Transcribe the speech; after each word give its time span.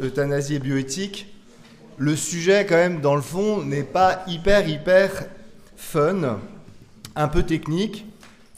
euthanasie 0.00 0.56
et 0.56 0.58
bioéthique, 0.58 1.34
le 1.96 2.16
sujet, 2.16 2.66
quand 2.66 2.76
même, 2.76 3.00
dans 3.00 3.14
le 3.14 3.22
fond, 3.22 3.62
n'est 3.62 3.84
pas 3.84 4.24
hyper, 4.26 4.68
hyper 4.68 5.26
fun, 5.76 6.40
un 7.14 7.28
peu 7.28 7.42
technique, 7.44 8.06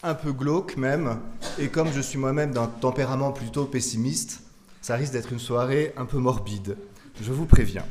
un 0.03 0.15
peu 0.15 0.33
glauque 0.33 0.77
même. 0.77 1.19
Et 1.59 1.69
comme 1.69 1.93
je 1.93 2.01
suis 2.01 2.19
moi-même 2.19 2.53
d'un 2.53 2.67
tempérament 2.67 3.33
plutôt 3.33 3.65
pessimiste, 3.65 4.41
ça 4.81 4.97
risque 4.97 5.13
d'être 5.13 5.33
une 5.33 5.39
soirée 5.39 5.93
un 5.97 6.07
peu 6.07 6.19
morbide. 6.19 6.77
Je 7.21 7.33
vous 7.33 7.47
préviens. 7.47 7.85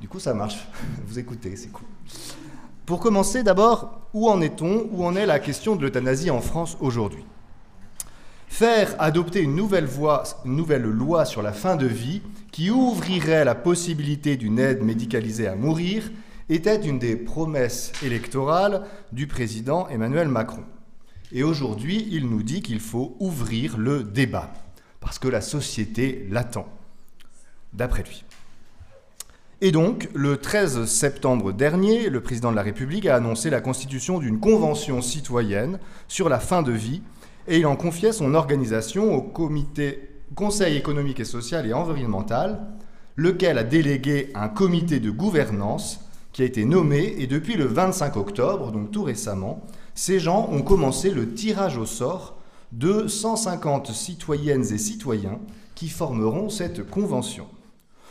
Du 0.00 0.08
coup, 0.08 0.20
ça 0.20 0.34
marche. 0.34 0.66
Vous 1.06 1.18
écoutez, 1.18 1.56
c'est 1.56 1.68
cool. 1.68 1.86
Pour 2.84 3.00
commencer, 3.00 3.42
d'abord, 3.42 4.02
où 4.12 4.28
en 4.28 4.42
est-on? 4.42 4.88
Où 4.92 5.06
en 5.06 5.16
est 5.16 5.24
la 5.24 5.38
question 5.38 5.76
de 5.76 5.82
l'euthanasie 5.82 6.30
en 6.30 6.40
France 6.40 6.76
aujourd'hui? 6.80 7.24
Faire 8.54 8.94
adopter 9.00 9.40
une 9.40 9.56
nouvelle, 9.56 9.88
une 10.44 10.54
nouvelle 10.54 10.84
loi 10.84 11.24
sur 11.24 11.42
la 11.42 11.52
fin 11.52 11.74
de 11.74 11.88
vie 11.88 12.22
qui 12.52 12.70
ouvrirait 12.70 13.44
la 13.44 13.56
possibilité 13.56 14.36
d'une 14.36 14.60
aide 14.60 14.80
médicalisée 14.80 15.48
à 15.48 15.56
mourir 15.56 16.08
était 16.48 16.76
une 16.76 17.00
des 17.00 17.16
promesses 17.16 17.90
électorales 18.00 18.84
du 19.10 19.26
président 19.26 19.88
Emmanuel 19.88 20.28
Macron. 20.28 20.62
Et 21.32 21.42
aujourd'hui, 21.42 22.06
il 22.12 22.28
nous 22.28 22.44
dit 22.44 22.62
qu'il 22.62 22.78
faut 22.78 23.16
ouvrir 23.18 23.76
le 23.76 24.04
débat, 24.04 24.54
parce 25.00 25.18
que 25.18 25.26
la 25.26 25.40
société 25.40 26.24
l'attend, 26.30 26.68
d'après 27.72 28.04
lui. 28.04 28.22
Et 29.62 29.72
donc, 29.72 30.08
le 30.14 30.36
13 30.36 30.84
septembre 30.84 31.52
dernier, 31.52 32.08
le 32.08 32.20
président 32.20 32.52
de 32.52 32.56
la 32.56 32.62
République 32.62 33.06
a 33.06 33.16
annoncé 33.16 33.50
la 33.50 33.60
constitution 33.60 34.20
d'une 34.20 34.38
convention 34.38 35.02
citoyenne 35.02 35.80
sur 36.06 36.28
la 36.28 36.38
fin 36.38 36.62
de 36.62 36.70
vie, 36.70 37.02
et 37.46 37.58
il 37.58 37.66
en 37.66 37.76
confiait 37.76 38.12
son 38.12 38.34
organisation 38.34 39.14
au 39.14 39.22
comité 39.22 40.10
Conseil 40.34 40.76
économique 40.76 41.20
et 41.20 41.24
social 41.24 41.66
et 41.66 41.72
environnemental, 41.72 42.66
lequel 43.16 43.58
a 43.58 43.64
délégué 43.64 44.30
un 44.34 44.48
comité 44.48 44.98
de 44.98 45.10
gouvernance 45.10 46.00
qui 46.32 46.42
a 46.42 46.44
été 46.44 46.64
nommé, 46.64 47.14
et 47.18 47.28
depuis 47.28 47.54
le 47.54 47.66
25 47.66 48.16
octobre, 48.16 48.72
donc 48.72 48.90
tout 48.90 49.04
récemment, 49.04 49.64
ces 49.94 50.18
gens 50.18 50.48
ont 50.50 50.62
commencé 50.62 51.10
le 51.10 51.34
tirage 51.34 51.78
au 51.78 51.86
sort 51.86 52.38
de 52.72 53.06
150 53.06 53.92
citoyennes 53.92 54.64
et 54.72 54.78
citoyens 54.78 55.38
qui 55.76 55.88
formeront 55.88 56.48
cette 56.48 56.88
convention. 56.90 57.46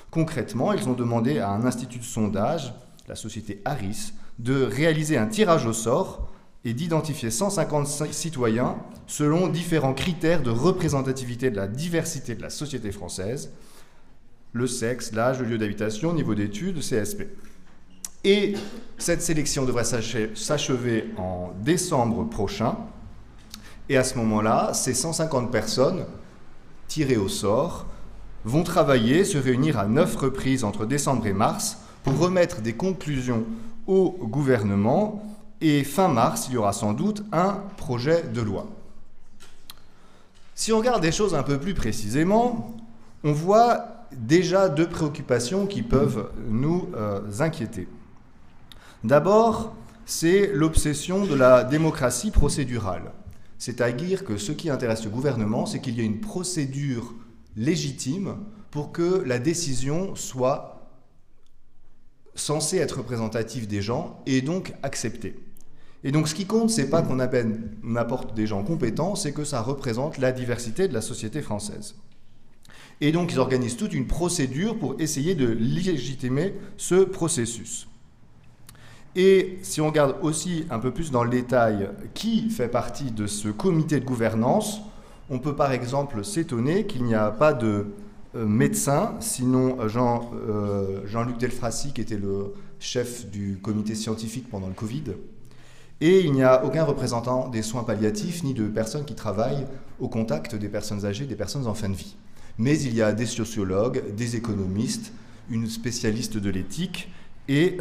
Concrètement, 0.09 0.71
ils 0.71 0.87
ont 0.87 0.93
demandé 0.93 1.39
à 1.39 1.49
un 1.49 1.65
institut 1.65 1.99
de 1.99 2.03
sondage, 2.05 2.73
la 3.09 3.15
société 3.15 3.61
Harris, 3.65 4.13
de 4.39 4.63
réaliser 4.63 5.17
un 5.17 5.27
tirage 5.27 5.65
au 5.65 5.73
sort 5.73 6.29
et 6.65 6.73
d'identifier 6.73 7.29
150 7.29 7.87
citoyens 8.11 8.77
selon 9.07 9.47
différents 9.47 9.93
critères 9.93 10.41
de 10.41 10.49
représentativité 10.49 11.51
de 11.51 11.57
la 11.57 11.67
diversité 11.67 12.35
de 12.35 12.41
la 12.41 12.49
société 12.49 12.91
française, 12.91 13.51
le 14.53 14.67
sexe, 14.67 15.11
l'âge, 15.11 15.39
le 15.39 15.45
lieu 15.45 15.57
d'habitation, 15.57 16.13
niveau 16.13 16.35
d'études, 16.35 16.79
CSP. 16.79 17.23
Et 18.23 18.53
cette 18.97 19.21
sélection 19.21 19.65
devrait 19.65 19.83
s'achever 19.83 21.11
en 21.17 21.51
décembre 21.61 22.23
prochain. 22.23 22.77
Et 23.89 23.97
à 23.97 24.03
ce 24.03 24.17
moment-là, 24.19 24.73
ces 24.73 24.93
150 24.93 25.51
personnes 25.51 26.05
tirées 26.87 27.17
au 27.17 27.27
sort 27.27 27.87
vont 28.45 28.63
travailler, 28.63 29.25
se 29.25 29.37
réunir 29.37 29.77
à 29.77 29.87
neuf 29.87 30.15
reprises 30.15 30.63
entre 30.63 30.85
décembre 30.85 31.25
et 31.27 31.33
mars 31.33 31.79
pour 32.03 32.17
remettre 32.17 32.61
des 32.61 32.73
conclusions 32.73 33.45
au 33.87 34.11
gouvernement. 34.11 35.32
Et 35.65 35.85
fin 35.85 36.09
mars, 36.09 36.47
il 36.49 36.55
y 36.55 36.57
aura 36.57 36.73
sans 36.73 36.91
doute 36.91 37.23
un 37.31 37.63
projet 37.77 38.23
de 38.23 38.41
loi. 38.41 38.67
Si 40.55 40.73
on 40.73 40.77
regarde 40.77 41.01
des 41.01 41.13
choses 41.13 41.35
un 41.35 41.43
peu 41.43 41.57
plus 41.57 41.73
précisément, 41.73 42.75
on 43.23 43.31
voit 43.31 44.07
déjà 44.11 44.67
deux 44.67 44.89
préoccupations 44.89 45.65
qui 45.65 45.81
peuvent 45.81 46.29
nous 46.49 46.89
euh, 46.97 47.21
inquiéter. 47.39 47.87
D'abord, 49.05 49.73
c'est 50.05 50.51
l'obsession 50.53 51.25
de 51.25 51.33
la 51.33 51.63
démocratie 51.63 52.31
procédurale. 52.31 53.13
C'est-à-dire 53.57 54.25
que 54.25 54.35
ce 54.35 54.51
qui 54.51 54.69
intéresse 54.69 55.05
le 55.05 55.11
gouvernement, 55.11 55.65
c'est 55.65 55.79
qu'il 55.79 55.95
y 55.95 56.01
ait 56.01 56.05
une 56.05 56.19
procédure 56.19 57.15
légitime 57.55 58.35
pour 58.69 58.91
que 58.91 59.23
la 59.25 59.39
décision 59.39 60.13
soit 60.15 60.89
censée 62.35 62.79
être 62.79 62.97
représentative 62.97 63.65
des 63.65 63.81
gens 63.81 64.21
et 64.25 64.41
donc 64.41 64.73
acceptée. 64.83 65.37
Et 66.03 66.11
donc 66.11 66.27
ce 66.27 66.35
qui 66.35 66.45
compte, 66.45 66.69
c'est 66.69 66.89
pas 66.89 67.01
qu'on 67.01 67.19
apporte 67.19 68.33
des 68.33 68.45
gens 68.45 68.63
compétents, 68.63 69.15
c'est 69.15 69.31
que 69.31 69.43
ça 69.43 69.61
représente 69.61 70.17
la 70.17 70.31
diversité 70.31 70.87
de 70.87 70.93
la 70.93 71.01
société 71.01 71.41
française. 71.41 71.95
Et 73.01 73.11
donc 73.11 73.31
ils 73.31 73.39
organisent 73.39 73.77
toute 73.77 73.93
une 73.93 74.07
procédure 74.07 74.77
pour 74.77 74.99
essayer 74.99 75.35
de 75.35 75.47
légitimer 75.47 76.55
ce 76.77 76.95
processus. 76.95 77.87
Et 79.15 79.59
si 79.61 79.79
on 79.79 79.87
regarde 79.87 80.15
aussi 80.21 80.65
un 80.69 80.79
peu 80.79 80.91
plus 80.91 81.11
dans 81.11 81.23
le 81.23 81.29
détail 81.29 81.89
qui 82.13 82.49
fait 82.49 82.67
partie 82.67 83.11
de 83.11 83.27
ce 83.27 83.47
comité 83.47 83.99
de 83.99 84.05
gouvernance, 84.05 84.81
on 85.29 85.39
peut 85.39 85.55
par 85.55 85.71
exemple 85.71 86.25
s'étonner 86.25 86.85
qu'il 86.85 87.03
n'y 87.03 87.15
a 87.15 87.29
pas 87.29 87.53
de 87.53 87.87
euh, 88.35 88.47
médecin, 88.47 89.15
sinon 89.19 89.79
euh, 89.79 89.87
Jean, 89.87 90.31
euh, 90.33 91.01
Jean-Luc 91.05 91.37
Delfrassi, 91.37 91.93
qui 91.93 92.01
était 92.01 92.17
le 92.17 92.53
chef 92.79 93.29
du 93.29 93.59
comité 93.61 93.93
scientifique 93.93 94.49
pendant 94.49 94.67
le 94.67 94.73
Covid. 94.73 95.03
Et 96.01 96.21
il 96.21 96.33
n'y 96.33 96.43
a 96.43 96.65
aucun 96.65 96.83
représentant 96.83 97.47
des 97.47 97.61
soins 97.61 97.83
palliatifs 97.83 98.43
ni 98.43 98.53
de 98.53 98.67
personnes 98.67 99.05
qui 99.05 99.15
travaillent 99.15 99.65
au 99.99 100.09
contact 100.09 100.55
des 100.55 100.69
personnes 100.69 101.05
âgées, 101.05 101.25
des 101.25 101.35
personnes 101.35 101.67
en 101.67 101.73
fin 101.73 101.89
de 101.89 101.95
vie. 101.95 102.15
Mais 102.57 102.79
il 102.79 102.93
y 102.93 103.01
a 103.01 103.13
des 103.13 103.25
sociologues, 103.25 104.13
des 104.15 104.35
économistes, 104.35 105.13
une 105.49 105.67
spécialiste 105.67 106.37
de 106.37 106.49
l'éthique 106.49 107.09
et 107.47 107.77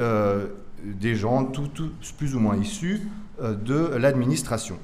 des 0.84 1.14
gens 1.14 1.44
tous 1.44 2.12
plus 2.16 2.34
ou 2.34 2.40
moins 2.40 2.56
issus 2.56 3.02
euh, 3.40 3.54
de 3.54 3.96
l'administration. 3.96 4.78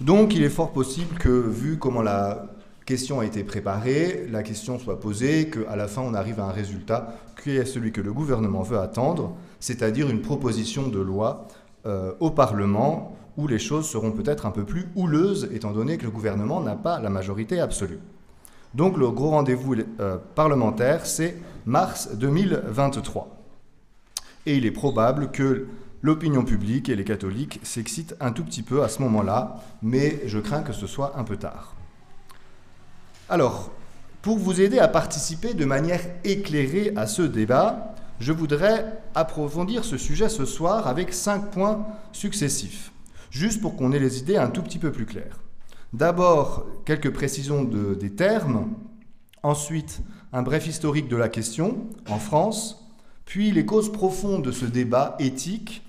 Donc 0.00 0.34
il 0.34 0.42
est 0.42 0.50
fort 0.50 0.72
possible 0.72 1.16
que, 1.18 1.28
vu 1.28 1.78
comment 1.78 2.02
la 2.02 2.46
question 2.86 3.20
a 3.20 3.26
été 3.26 3.44
préparée, 3.44 4.26
la 4.30 4.42
question 4.42 4.78
soit 4.78 4.98
posée, 4.98 5.50
qu'à 5.50 5.76
la 5.76 5.88
fin 5.88 6.02
on 6.02 6.14
arrive 6.14 6.40
à 6.40 6.44
un 6.44 6.52
résultat 6.52 7.18
qui 7.42 7.56
est 7.56 7.64
celui 7.64 7.92
que 7.92 8.00
le 8.00 8.12
gouvernement 8.12 8.62
veut 8.62 8.78
attendre, 8.78 9.36
c'est-à-dire 9.60 10.08
une 10.10 10.22
proposition 10.22 10.88
de 10.88 10.98
loi 10.98 11.48
euh, 11.86 12.12
au 12.20 12.30
Parlement 12.30 13.16
où 13.36 13.46
les 13.46 13.58
choses 13.58 13.88
seront 13.88 14.12
peut-être 14.12 14.46
un 14.46 14.50
peu 14.50 14.64
plus 14.64 14.88
houleuses, 14.96 15.48
étant 15.52 15.72
donné 15.72 15.96
que 15.96 16.04
le 16.04 16.10
gouvernement 16.10 16.60
n'a 16.60 16.76
pas 16.76 17.00
la 17.00 17.10
majorité 17.10 17.60
absolue. 17.60 18.00
Donc 18.74 18.96
le 18.96 19.10
gros 19.10 19.30
rendez-vous 19.30 19.76
euh, 20.00 20.18
parlementaire, 20.34 21.06
c'est 21.06 21.36
mars 21.64 22.10
2023 22.14 23.40
et 24.46 24.56
il 24.56 24.66
est 24.66 24.70
probable 24.70 25.30
que 25.30 25.66
l'opinion 26.02 26.44
publique 26.44 26.88
et 26.88 26.96
les 26.96 27.04
catholiques 27.04 27.60
s'excitent 27.62 28.16
un 28.20 28.32
tout 28.32 28.44
petit 28.44 28.62
peu 28.62 28.82
à 28.82 28.88
ce 28.88 29.02
moment-là, 29.02 29.56
mais 29.82 30.20
je 30.26 30.38
crains 30.38 30.62
que 30.62 30.72
ce 30.72 30.86
soit 30.86 31.18
un 31.18 31.24
peu 31.24 31.36
tard. 31.36 31.74
Alors, 33.28 33.70
pour 34.22 34.38
vous 34.38 34.60
aider 34.60 34.78
à 34.78 34.88
participer 34.88 35.54
de 35.54 35.64
manière 35.64 36.00
éclairée 36.24 36.92
à 36.96 37.06
ce 37.06 37.22
débat, 37.22 37.94
je 38.20 38.32
voudrais 38.32 39.00
approfondir 39.14 39.84
ce 39.84 39.96
sujet 39.96 40.28
ce 40.28 40.44
soir 40.44 40.86
avec 40.86 41.12
cinq 41.12 41.50
points 41.50 41.86
successifs, 42.12 42.92
juste 43.30 43.60
pour 43.60 43.76
qu'on 43.76 43.92
ait 43.92 43.98
les 43.98 44.18
idées 44.18 44.36
un 44.36 44.50
tout 44.50 44.62
petit 44.62 44.78
peu 44.78 44.92
plus 44.92 45.06
claires. 45.06 45.40
D'abord, 45.94 46.66
quelques 46.84 47.12
précisions 47.12 47.64
des 47.64 48.10
termes, 48.10 48.68
ensuite 49.42 50.00
un 50.32 50.42
bref 50.42 50.66
historique 50.68 51.08
de 51.08 51.16
la 51.16 51.28
question 51.28 51.88
en 52.08 52.18
France, 52.18 52.86
puis 53.24 53.50
les 53.50 53.64
causes 53.64 53.90
profondes 53.90 54.44
de 54.44 54.52
ce 54.52 54.66
débat 54.66 55.16
éthique, 55.18 55.82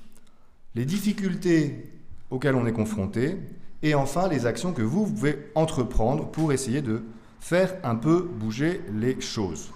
les 0.73 0.85
difficultés 0.85 1.91
auxquelles 2.29 2.55
on 2.55 2.65
est 2.65 2.71
confronté, 2.71 3.37
et 3.83 3.93
enfin 3.93 4.29
les 4.29 4.45
actions 4.45 4.73
que 4.73 4.81
vous, 4.81 5.05
pouvez 5.05 5.51
entreprendre 5.53 6.27
pour 6.27 6.53
essayer 6.53 6.81
de 6.81 7.03
faire 7.41 7.75
un 7.83 7.95
peu 7.95 8.21
bouger 8.21 8.81
les 8.93 9.19
choses. 9.19 9.69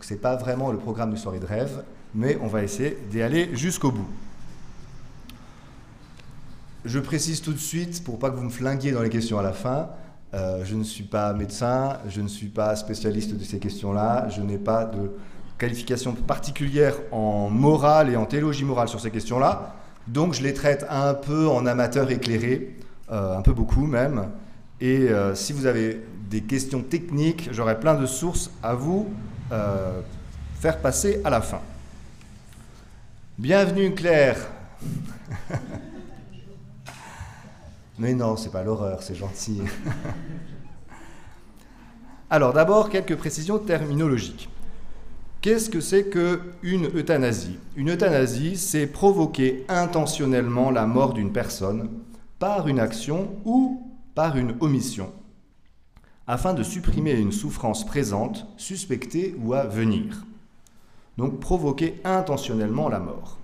Ce 0.00 0.12
n'est 0.12 0.20
pas 0.20 0.36
vraiment 0.36 0.70
le 0.70 0.78
programme 0.78 1.10
de 1.10 1.16
soirée 1.16 1.40
de 1.40 1.46
rêve, 1.46 1.82
mais 2.14 2.38
on 2.42 2.46
va 2.46 2.62
essayer 2.62 2.98
d'y 3.10 3.22
aller 3.22 3.54
jusqu'au 3.54 3.90
bout. 3.90 4.08
Je 6.84 6.98
précise 6.98 7.40
tout 7.40 7.52
de 7.52 7.58
suite, 7.58 8.04
pour 8.04 8.18
pas 8.18 8.30
que 8.30 8.36
vous 8.36 8.44
me 8.44 8.50
flinguiez 8.50 8.92
dans 8.92 9.00
les 9.00 9.08
questions 9.08 9.38
à 9.38 9.42
la 9.42 9.52
fin, 9.52 9.88
euh, 10.34 10.64
je 10.64 10.74
ne 10.74 10.82
suis 10.82 11.04
pas 11.04 11.32
médecin, 11.32 11.98
je 12.08 12.20
ne 12.20 12.28
suis 12.28 12.48
pas 12.48 12.76
spécialiste 12.76 13.34
de 13.34 13.44
ces 13.44 13.58
questions-là, 13.58 14.28
je 14.28 14.42
n'ai 14.42 14.58
pas 14.58 14.84
de 14.84 15.12
qualification 15.58 16.12
particulière 16.12 16.96
en 17.12 17.48
morale 17.48 18.10
et 18.10 18.16
en 18.16 18.26
théologie 18.26 18.64
morale 18.64 18.88
sur 18.88 19.00
ces 19.00 19.10
questions-là. 19.10 19.76
Donc 20.08 20.34
je 20.34 20.42
les 20.42 20.52
traite 20.52 20.84
un 20.90 21.14
peu 21.14 21.48
en 21.48 21.64
amateur 21.66 22.10
éclairé, 22.10 22.76
euh, 23.10 23.38
un 23.38 23.42
peu 23.42 23.52
beaucoup 23.52 23.86
même. 23.86 24.26
Et 24.80 25.08
euh, 25.08 25.34
si 25.34 25.52
vous 25.52 25.66
avez 25.66 26.04
des 26.28 26.42
questions 26.42 26.82
techniques, 26.82 27.48
j'aurai 27.52 27.78
plein 27.78 27.94
de 27.94 28.06
sources 28.06 28.50
à 28.62 28.74
vous 28.74 29.08
euh, 29.52 30.00
faire 30.60 30.78
passer 30.78 31.20
à 31.24 31.30
la 31.30 31.40
fin. 31.40 31.60
Bienvenue 33.38 33.94
Claire. 33.94 34.38
Mais 37.98 38.14
non, 38.14 38.36
c'est 38.36 38.50
pas 38.50 38.62
l'horreur, 38.62 39.02
c'est 39.02 39.14
gentil. 39.14 39.62
Alors 42.30 42.52
d'abord, 42.52 42.90
quelques 42.90 43.16
précisions 43.16 43.58
terminologiques. 43.58 44.48
Qu'est-ce 45.40 45.68
que 45.68 45.80
c'est 45.80 46.08
qu'une 46.08 46.86
euthanasie? 46.96 47.58
Une 47.76 47.90
euthanasie, 47.90 48.56
c'est 48.56 48.86
provoquer 48.86 49.64
intentionnellement 49.68 50.70
la 50.70 50.86
mort 50.86 51.12
d'une 51.12 51.32
personne 51.32 51.90
par 52.38 52.66
une 52.66 52.80
action 52.80 53.28
ou 53.44 53.82
par 54.14 54.36
une 54.36 54.54
omission, 54.60 55.12
afin 56.26 56.54
de 56.54 56.62
supprimer 56.62 57.12
une 57.12 57.32
souffrance 57.32 57.84
présente, 57.84 58.46
suspectée 58.56 59.36
ou 59.42 59.54
à 59.54 59.64
venir. 59.64 60.24
Donc 61.18 61.38
provoquer 61.38 62.00
intentionnellement 62.04 62.88
la 62.88 62.98
mort. 62.98 63.38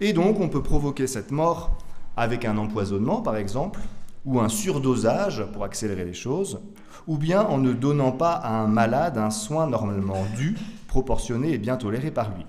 Et 0.00 0.12
donc 0.12 0.38
on 0.40 0.48
peut 0.48 0.62
provoquer 0.62 1.06
cette 1.06 1.30
mort 1.30 1.78
avec 2.16 2.44
un 2.44 2.58
empoisonnement 2.58 3.22
par 3.22 3.36
exemple, 3.36 3.80
ou 4.26 4.38
un 4.40 4.48
surdosage 4.48 5.44
pour 5.52 5.64
accélérer 5.64 6.04
les 6.04 6.14
choses, 6.14 6.60
ou 7.06 7.16
bien 7.16 7.42
en 7.42 7.58
ne 7.58 7.72
donnant 7.72 8.12
pas 8.12 8.32
à 8.32 8.52
un 8.52 8.66
malade 8.66 9.16
un 9.16 9.30
soin 9.30 9.66
normalement 9.66 10.24
dû, 10.36 10.56
proportionné 10.88 11.52
et 11.52 11.58
bien 11.58 11.76
toléré 11.76 12.10
par 12.10 12.34
lui. 12.36 12.44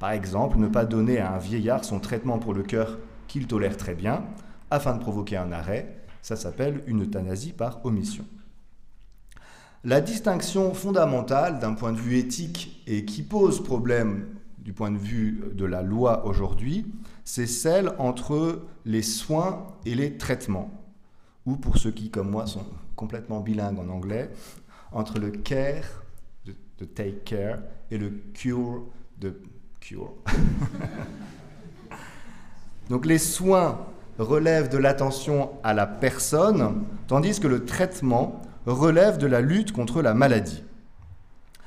Par 0.00 0.10
exemple, 0.10 0.58
ne 0.58 0.66
pas 0.66 0.84
donner 0.84 1.18
à 1.18 1.32
un 1.32 1.38
vieillard 1.38 1.84
son 1.84 2.00
traitement 2.00 2.40
pour 2.40 2.54
le 2.54 2.64
cœur 2.64 2.98
qu'il 3.28 3.46
tolère 3.46 3.76
très 3.76 3.94
bien, 3.94 4.24
afin 4.70 4.94
de 4.94 5.00
provoquer 5.00 5.36
un 5.36 5.52
arrêt, 5.52 6.02
ça 6.22 6.34
s'appelle 6.34 6.82
une 6.86 7.02
euthanasie 7.02 7.52
par 7.52 7.84
omission. 7.86 8.24
La 9.84 10.00
distinction 10.00 10.74
fondamentale 10.74 11.58
d'un 11.58 11.74
point 11.74 11.92
de 11.92 11.98
vue 11.98 12.16
éthique 12.16 12.84
et 12.86 13.04
qui 13.04 13.24
pose 13.24 13.64
problème 13.64 14.28
du 14.58 14.72
point 14.72 14.92
de 14.92 14.96
vue 14.96 15.42
de 15.54 15.64
la 15.64 15.82
loi 15.82 16.24
aujourd'hui, 16.24 16.86
c'est 17.24 17.48
celle 17.48 17.90
entre 17.98 18.62
les 18.84 19.02
soins 19.02 19.66
et 19.84 19.96
les 19.96 20.18
traitements. 20.18 20.70
Ou 21.46 21.56
pour 21.56 21.78
ceux 21.78 21.90
qui, 21.90 22.10
comme 22.10 22.30
moi, 22.30 22.46
sont 22.46 22.64
complètement 22.94 23.40
bilingues 23.40 23.80
en 23.80 23.88
anglais, 23.88 24.30
entre 24.92 25.18
le 25.18 25.32
care, 25.32 26.04
de, 26.46 26.84
take 26.84 27.22
care, 27.24 27.58
et 27.90 27.98
le 27.98 28.10
cure, 28.34 28.84
de 29.18 29.36
cure. 29.80 30.14
Donc 32.88 33.04
les 33.04 33.18
soins 33.18 33.84
relèvent 34.16 34.68
de 34.68 34.78
l'attention 34.78 35.50
à 35.64 35.74
la 35.74 35.88
personne, 35.88 36.84
tandis 37.08 37.40
que 37.40 37.48
le 37.48 37.64
traitement 37.64 38.42
relève 38.66 39.18
de 39.18 39.26
la 39.26 39.40
lutte 39.40 39.72
contre 39.72 40.02
la 40.02 40.14
maladie. 40.14 40.62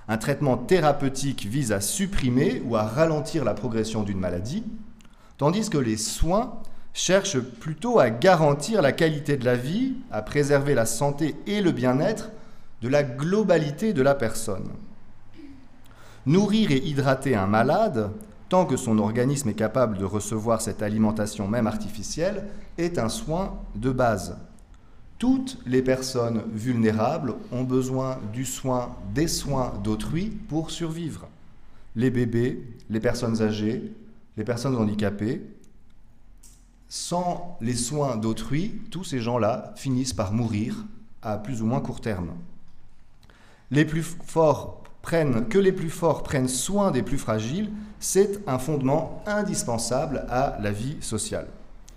Un 0.07 0.17
traitement 0.17 0.57
thérapeutique 0.57 1.45
vise 1.45 1.71
à 1.71 1.81
supprimer 1.81 2.61
ou 2.65 2.75
à 2.75 2.83
ralentir 2.83 3.43
la 3.43 3.53
progression 3.53 4.03
d'une 4.03 4.19
maladie, 4.19 4.63
tandis 5.37 5.69
que 5.69 5.77
les 5.77 5.97
soins 5.97 6.59
cherchent 6.93 7.39
plutôt 7.39 7.99
à 7.99 8.09
garantir 8.09 8.81
la 8.81 8.91
qualité 8.91 9.35
de 9.35 9.45
la 9.45 9.55
vie, 9.55 9.95
à 10.11 10.21
préserver 10.21 10.75
la 10.75 10.85
santé 10.85 11.35
et 11.47 11.61
le 11.61 11.71
bien-être 11.71 12.29
de 12.81 12.87
la 12.87 13.03
globalité 13.03 13.93
de 13.93 14.01
la 14.01 14.15
personne. 14.15 14.69
Nourrir 16.25 16.71
et 16.71 16.77
hydrater 16.77 17.35
un 17.35 17.47
malade, 17.47 18.11
tant 18.47 18.65
que 18.65 18.77
son 18.77 18.99
organisme 18.99 19.49
est 19.49 19.55
capable 19.55 19.97
de 19.97 20.05
recevoir 20.05 20.61
cette 20.61 20.81
alimentation 20.81 21.47
même 21.47 21.67
artificielle, 21.67 22.45
est 22.77 22.97
un 22.97 23.09
soin 23.09 23.59
de 23.75 23.91
base. 23.91 24.37
Toutes 25.25 25.57
les 25.65 25.81
personnes 25.81 26.43
vulnérables 26.53 27.33
ont 27.51 27.63
besoin 27.63 28.19
du 28.31 28.45
soin, 28.45 28.95
des 29.15 29.27
soins 29.27 29.73
d'autrui 29.83 30.27
pour 30.27 30.69
survivre. 30.69 31.27
Les 31.95 32.11
bébés, 32.11 32.63
les 32.91 32.99
personnes 32.99 33.41
âgées, 33.41 33.91
les 34.37 34.43
personnes 34.43 34.75
handicapées. 34.75 35.41
Sans 36.89 37.57
les 37.59 37.73
soins 37.73 38.17
d'autrui, 38.17 38.79
tous 38.91 39.03
ces 39.03 39.19
gens-là 39.19 39.73
finissent 39.77 40.13
par 40.13 40.31
mourir 40.31 40.85
à 41.23 41.39
plus 41.39 41.63
ou 41.63 41.65
moins 41.65 41.81
court 41.81 42.01
terme. 42.01 42.29
Que 43.71 43.75
les 45.57 45.71
plus 45.71 45.89
forts 45.89 46.21
prennent 46.21 46.47
soin 46.47 46.91
des 46.91 47.01
plus 47.01 47.17
fragiles, 47.17 47.71
c'est 47.99 48.47
un 48.47 48.59
fondement 48.59 49.23
indispensable 49.25 50.27
à 50.29 50.59
la 50.61 50.71
vie 50.71 50.97
sociale. 51.01 51.47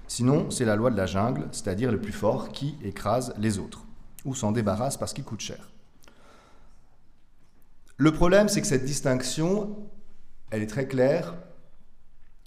Sinon, 0.09 0.51
c'est 0.51 0.65
la 0.65 0.75
loi 0.75 0.91
de 0.91 0.97
la 0.97 1.05
jungle, 1.05 1.47
c'est-à-dire 1.53 1.93
le 1.93 2.01
plus 2.01 2.13
fort 2.13 2.49
qui 2.49 2.77
écrase 2.83 3.35
les 3.39 3.59
autres, 3.59 3.85
ou 4.25 4.35
s'en 4.35 4.53
débarrasse 4.53 4.97
parce 4.97 5.13
qu'il 5.13 5.25
coûte 5.25 5.41
cher. 5.41 5.71
Le 7.99 8.11
problème, 8.11 8.49
c'est 8.49 8.63
que 8.63 8.67
cette 8.67 8.87
distinction, 8.87 9.77
elle 10.51 10.63
est 10.63 10.67
très 10.67 10.89
claire. 10.89 11.35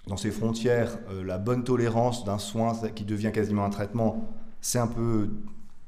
Dans 0.08 0.18
ses 0.18 0.32
frontières, 0.32 0.98
euh, 1.12 1.24
la 1.24 1.38
bonne 1.38 1.64
tolérance 1.64 2.26
d'un 2.26 2.40
soin 2.40 2.74
qui 2.96 3.06
devient 3.06 3.32
quasiment 3.32 3.64
un 3.64 3.70
traitement, 3.70 4.34
c'est 4.60 4.80
un 4.80 4.88
peu 4.88 5.30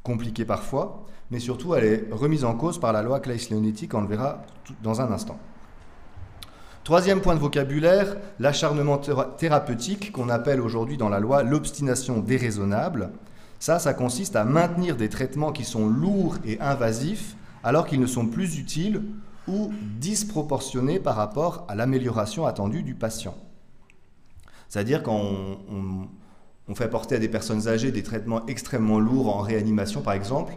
compliqué 0.03 0.45
parfois, 0.45 1.07
mais 1.31 1.39
surtout, 1.39 1.73
elle 1.73 1.85
est 1.85 2.07
remise 2.11 2.43
en 2.43 2.55
cause 2.55 2.79
par 2.79 2.93
la 2.93 3.01
loi 3.01 3.19
Claes-Leonetti, 3.19 3.89
on 3.93 4.01
le 4.01 4.07
verra 4.07 4.43
dans 4.83 5.01
un 5.01 5.11
instant. 5.11 5.39
Troisième 6.83 7.21
point 7.21 7.35
de 7.35 7.39
vocabulaire, 7.39 8.18
l'acharnement 8.39 8.97
thérapeutique 8.97 10.12
qu'on 10.12 10.27
appelle 10.27 10.59
aujourd'hui 10.59 10.97
dans 10.97 11.07
la 11.07 11.21
loi 11.21 11.41
l'obstination 11.41 12.19
déraisonnable. 12.19 13.12
Ça, 13.57 13.80
ça 13.80 13.94
consiste 13.94 14.35
à 14.35 14.44
maintenir 14.44 14.97
des 14.97 15.07
traitements 15.07 15.53
qui 15.53 15.63
sont 15.63 15.88
lourds 15.88 16.35
et 16.45 16.59
invasifs 16.59 17.38
alors 17.63 17.88
qu'ils 17.88 18.01
ne 18.01 18.06
sont 18.06 18.27
plus 18.27 18.59
utiles 18.59 19.01
ou 19.47 19.71
disproportionnés 19.97 21.00
par 21.00 21.15
rapport 21.15 21.65
à 21.69 21.75
l'amélioration 21.75 22.45
attendue 22.45 22.83
du 22.83 22.95
patient. 22.95 23.36
C'est-à-dire 24.68 25.03
quand 25.03 25.21
on, 26.68 26.75
fait 26.75 26.89
porter 26.89 27.15
à 27.15 27.19
des 27.19 27.29
personnes 27.29 27.69
âgées 27.69 27.94
des 27.94 28.03
traitements 28.03 28.45
extrêmement 28.47 29.00
lourds 29.00 29.33
en 29.33 29.39
réanimation, 29.39 30.01
par 30.01 30.13
exemple, 30.13 30.53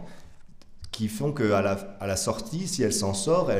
qui 0.97 1.09
font 1.09 1.31
qu'à 1.31 1.61
la, 1.61 1.77
à 1.99 2.07
la 2.07 2.15
sortie, 2.15 2.67
si 2.67 2.81
elle 2.81 2.91
s'en 2.91 3.13
sort, 3.13 3.51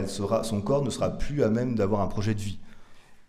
son 0.41 0.59
corps 0.59 0.83
ne 0.83 0.89
sera 0.89 1.19
plus 1.19 1.43
à 1.43 1.49
même 1.49 1.75
d'avoir 1.75 2.01
un 2.01 2.07
projet 2.07 2.33
de 2.33 2.39
vie. 2.39 2.57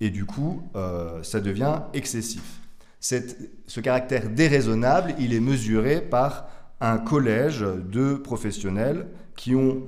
Et 0.00 0.08
du 0.08 0.25
coup, 0.25 0.62
euh, 0.76 1.22
ça 1.22 1.40
devient 1.40 1.82
excessif. 1.93 2.62
ce 3.00 3.81
caractère 3.81 4.31
déraisonnable, 4.31 5.14
il 5.19 5.34
est 5.34 5.40
mesuré 5.40 6.00
par 6.00 6.49
un 6.81 6.96
collège 6.96 7.60
de 7.60 8.14
professionnels 8.14 9.08
qui 9.37 9.55
ont, 9.55 9.82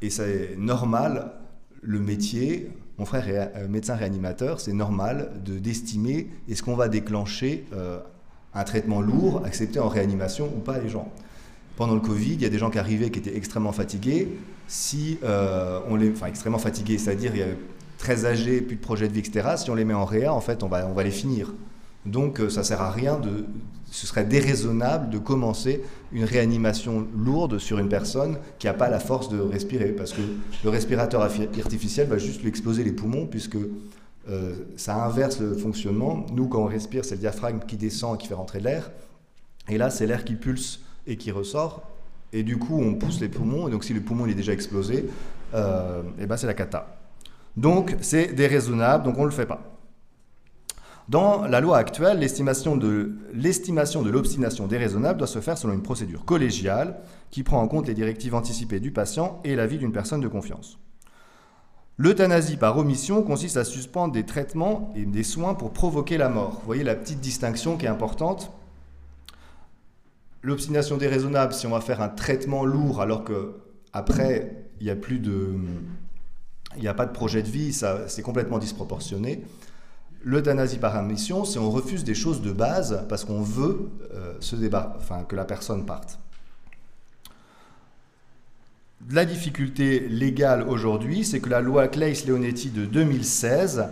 et 0.00 0.10
c'est 0.10 0.54
normal, 0.56 1.32
le 1.82 1.98
métier, 1.98 2.70
mon 2.98 3.04
frère 3.04 3.28
est 3.28 3.52
euh, 3.56 3.66
médecin 3.66 3.96
réanimateur, 3.96 4.60
c'est 4.60 4.74
normal 4.74 5.32
de 5.44 5.58
d'estimer 5.58 6.30
est-ce 6.48 6.62
qu'on 6.62 6.76
va 6.76 6.86
déclencher 6.86 7.66
euh, 7.72 7.98
un 8.54 8.62
traitement 8.62 9.00
lourd 9.00 9.44
accepté 9.44 9.80
en 9.80 9.88
réanimation 9.88 10.46
ou 10.56 10.60
pas 10.60 10.78
les 10.78 10.88
gens 10.88 11.12
pendant 11.76 11.94
le 11.94 12.00
Covid, 12.00 12.34
il 12.34 12.42
y 12.42 12.46
a 12.46 12.48
des 12.48 12.58
gens 12.58 12.70
qui 12.70 12.78
arrivaient 12.78 13.10
qui 13.10 13.18
étaient 13.18 13.36
extrêmement 13.36 13.72
fatigués. 13.72 14.28
Si 14.66 15.18
euh, 15.22 15.80
on 15.88 15.96
les, 15.96 16.10
enfin 16.10 16.26
extrêmement 16.26 16.58
fatigués, 16.58 16.98
c'est-à-dire 16.98 17.32
très 17.98 18.24
âgés, 18.24 18.60
plus 18.60 18.76
de 18.76 18.80
projet 18.80 19.08
de 19.08 19.12
vie, 19.12 19.20
etc. 19.20 19.54
Si 19.56 19.70
on 19.70 19.74
les 19.74 19.84
met 19.84 19.94
en 19.94 20.04
réa, 20.04 20.32
en 20.32 20.40
fait, 20.40 20.62
on 20.62 20.68
va, 20.68 20.86
on 20.86 20.92
va 20.92 21.02
les 21.02 21.10
finir. 21.10 21.52
Donc, 22.04 22.40
euh, 22.40 22.48
ça 22.48 22.62
sert 22.64 22.80
à 22.80 22.90
rien 22.90 23.18
de, 23.18 23.46
ce 23.90 24.06
serait 24.06 24.24
déraisonnable 24.24 25.10
de 25.10 25.18
commencer 25.18 25.82
une 26.12 26.24
réanimation 26.24 27.06
lourde 27.16 27.58
sur 27.58 27.78
une 27.78 27.88
personne 27.88 28.38
qui 28.58 28.66
n'a 28.66 28.74
pas 28.74 28.88
la 28.88 29.00
force 29.00 29.28
de 29.28 29.38
respirer, 29.38 29.88
parce 29.88 30.12
que 30.12 30.22
le 30.64 30.70
respirateur 30.70 31.22
artificiel 31.22 32.06
va 32.06 32.18
juste 32.18 32.42
lui 32.42 32.48
exploser 32.48 32.84
les 32.84 32.92
poumons, 32.92 33.26
puisque 33.26 33.56
euh, 34.28 34.54
ça 34.76 35.04
inverse 35.04 35.40
le 35.40 35.54
fonctionnement. 35.54 36.26
Nous, 36.32 36.48
quand 36.48 36.62
on 36.62 36.66
respire, 36.66 37.04
c'est 37.04 37.16
le 37.16 37.20
diaphragme 37.20 37.60
qui 37.66 37.76
descend 37.76 38.14
et 38.14 38.18
qui 38.18 38.28
fait 38.28 38.34
rentrer 38.34 38.60
l'air, 38.60 38.90
et 39.68 39.78
là, 39.78 39.90
c'est 39.90 40.06
l'air 40.06 40.24
qui 40.24 40.34
pulse 40.34 40.80
et 41.06 41.16
qui 41.16 41.30
ressort. 41.30 41.82
Et 42.32 42.42
du 42.42 42.58
coup, 42.58 42.80
on 42.80 42.94
pousse 42.94 43.20
les 43.20 43.28
poumons. 43.28 43.68
Et 43.68 43.70
donc, 43.70 43.84
si 43.84 43.94
le 43.94 44.00
poumon 44.00 44.26
est 44.26 44.34
déjà 44.34 44.52
explosé, 44.52 44.98
et 44.98 45.08
euh, 45.54 46.02
eh 46.18 46.26
ben 46.26 46.36
c'est 46.36 46.46
la 46.46 46.54
cata. 46.54 46.98
Donc, 47.56 47.96
c'est 48.00 48.34
déraisonnable, 48.34 49.04
donc 49.04 49.16
on 49.16 49.22
ne 49.22 49.26
le 49.26 49.32
fait 49.32 49.46
pas. 49.46 49.76
Dans 51.08 51.46
la 51.46 51.60
loi 51.60 51.78
actuelle, 51.78 52.18
l'estimation 52.18 52.76
de 52.76 54.10
l'obstination 54.10 54.66
déraisonnable 54.66 55.18
doit 55.18 55.28
se 55.28 55.40
faire 55.40 55.56
selon 55.56 55.72
une 55.72 55.82
procédure 55.82 56.24
collégiale 56.24 56.98
qui 57.30 57.44
prend 57.44 57.62
en 57.62 57.68
compte 57.68 57.86
les 57.86 57.94
directives 57.94 58.34
anticipées 58.34 58.80
du 58.80 58.90
patient 58.90 59.40
et 59.44 59.54
l'avis 59.54 59.78
d'une 59.78 59.92
personne 59.92 60.20
de 60.20 60.26
confiance. 60.26 60.80
L'euthanasie 61.96 62.56
par 62.56 62.76
omission 62.76 63.22
consiste 63.22 63.56
à 63.56 63.64
suspendre 63.64 64.12
des 64.12 64.26
traitements 64.26 64.92
et 64.96 65.06
des 65.06 65.22
soins 65.22 65.54
pour 65.54 65.70
provoquer 65.70 66.18
la 66.18 66.28
mort. 66.28 66.58
Vous 66.58 66.66
voyez 66.66 66.84
la 66.84 66.96
petite 66.96 67.20
distinction 67.20 67.76
qui 67.76 67.86
est 67.86 67.88
importante 67.88 68.50
L'obstination 70.46 70.96
déraisonnable, 70.96 71.52
si 71.52 71.66
on 71.66 71.70
va 71.70 71.80
faire 71.80 72.00
un 72.00 72.08
traitement 72.08 72.64
lourd 72.64 73.00
alors 73.00 73.24
que 73.24 73.56
après 73.92 74.68
il 74.78 74.84
n'y 74.84 74.90
a 74.90 74.94
plus 74.94 75.18
de, 75.18 75.56
il 76.76 76.86
a 76.86 76.94
pas 76.94 77.04
de 77.04 77.10
projet 77.10 77.42
de 77.42 77.48
vie, 77.48 77.72
ça 77.72 78.08
c'est 78.08 78.22
complètement 78.22 78.58
disproportionné. 78.60 79.42
L'euthanasie 80.22 80.78
par 80.78 80.94
admission, 80.94 81.44
c'est 81.44 81.58
on 81.58 81.72
refuse 81.72 82.04
des 82.04 82.14
choses 82.14 82.42
de 82.42 82.52
base 82.52 83.04
parce 83.08 83.24
qu'on 83.24 83.42
veut 83.42 83.90
euh, 84.14 84.34
que 85.28 85.34
la 85.34 85.44
personne 85.44 85.84
parte. 85.84 86.20
La 89.10 89.24
difficulté 89.24 89.98
légale 89.98 90.62
aujourd'hui, 90.68 91.24
c'est 91.24 91.40
que 91.40 91.50
la 91.50 91.60
loi 91.60 91.88
Claes-Leonetti 91.88 92.70
de 92.70 92.84
2016 92.84 93.88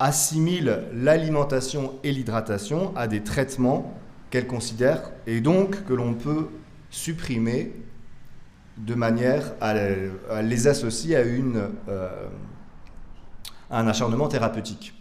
assimile 0.00 0.82
l'alimentation 0.92 1.92
et 2.02 2.10
l'hydratation 2.10 2.92
à 2.96 3.06
des 3.06 3.22
traitements 3.22 3.94
qu'elle 4.34 4.48
considère 4.48 5.12
et 5.28 5.40
donc 5.40 5.84
que 5.84 5.94
l'on 5.94 6.14
peut 6.14 6.48
supprimer 6.90 7.72
de 8.76 8.96
manière 8.96 9.54
à, 9.60 10.42
les 10.42 10.66
associer 10.66 11.14
à, 11.14 11.22
une, 11.22 11.68
à 13.70 13.78
un 13.78 13.86
acharnement 13.86 14.26
thérapeutique. 14.26 14.92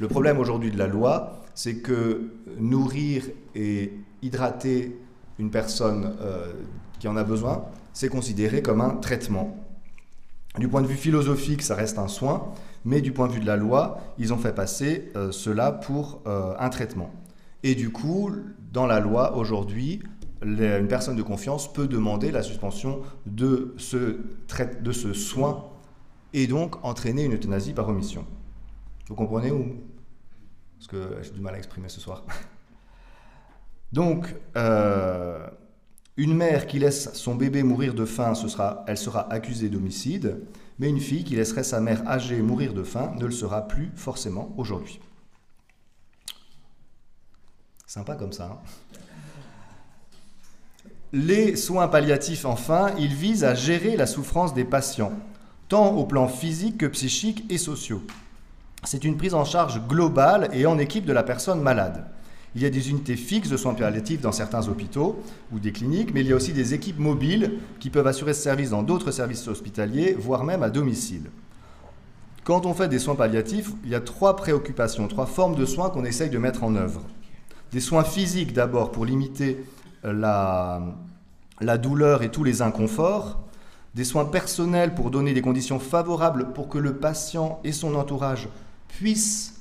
Le 0.00 0.06
problème 0.06 0.38
aujourd'hui 0.38 0.70
de 0.70 0.76
la 0.76 0.86
loi, 0.86 1.40
c'est 1.54 1.76
que 1.76 2.34
nourrir 2.58 3.24
et 3.54 3.90
hydrater 4.20 4.94
une 5.38 5.50
personne 5.50 6.14
qui 6.98 7.08
en 7.08 7.16
a 7.16 7.24
besoin, 7.24 7.64
c'est 7.94 8.10
considéré 8.10 8.60
comme 8.60 8.82
un 8.82 8.96
traitement. 8.96 9.56
Du 10.58 10.68
point 10.68 10.82
de 10.82 10.86
vue 10.86 10.96
philosophique, 10.96 11.62
ça 11.62 11.74
reste 11.74 11.98
un 11.98 12.08
soin, 12.08 12.52
mais 12.84 13.00
du 13.00 13.12
point 13.12 13.28
de 13.28 13.32
vue 13.32 13.40
de 13.40 13.46
la 13.46 13.56
loi, 13.56 14.02
ils 14.18 14.34
ont 14.34 14.38
fait 14.38 14.54
passer 14.54 15.10
euh, 15.16 15.32
cela 15.32 15.72
pour 15.72 16.20
euh, 16.26 16.52
un 16.58 16.68
traitement. 16.68 17.10
Et 17.62 17.74
du 17.74 17.90
coup, 17.90 18.30
dans 18.74 18.86
la 18.88 18.98
loi, 18.98 19.36
aujourd'hui, 19.36 20.02
une 20.42 20.88
personne 20.88 21.14
de 21.14 21.22
confiance 21.22 21.72
peut 21.72 21.86
demander 21.86 22.32
la 22.32 22.42
suspension 22.42 23.02
de 23.24 23.72
ce, 23.78 24.18
soin 25.14 25.70
et 26.32 26.48
donc 26.48 26.84
entraîner 26.84 27.22
une 27.22 27.34
euthanasie 27.34 27.72
par 27.72 27.88
omission. 27.88 28.26
Vous 29.06 29.14
comprenez 29.14 29.52
ou? 29.52 29.76
Parce 30.76 30.88
que 30.88 31.22
j'ai 31.22 31.30
du 31.30 31.40
mal 31.40 31.54
à 31.54 31.58
exprimer 31.58 31.88
ce 31.88 32.00
soir. 32.00 32.24
Donc, 33.92 34.34
euh, 34.56 35.46
une 36.16 36.34
mère 36.34 36.66
qui 36.66 36.80
laisse 36.80 37.12
son 37.14 37.36
bébé 37.36 37.62
mourir 37.62 37.94
de 37.94 38.04
faim, 38.04 38.32
elle 38.88 38.98
sera 38.98 39.32
accusée 39.32 39.68
d'homicide, 39.68 40.40
mais 40.80 40.88
une 40.88 40.98
fille 40.98 41.22
qui 41.22 41.36
laisserait 41.36 41.62
sa 41.62 41.80
mère 41.80 42.06
âgée 42.08 42.42
mourir 42.42 42.74
de 42.74 42.82
faim 42.82 43.14
ne 43.20 43.24
le 43.24 43.30
sera 43.30 43.68
plus 43.68 43.92
forcément 43.94 44.52
aujourd'hui. 44.56 45.00
Sympa 47.94 48.16
comme 48.16 48.32
ça. 48.32 48.46
Hein 48.46 48.58
Les 51.12 51.54
soins 51.54 51.86
palliatifs, 51.86 52.44
enfin, 52.44 52.90
ils 52.98 53.14
visent 53.14 53.44
à 53.44 53.54
gérer 53.54 53.96
la 53.96 54.08
souffrance 54.08 54.52
des 54.52 54.64
patients, 54.64 55.12
tant 55.68 55.92
au 55.92 56.04
plan 56.04 56.26
physique 56.26 56.78
que 56.78 56.86
psychique 56.86 57.44
et 57.50 57.56
sociaux. 57.56 58.02
C'est 58.82 59.04
une 59.04 59.16
prise 59.16 59.34
en 59.34 59.44
charge 59.44 59.80
globale 59.86 60.48
et 60.52 60.66
en 60.66 60.76
équipe 60.76 61.04
de 61.04 61.12
la 61.12 61.22
personne 61.22 61.60
malade. 61.60 62.04
Il 62.56 62.62
y 62.62 62.66
a 62.66 62.70
des 62.70 62.90
unités 62.90 63.14
fixes 63.14 63.48
de 63.48 63.56
soins 63.56 63.74
palliatifs 63.74 64.20
dans 64.20 64.32
certains 64.32 64.66
hôpitaux 64.66 65.22
ou 65.52 65.60
des 65.60 65.70
cliniques, 65.70 66.12
mais 66.12 66.22
il 66.22 66.26
y 66.26 66.32
a 66.32 66.36
aussi 66.36 66.52
des 66.52 66.74
équipes 66.74 66.98
mobiles 66.98 67.60
qui 67.78 67.90
peuvent 67.90 68.08
assurer 68.08 68.34
ce 68.34 68.42
service 68.42 68.70
dans 68.70 68.82
d'autres 68.82 69.12
services 69.12 69.46
hospitaliers, 69.46 70.16
voire 70.18 70.42
même 70.42 70.64
à 70.64 70.70
domicile. 70.70 71.30
Quand 72.42 72.66
on 72.66 72.74
fait 72.74 72.88
des 72.88 72.98
soins 72.98 73.14
palliatifs, 73.14 73.70
il 73.84 73.90
y 73.90 73.94
a 73.94 74.00
trois 74.00 74.34
préoccupations, 74.34 75.06
trois 75.06 75.26
formes 75.26 75.54
de 75.54 75.64
soins 75.64 75.90
qu'on 75.90 76.04
essaye 76.04 76.30
de 76.30 76.38
mettre 76.38 76.64
en 76.64 76.74
œuvre. 76.74 77.02
Des 77.74 77.80
soins 77.80 78.04
physiques 78.04 78.52
d'abord 78.52 78.92
pour 78.92 79.04
limiter 79.04 79.66
la, 80.04 80.80
la 81.60 81.76
douleur 81.76 82.22
et 82.22 82.30
tous 82.30 82.44
les 82.44 82.62
inconforts, 82.62 83.40
des 83.96 84.04
soins 84.04 84.26
personnels 84.26 84.94
pour 84.94 85.10
donner 85.10 85.34
des 85.34 85.42
conditions 85.42 85.80
favorables 85.80 86.52
pour 86.52 86.68
que 86.68 86.78
le 86.78 86.98
patient 86.98 87.58
et 87.64 87.72
son 87.72 87.96
entourage 87.96 88.48
puissent 88.86 89.60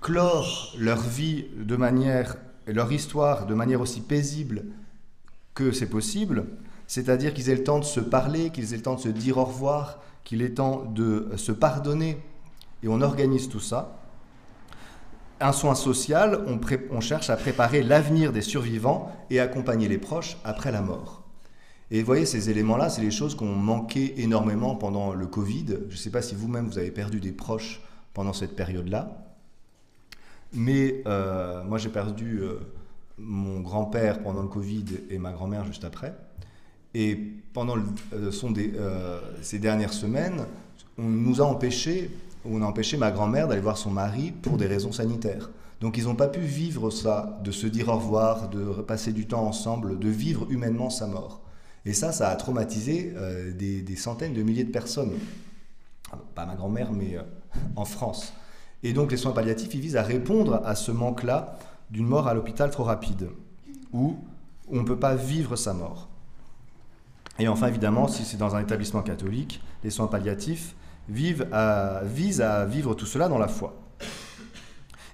clore 0.00 0.74
leur 0.78 0.98
vie 0.98 1.44
de 1.58 1.76
manière, 1.76 2.36
leur 2.66 2.90
histoire 2.90 3.44
de 3.44 3.52
manière 3.52 3.82
aussi 3.82 4.00
paisible 4.00 4.64
que 5.54 5.72
c'est 5.72 5.90
possible, 5.90 6.46
c'est-à-dire 6.86 7.34
qu'ils 7.34 7.50
aient 7.50 7.56
le 7.56 7.64
temps 7.64 7.80
de 7.80 7.84
se 7.84 8.00
parler, 8.00 8.48
qu'ils 8.48 8.72
aient 8.72 8.78
le 8.78 8.82
temps 8.82 8.94
de 8.94 9.00
se 9.00 9.10
dire 9.10 9.36
au 9.36 9.44
revoir, 9.44 9.98
qu'il 10.24 10.38
le 10.38 10.54
temps 10.54 10.86
de 10.86 11.28
se 11.36 11.52
pardonner, 11.52 12.16
et 12.82 12.88
on 12.88 13.02
organise 13.02 13.50
tout 13.50 13.60
ça. 13.60 14.00
Un 15.44 15.52
soin 15.52 15.74
social, 15.74 16.42
on, 16.90 17.00
cherche 17.02 17.28
à 17.28 17.36
préparer 17.36 17.82
l'avenir 17.82 18.32
des 18.32 18.40
survivants 18.40 19.14
et 19.28 19.40
accompagner 19.40 19.88
les 19.88 19.98
proches 19.98 20.38
après 20.42 20.72
la 20.72 20.80
mort. 20.80 21.22
Et 21.90 22.00
vous 22.00 22.06
voyez, 22.06 22.24
ces 22.24 22.48
éléments-là, 22.48 22.88
c'est 22.88 23.02
les 23.02 23.10
choses 23.10 23.34
qu'on 23.34 23.54
manquait 23.54 24.14
énormément 24.16 24.74
pendant 24.74 25.12
le 25.12 25.26
Covid. 25.26 25.66
Je 25.90 25.92
ne 25.92 25.98
sais 25.98 26.08
pas 26.08 26.22
si 26.22 26.34
vous-même, 26.34 26.66
vous 26.66 26.78
avez 26.78 26.90
perdu 26.90 27.20
des 27.20 27.30
proches 27.30 27.82
pendant 28.14 28.32
cette 28.32 28.56
période-là. 28.56 29.22
Mais 30.54 31.02
euh, 31.06 31.62
moi, 31.64 31.76
j'ai 31.76 31.90
perdu 31.90 32.38
euh, 32.40 32.60
mon 33.18 33.60
grand-père 33.60 34.22
pendant 34.22 34.40
le 34.40 34.48
Covid 34.48 34.86
et 35.10 35.18
ma 35.18 35.32
grand-mère 35.32 35.66
juste 35.66 35.84
après. 35.84 36.14
Et 36.94 37.16
pendant 37.52 37.76
euh, 38.14 39.20
ces 39.42 39.58
dernières 39.58 39.92
semaines, 39.92 40.46
on 40.96 41.02
nous 41.02 41.42
a 41.42 41.44
on 42.44 42.62
a 42.62 42.66
empêché 42.66 42.96
ma 42.96 43.10
grand-mère 43.10 43.48
d'aller 43.48 43.60
voir 43.60 43.78
son 43.78 43.90
mari 43.90 44.32
pour 44.32 44.56
des 44.56 44.66
raisons 44.66 44.92
sanitaires. 44.92 45.50
Donc 45.80 45.98
ils 45.98 46.04
n'ont 46.04 46.14
pas 46.14 46.28
pu 46.28 46.40
vivre 46.40 46.90
ça, 46.90 47.38
de 47.42 47.50
se 47.50 47.66
dire 47.66 47.88
au 47.88 47.96
revoir, 47.96 48.48
de 48.48 48.82
passer 48.82 49.12
du 49.12 49.26
temps 49.26 49.46
ensemble, 49.46 49.98
de 49.98 50.08
vivre 50.08 50.46
humainement 50.50 50.90
sa 50.90 51.06
mort. 51.06 51.40
Et 51.84 51.92
ça, 51.92 52.12
ça 52.12 52.30
a 52.30 52.36
traumatisé 52.36 53.12
des, 53.58 53.82
des, 53.82 53.96
centaines 53.96 54.32
de 54.32 54.42
milliers 54.42 54.64
de 54.64 54.70
personnes. 54.70 55.12
Pas 56.34 56.46
ma 56.46 56.54
grand-mère, 56.54 56.92
mais 56.92 57.18
en 57.76 57.84
France. 57.84 58.32
Et 58.82 58.92
donc 58.92 59.10
les 59.10 59.16
soins 59.16 59.32
palliatifs, 59.32 59.74
ils 59.74 59.80
visent 59.80 59.96
à 59.96 60.02
répondre 60.02 60.62
à 60.64 60.74
ce 60.74 60.92
manque-là 60.92 61.58
d'une 61.90 62.06
mort 62.06 62.28
à 62.28 62.34
l'hôpital 62.34 62.70
trop 62.70 62.84
rapide, 62.84 63.30
où 63.92 64.16
on 64.70 64.76
ne 64.76 64.86
peut 64.86 64.98
pas 64.98 65.14
vivre 65.14 65.56
sa 65.56 65.74
mort. 65.74 66.08
Et 67.38 67.48
enfin, 67.48 67.68
évidemment, 67.68 68.08
si 68.08 68.24
c'est 68.24 68.36
dans 68.36 68.54
un 68.54 68.60
établissement 68.60 69.02
catholique, 69.02 69.60
les 69.82 69.90
soins 69.90 70.06
palliatifs 70.06 70.74
visent 71.08 71.46
à 71.52 72.64
vivre 72.64 72.94
tout 72.94 73.06
cela 73.06 73.28
dans 73.28 73.38
la 73.38 73.48
foi. 73.48 73.74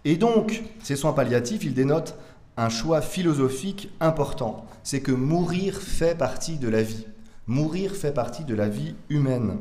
Et 0.04 0.16
donc, 0.16 0.62
ces 0.82 0.97
soins 0.97 1.12
palliatifs, 1.12 1.64
ils 1.64 1.75
dénotent 1.75 2.16
un 2.56 2.68
choix 2.68 3.00
philosophique 3.00 3.90
important. 4.00 4.66
C'est 4.82 5.00
que 5.00 5.12
mourir 5.12 5.80
fait 5.80 6.16
partie 6.16 6.59
de 6.59 6.68
la 6.68 6.82
vie. 6.82 7.06
Mourir 7.47 7.94
fait 7.94 8.12
partie 8.12 8.44
de 8.44 8.54
la 8.54 8.68
vie 8.68 8.94
humaine. 9.09 9.59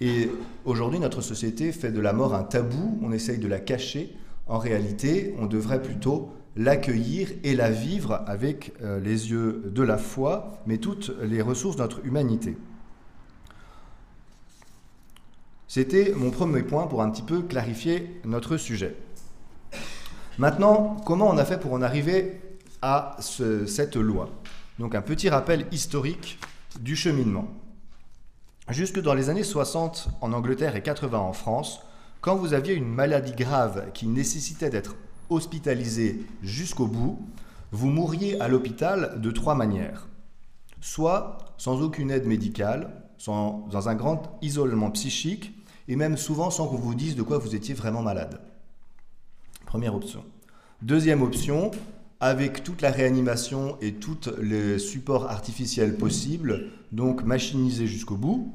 Et 0.00 0.30
aujourd'hui, 0.64 0.98
notre 0.98 1.22
société 1.22 1.72
fait 1.72 1.92
de 1.92 2.00
la 2.00 2.12
mort 2.12 2.34
un 2.34 2.42
tabou, 2.42 2.98
on 3.02 3.12
essaye 3.12 3.38
de 3.38 3.48
la 3.48 3.60
cacher. 3.60 4.14
En 4.46 4.58
réalité, 4.58 5.34
on 5.38 5.46
devrait 5.46 5.82
plutôt 5.82 6.30
l'accueillir 6.56 7.28
et 7.44 7.54
la 7.54 7.70
vivre 7.70 8.22
avec 8.26 8.72
euh, 8.82 8.98
les 9.00 9.30
yeux 9.30 9.62
de 9.66 9.82
la 9.82 9.98
foi, 9.98 10.62
mais 10.66 10.78
toutes 10.78 11.12
les 11.22 11.42
ressources 11.42 11.76
de 11.76 11.82
notre 11.82 12.04
humanité. 12.04 12.56
C'était 15.68 16.12
mon 16.16 16.30
premier 16.30 16.62
point 16.62 16.86
pour 16.86 17.02
un 17.02 17.10
petit 17.10 17.22
peu 17.22 17.42
clarifier 17.42 18.20
notre 18.24 18.56
sujet. 18.56 18.96
Maintenant, 20.38 20.96
comment 21.04 21.28
on 21.28 21.38
a 21.38 21.44
fait 21.44 21.58
pour 21.58 21.72
en 21.72 21.82
arriver 21.82 22.40
à 22.82 23.16
cette 23.20 23.96
loi? 23.96 24.30
Donc 24.78 24.94
un 24.94 25.02
petit 25.02 25.28
rappel 25.28 25.66
historique 25.72 26.38
du 26.80 26.94
cheminement. 26.94 27.48
Jusque 28.68 29.00
dans 29.00 29.14
les 29.14 29.28
années 29.28 29.42
60 29.42 30.08
en 30.20 30.32
Angleterre 30.32 30.76
et 30.76 30.82
80 30.82 31.18
en 31.18 31.32
France, 31.32 31.80
quand 32.20 32.36
vous 32.36 32.54
aviez 32.54 32.74
une 32.74 32.86
maladie 32.86 33.34
grave 33.34 33.90
qui 33.92 34.06
nécessitait 34.06 34.70
d'être 34.70 34.94
hospitalisé 35.30 36.24
jusqu'au 36.42 36.86
bout, 36.86 37.18
vous 37.72 37.88
mourriez 37.88 38.40
à 38.40 38.48
l'hôpital 38.48 39.20
de 39.20 39.30
trois 39.32 39.54
manières. 39.54 40.08
Soit 40.80 41.38
sans 41.56 41.82
aucune 41.82 42.10
aide 42.10 42.26
médicale, 42.26 43.02
dans 43.26 43.88
un 43.88 43.94
grand 43.94 44.38
isolement 44.42 44.90
psychique, 44.90 45.54
et 45.88 45.96
même 45.96 46.16
souvent 46.16 46.50
sans 46.50 46.66
qu'on 46.66 46.76
vous 46.76 46.94
dise 46.94 47.16
de 47.16 47.22
quoi 47.22 47.38
vous 47.38 47.54
étiez 47.54 47.74
vraiment 47.74 48.02
malade. 48.02 48.40
Première 49.66 49.94
option. 49.94 50.24
Deuxième 50.82 51.22
option, 51.22 51.70
avec 52.20 52.64
toute 52.64 52.82
la 52.82 52.90
réanimation 52.90 53.76
et 53.80 53.94
tous 53.94 54.30
les 54.40 54.78
supports 54.78 55.30
artificiels 55.30 55.96
possibles, 55.96 56.70
donc 56.92 57.24
machinisé 57.24 57.86
jusqu'au 57.86 58.16
bout. 58.16 58.52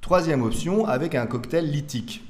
Troisième 0.00 0.42
option, 0.42 0.86
avec 0.86 1.14
un 1.14 1.26
cocktail 1.26 1.70
lithique, 1.70 2.24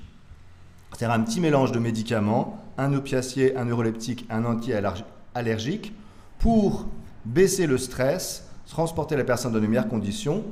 c'est-à-dire 0.91 1.15
un 1.15 1.25
petit 1.25 1.41
mélange 1.41 1.73
de 1.73 1.79
médicaments, 1.79 2.63
un 2.79 2.93
opiacé, 2.95 3.55
un 3.57 3.65
neuroleptique, 3.65 4.27
un 4.31 4.45
anti-allergique, 4.45 5.93
pour 6.39 6.87
baisser 7.25 7.67
le 7.67 7.79
stress, 7.79 8.49
transporter 8.67 9.17
la 9.17 9.25
personne 9.25 9.53
dans 9.53 9.61
de 9.61 9.67
meilleures 9.67 9.89
conditions 9.89 10.45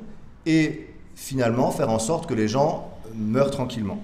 et 0.46 0.88
finalement 1.14 1.70
faire 1.70 1.90
en 1.90 1.98
sorte 1.98 2.28
que 2.28 2.34
les 2.34 2.48
gens 2.48 2.91
meurent 3.16 3.50
tranquillement. 3.50 4.02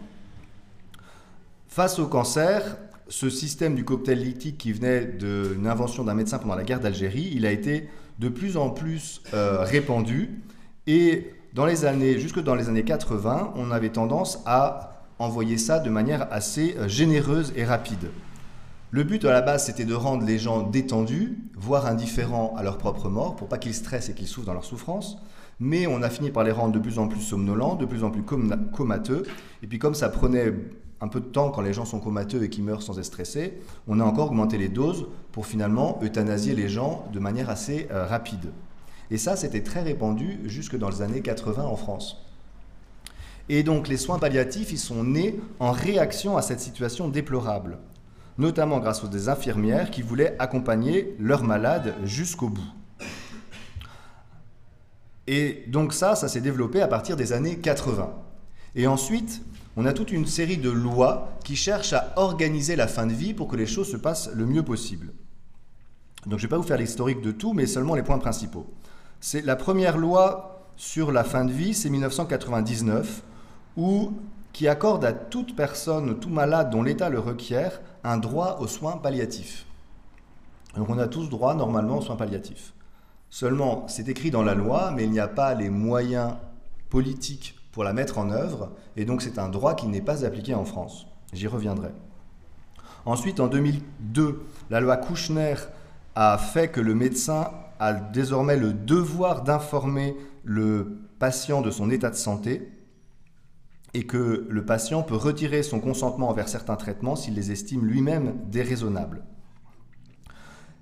Face 1.68 1.98
au 1.98 2.06
cancer, 2.06 2.76
ce 3.08 3.30
système 3.30 3.74
du 3.74 3.84
cocktail 3.84 4.18
lithique 4.22 4.58
qui 4.58 4.72
venait 4.72 5.04
d'une 5.04 5.66
invention 5.66 6.04
d'un 6.04 6.14
médecin 6.14 6.38
pendant 6.38 6.54
la 6.54 6.64
guerre 6.64 6.80
d'Algérie, 6.80 7.30
il 7.34 7.46
a 7.46 7.52
été 7.52 7.88
de 8.18 8.28
plus 8.28 8.56
en 8.56 8.70
plus 8.70 9.22
euh, 9.32 9.62
répandu 9.62 10.42
et 10.86 11.32
dans 11.54 11.66
les 11.66 11.84
années, 11.84 12.18
jusque 12.18 12.40
dans 12.40 12.54
les 12.54 12.68
années 12.68 12.84
80, 12.84 13.52
on 13.56 13.70
avait 13.70 13.90
tendance 13.90 14.40
à 14.44 15.04
envoyer 15.18 15.58
ça 15.58 15.78
de 15.78 15.90
manière 15.90 16.26
assez 16.32 16.76
euh, 16.78 16.88
généreuse 16.88 17.52
et 17.56 17.64
rapide. 17.64 18.10
Le 18.90 19.02
but 19.02 19.24
à 19.24 19.32
la 19.32 19.42
base, 19.42 19.66
c'était 19.66 19.84
de 19.84 19.94
rendre 19.94 20.24
les 20.24 20.38
gens 20.38 20.62
détendus, 20.62 21.38
voire 21.54 21.86
indifférents 21.86 22.54
à 22.56 22.62
leur 22.62 22.78
propre 22.78 23.08
mort, 23.08 23.36
pour 23.36 23.48
pas 23.48 23.58
qu'ils 23.58 23.74
stressent 23.74 24.08
et 24.08 24.14
qu'ils 24.14 24.26
souffrent 24.26 24.46
dans 24.46 24.54
leur 24.54 24.64
souffrance. 24.64 25.18
Mais 25.60 25.86
on 25.86 26.02
a 26.02 26.10
fini 26.10 26.30
par 26.30 26.44
les 26.44 26.52
rendre 26.52 26.72
de 26.72 26.78
plus 26.78 26.98
en 26.98 27.08
plus 27.08 27.20
somnolents, 27.20 27.74
de 27.74 27.84
plus 27.84 28.04
en 28.04 28.10
plus 28.10 28.22
comateux. 28.22 29.24
Et 29.62 29.66
puis 29.66 29.78
comme 29.78 29.94
ça 29.94 30.08
prenait 30.08 30.54
un 31.00 31.08
peu 31.08 31.20
de 31.20 31.26
temps 31.26 31.50
quand 31.50 31.62
les 31.62 31.72
gens 31.72 31.84
sont 31.84 32.00
comateux 32.00 32.42
et 32.42 32.48
qui 32.48 32.62
meurent 32.62 32.82
sans 32.82 32.98
être 32.98 33.04
stressés, 33.04 33.58
on 33.86 34.00
a 34.00 34.04
encore 34.04 34.28
augmenté 34.30 34.58
les 34.58 34.68
doses 34.68 35.06
pour 35.32 35.46
finalement 35.46 35.98
euthanasier 36.02 36.54
les 36.54 36.68
gens 36.68 37.08
de 37.12 37.18
manière 37.18 37.50
assez 37.50 37.88
euh, 37.90 38.06
rapide. 38.06 38.52
Et 39.10 39.18
ça, 39.18 39.36
c'était 39.36 39.62
très 39.62 39.82
répandu 39.82 40.40
jusque 40.44 40.76
dans 40.76 40.90
les 40.90 41.02
années 41.02 41.22
80 41.22 41.64
en 41.64 41.76
France. 41.76 42.24
Et 43.48 43.62
donc 43.62 43.88
les 43.88 43.96
soins 43.96 44.18
palliatifs, 44.18 44.72
ils 44.72 44.78
sont 44.78 45.04
nés 45.04 45.40
en 45.58 45.72
réaction 45.72 46.36
à 46.36 46.42
cette 46.42 46.60
situation 46.60 47.08
déplorable, 47.08 47.78
notamment 48.36 48.78
grâce 48.78 49.02
aux 49.04 49.28
infirmières 49.30 49.90
qui 49.90 50.02
voulaient 50.02 50.36
accompagner 50.38 51.16
leurs 51.18 51.44
malades 51.44 51.94
jusqu'au 52.04 52.48
bout. 52.48 52.70
Et 55.30 55.64
donc 55.66 55.92
ça, 55.92 56.16
ça 56.16 56.26
s'est 56.26 56.40
développé 56.40 56.80
à 56.80 56.88
partir 56.88 57.14
des 57.14 57.34
années 57.34 57.58
80. 57.58 58.14
Et 58.74 58.86
ensuite, 58.86 59.42
on 59.76 59.84
a 59.84 59.92
toute 59.92 60.10
une 60.10 60.24
série 60.24 60.56
de 60.56 60.70
lois 60.70 61.34
qui 61.44 61.54
cherchent 61.54 61.92
à 61.92 62.14
organiser 62.16 62.76
la 62.76 62.88
fin 62.88 63.04
de 63.06 63.12
vie 63.12 63.34
pour 63.34 63.46
que 63.46 63.56
les 63.56 63.66
choses 63.66 63.90
se 63.90 63.98
passent 63.98 64.30
le 64.32 64.46
mieux 64.46 64.62
possible. 64.62 65.12
Donc 66.24 66.38
je 66.38 66.46
ne 66.46 66.48
vais 66.48 66.48
pas 66.48 66.56
vous 66.56 66.66
faire 66.66 66.78
l'historique 66.78 67.20
de 67.20 67.30
tout, 67.30 67.52
mais 67.52 67.66
seulement 67.66 67.94
les 67.94 68.02
points 68.02 68.18
principaux. 68.18 68.66
C'est 69.20 69.44
la 69.44 69.54
première 69.54 69.98
loi 69.98 70.66
sur 70.78 71.12
la 71.12 71.24
fin 71.24 71.44
de 71.44 71.52
vie, 71.52 71.74
c'est 71.74 71.90
1999, 71.90 73.22
où, 73.76 74.14
qui 74.54 74.66
accorde 74.66 75.04
à 75.04 75.12
toute 75.12 75.54
personne, 75.54 76.18
tout 76.20 76.30
malade 76.30 76.70
dont 76.70 76.82
l'état 76.82 77.10
le 77.10 77.18
requiert, 77.18 77.82
un 78.02 78.16
droit 78.16 78.56
aux 78.62 78.66
soins 78.66 78.96
palliatifs. 78.96 79.66
Donc 80.74 80.88
on 80.88 80.98
a 80.98 81.06
tous 81.06 81.28
droit 81.28 81.54
normalement 81.54 81.98
aux 81.98 82.02
soins 82.02 82.16
palliatifs. 82.16 82.72
Seulement, 83.30 83.86
c'est 83.88 84.08
écrit 84.08 84.30
dans 84.30 84.42
la 84.42 84.54
loi, 84.54 84.92
mais 84.94 85.04
il 85.04 85.10
n'y 85.10 85.20
a 85.20 85.28
pas 85.28 85.54
les 85.54 85.70
moyens 85.70 86.34
politiques 86.88 87.56
pour 87.72 87.84
la 87.84 87.92
mettre 87.92 88.18
en 88.18 88.30
œuvre, 88.30 88.72
et 88.96 89.04
donc 89.04 89.22
c'est 89.22 89.38
un 89.38 89.48
droit 89.48 89.74
qui 89.74 89.86
n'est 89.86 90.00
pas 90.00 90.24
appliqué 90.24 90.54
en 90.54 90.64
France. 90.64 91.06
J'y 91.32 91.46
reviendrai. 91.46 91.90
Ensuite, 93.04 93.40
en 93.40 93.46
2002, 93.46 94.42
la 94.70 94.80
loi 94.80 94.96
Kouchner 94.96 95.54
a 96.14 96.38
fait 96.38 96.68
que 96.68 96.80
le 96.80 96.94
médecin 96.94 97.50
a 97.78 97.92
désormais 97.92 98.56
le 98.56 98.72
devoir 98.72 99.44
d'informer 99.44 100.16
le 100.44 100.98
patient 101.18 101.60
de 101.60 101.70
son 101.70 101.90
état 101.90 102.10
de 102.10 102.16
santé 102.16 102.72
et 103.94 104.04
que 104.04 104.46
le 104.48 104.64
patient 104.64 105.02
peut 105.02 105.16
retirer 105.16 105.62
son 105.62 105.80
consentement 105.80 106.28
envers 106.28 106.48
certains 106.48 106.76
traitements 106.76 107.16
s'il 107.16 107.34
les 107.34 107.52
estime 107.52 107.86
lui-même 107.86 108.34
déraisonnables. 108.46 109.22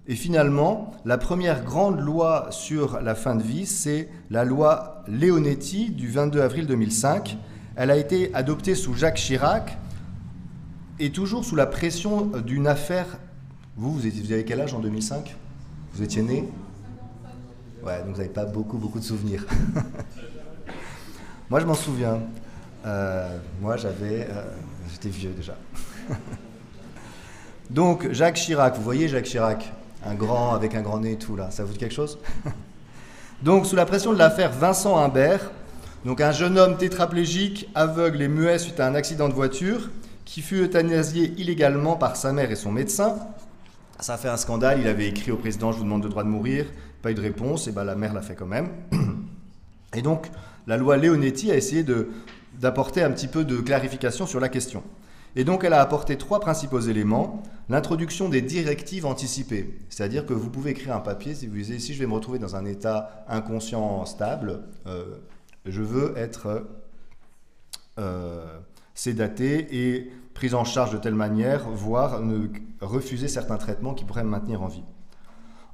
Et 0.08 0.14
finalement, 0.14 0.92
la 1.04 1.18
première 1.18 1.64
grande 1.64 2.00
loi 2.00 2.46
sur 2.50 3.00
la 3.00 3.16
fin 3.16 3.34
de 3.34 3.42
vie, 3.42 3.66
c'est 3.66 4.08
la 4.30 4.44
loi 4.44 5.02
Leonetti 5.08 5.90
du 5.90 6.08
22 6.08 6.40
avril 6.40 6.66
2005. 6.66 7.36
Elle 7.74 7.90
a 7.90 7.96
été 7.96 8.32
adoptée 8.32 8.76
sous 8.76 8.94
Jacques 8.94 9.16
Chirac 9.16 9.76
et 11.00 11.10
toujours 11.10 11.44
sous 11.44 11.56
la 11.56 11.66
pression 11.66 12.26
d'une 12.26 12.68
affaire. 12.68 13.18
Vous, 13.76 13.92
vous, 13.92 14.00
vous 14.00 14.32
avez 14.32 14.44
quel 14.44 14.60
âge 14.60 14.74
en 14.74 14.78
2005 14.78 15.34
Vous 15.92 16.02
étiez 16.02 16.22
né? 16.22 16.48
Ouais, 17.84 17.98
donc 17.98 18.12
vous 18.12 18.18
n'avez 18.18 18.28
pas 18.28 18.44
beaucoup, 18.44 18.78
beaucoup 18.78 19.00
de 19.00 19.04
souvenirs. 19.04 19.44
Moi, 21.50 21.60
je 21.60 21.66
m'en 21.66 21.74
souviens. 21.74 22.20
Euh, 22.84 23.38
moi, 23.60 23.76
j'avais. 23.76 24.26
Euh, 24.28 24.42
j'étais 24.90 25.08
vieux 25.08 25.30
déjà. 25.30 25.56
donc, 27.70 28.10
Jacques 28.12 28.36
Chirac, 28.36 28.76
vous 28.76 28.82
voyez 28.82 29.08
Jacques 29.08 29.26
Chirac? 29.26 29.72
Un 30.06 30.14
grand 30.14 30.54
avec 30.54 30.74
un 30.74 30.82
grand 30.82 31.00
nez 31.00 31.12
et 31.12 31.18
tout 31.18 31.36
là. 31.36 31.50
Ça 31.50 31.64
vous 31.64 31.72
dit 31.72 31.78
quelque 31.78 31.94
chose? 31.94 32.18
Donc 33.42 33.66
sous 33.66 33.76
la 33.76 33.84
pression 33.84 34.12
de 34.12 34.18
l'affaire 34.18 34.50
Vincent 34.50 34.96
Imbert, 34.96 35.50
donc 36.06 36.20
un 36.22 36.32
jeune 36.32 36.56
homme 36.56 36.78
tétraplégique, 36.78 37.68
aveugle 37.74 38.22
et 38.22 38.28
muet 38.28 38.58
suite 38.58 38.80
à 38.80 38.86
un 38.86 38.94
accident 38.94 39.28
de 39.28 39.34
voiture, 39.34 39.90
qui 40.24 40.40
fut 40.40 40.62
euthanasié 40.62 41.34
illégalement 41.36 41.96
par 41.96 42.16
sa 42.16 42.32
mère 42.32 42.50
et 42.50 42.56
son 42.56 42.72
médecin. 42.72 43.16
Ça 44.00 44.14
a 44.14 44.16
fait 44.16 44.28
un 44.28 44.38
scandale, 44.38 44.80
il 44.80 44.88
avait 44.88 45.08
écrit 45.08 45.32
au 45.32 45.36
président 45.36 45.72
je 45.72 45.78
vous 45.78 45.84
demande 45.84 46.02
le 46.02 46.08
droit 46.08 46.24
de 46.24 46.28
mourir, 46.28 46.66
pas 47.02 47.10
eu 47.10 47.14
de 47.14 47.20
réponse, 47.20 47.68
et 47.68 47.72
ben 47.72 47.84
la 47.84 47.94
mère 47.94 48.14
l'a 48.14 48.22
fait 48.22 48.34
quand 48.34 48.46
même. 48.46 48.68
Et 49.94 50.00
donc 50.00 50.30
la 50.66 50.76
loi 50.76 50.96
Leonetti 50.96 51.50
a 51.50 51.56
essayé 51.56 51.84
d'apporter 52.58 53.02
un 53.02 53.10
petit 53.10 53.28
peu 53.28 53.44
de 53.44 53.56
clarification 53.56 54.26
sur 54.26 54.40
la 54.40 54.48
question. 54.48 54.82
Et 55.36 55.44
donc 55.44 55.64
elle 55.64 55.74
a 55.74 55.80
apporté 55.80 56.16
trois 56.16 56.40
principaux 56.40 56.80
éléments. 56.80 57.42
L'introduction 57.68 58.28
des 58.28 58.42
directives 58.42 59.06
anticipées, 59.06 59.78
c'est-à-dire 59.90 60.24
que 60.24 60.32
vous 60.32 60.50
pouvez 60.50 60.70
écrire 60.70 60.96
un 60.96 61.00
papier 61.00 61.34
si 61.34 61.46
vous 61.46 61.56
disiez 61.56 61.78
si 61.78 61.94
je 61.94 61.98
vais 61.98 62.06
me 62.06 62.14
retrouver 62.14 62.38
dans 62.38 62.56
un 62.56 62.64
état 62.64 63.24
inconscient 63.28 64.04
stable, 64.06 64.62
euh, 64.86 65.16
je 65.66 65.82
veux 65.82 66.16
être 66.16 66.66
euh, 67.98 68.58
sédaté 68.94 69.94
et 69.94 70.12
pris 70.32 70.54
en 70.54 70.64
charge 70.64 70.92
de 70.92 70.98
telle 70.98 71.14
manière, 71.14 71.68
voire 71.70 72.22
refuser 72.80 73.26
certains 73.26 73.56
traitements 73.56 73.94
qui 73.94 74.04
pourraient 74.04 74.24
me 74.24 74.30
maintenir 74.30 74.62
en 74.62 74.68
vie. 74.68 74.84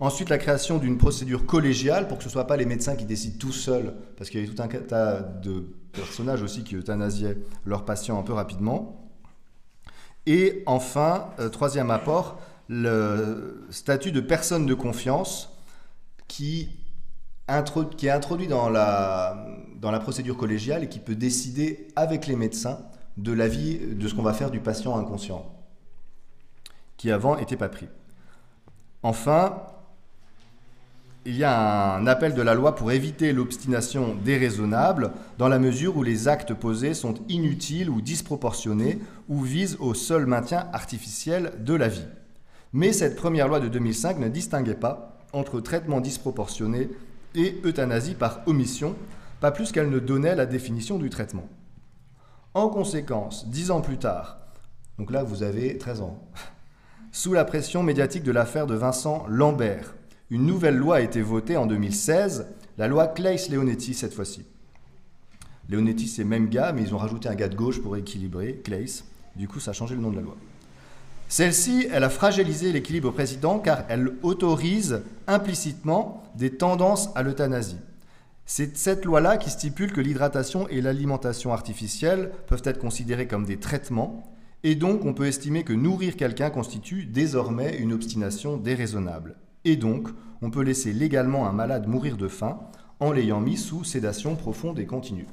Ensuite, 0.00 0.30
la 0.30 0.38
création 0.38 0.78
d'une 0.78 0.98
procédure 0.98 1.46
collégiale 1.46 2.08
pour 2.08 2.18
que 2.18 2.24
ce 2.24 2.28
ne 2.28 2.32
soit 2.32 2.46
pas 2.46 2.56
les 2.56 2.66
médecins 2.66 2.96
qui 2.96 3.04
décident 3.04 3.36
tout 3.38 3.52
seuls, 3.52 3.94
parce 4.16 4.30
qu'il 4.30 4.40
y 4.40 4.44
avait 4.44 4.52
tout 4.52 4.62
un 4.62 4.68
tas 4.68 5.20
de 5.20 5.74
personnages 5.92 6.42
aussi 6.42 6.64
qui 6.64 6.74
euthanasiaient 6.74 7.36
leurs 7.66 7.84
patients 7.84 8.18
un 8.18 8.22
peu 8.22 8.32
rapidement. 8.32 9.01
Et 10.26 10.62
enfin, 10.66 11.28
euh, 11.38 11.48
troisième 11.48 11.90
apport, 11.90 12.40
le 12.68 13.66
statut 13.70 14.12
de 14.12 14.20
personne 14.20 14.66
de 14.66 14.74
confiance 14.74 15.56
qui, 16.28 16.70
est 17.48 18.08
introduit 18.08 18.46
dans 18.46 18.68
la, 18.68 19.46
dans 19.76 19.90
la 19.90 19.98
procédure 19.98 20.36
collégiale 20.36 20.84
et 20.84 20.88
qui 20.88 21.00
peut 21.00 21.16
décider 21.16 21.88
avec 21.96 22.26
les 22.26 22.36
médecins 22.36 22.78
de 23.16 23.32
l'avis 23.32 23.78
de 23.78 24.08
ce 24.08 24.14
qu'on 24.14 24.22
va 24.22 24.32
faire 24.32 24.50
du 24.50 24.60
patient 24.60 24.96
inconscient, 24.96 25.44
qui 26.96 27.10
avant 27.10 27.36
n'était 27.36 27.56
pas 27.56 27.68
pris. 27.68 27.88
Enfin, 29.02 29.62
il 31.24 31.36
y 31.36 31.44
a 31.44 31.94
un 31.94 32.06
appel 32.06 32.34
de 32.34 32.42
la 32.42 32.54
loi 32.54 32.74
pour 32.74 32.90
éviter 32.90 33.32
l'obstination 33.32 34.16
déraisonnable 34.24 35.12
dans 35.38 35.48
la 35.48 35.60
mesure 35.60 35.96
où 35.96 36.02
les 36.02 36.26
actes 36.26 36.52
posés 36.52 36.94
sont 36.94 37.14
inutiles 37.28 37.90
ou 37.90 38.00
disproportionnés 38.00 38.98
ou 39.28 39.40
visent 39.42 39.76
au 39.78 39.94
seul 39.94 40.26
maintien 40.26 40.66
artificiel 40.72 41.52
de 41.60 41.74
la 41.74 41.88
vie. 41.88 42.06
Mais 42.72 42.92
cette 42.92 43.16
première 43.16 43.48
loi 43.48 43.60
de 43.60 43.68
2005 43.68 44.18
ne 44.18 44.28
distinguait 44.28 44.74
pas 44.74 45.18
entre 45.32 45.60
traitement 45.60 46.00
disproportionné 46.00 46.90
et 47.34 47.60
euthanasie 47.64 48.14
par 48.14 48.40
omission, 48.46 48.96
pas 49.40 49.52
plus 49.52 49.70
qu'elle 49.70 49.90
ne 49.90 49.98
donnait 50.00 50.34
la 50.34 50.46
définition 50.46 50.98
du 50.98 51.08
traitement. 51.08 51.48
En 52.54 52.68
conséquence, 52.68 53.48
dix 53.48 53.70
ans 53.70 53.80
plus 53.80 53.98
tard, 53.98 54.38
donc 54.98 55.10
là 55.10 55.22
vous 55.22 55.42
avez 55.42 55.78
13 55.78 56.00
ans, 56.02 56.22
sous 57.12 57.32
la 57.32 57.44
pression 57.44 57.82
médiatique 57.82 58.24
de 58.24 58.32
l'affaire 58.32 58.66
de 58.66 58.74
Vincent 58.74 59.24
Lambert, 59.28 59.94
une 60.32 60.46
nouvelle 60.46 60.78
loi 60.78 60.96
a 60.96 61.00
été 61.02 61.20
votée 61.20 61.58
en 61.58 61.66
2016, 61.66 62.46
la 62.78 62.88
loi 62.88 63.06
Claes-Leonetti 63.06 63.92
cette 63.92 64.14
fois-ci. 64.14 64.46
Leonetti, 65.68 66.08
c'est 66.08 66.24
même 66.24 66.48
gars, 66.48 66.72
mais 66.72 66.80
ils 66.80 66.94
ont 66.94 66.98
rajouté 66.98 67.28
un 67.28 67.34
gars 67.34 67.50
de 67.50 67.54
gauche 67.54 67.82
pour 67.82 67.98
équilibrer, 67.98 68.62
Claes. 68.64 69.04
Du 69.36 69.46
coup, 69.46 69.60
ça 69.60 69.72
a 69.72 69.74
changé 69.74 69.94
le 69.94 70.00
nom 70.00 70.10
de 70.10 70.16
la 70.16 70.22
loi. 70.22 70.34
Celle-ci, 71.28 71.86
elle 71.92 72.02
a 72.02 72.08
fragilisé 72.08 72.72
l'équilibre 72.72 73.10
président 73.10 73.58
car 73.58 73.84
elle 73.90 74.16
autorise 74.22 75.02
implicitement 75.26 76.22
des 76.34 76.56
tendances 76.56 77.10
à 77.14 77.22
l'euthanasie. 77.22 77.80
C'est 78.46 78.74
cette 78.74 79.04
loi-là 79.04 79.36
qui 79.36 79.50
stipule 79.50 79.92
que 79.92 80.00
l'hydratation 80.00 80.66
et 80.68 80.80
l'alimentation 80.80 81.52
artificielle 81.52 82.32
peuvent 82.46 82.62
être 82.64 82.80
considérées 82.80 83.28
comme 83.28 83.44
des 83.44 83.58
traitements, 83.58 84.32
et 84.64 84.76
donc 84.76 85.04
on 85.04 85.12
peut 85.12 85.26
estimer 85.26 85.62
que 85.62 85.74
nourrir 85.74 86.16
quelqu'un 86.16 86.48
constitue 86.48 87.04
désormais 87.04 87.76
une 87.76 87.92
obstination 87.92 88.56
déraisonnable. 88.56 89.36
Et 89.64 89.76
donc, 89.76 90.08
on 90.40 90.50
peut 90.50 90.62
laisser 90.62 90.92
légalement 90.92 91.46
un 91.46 91.52
malade 91.52 91.86
mourir 91.86 92.16
de 92.16 92.28
faim 92.28 92.60
en 93.00 93.12
l'ayant 93.12 93.40
mis 93.40 93.56
sous 93.56 93.84
sédation 93.84 94.36
profonde 94.36 94.78
et 94.78 94.86
continue. 94.86 95.26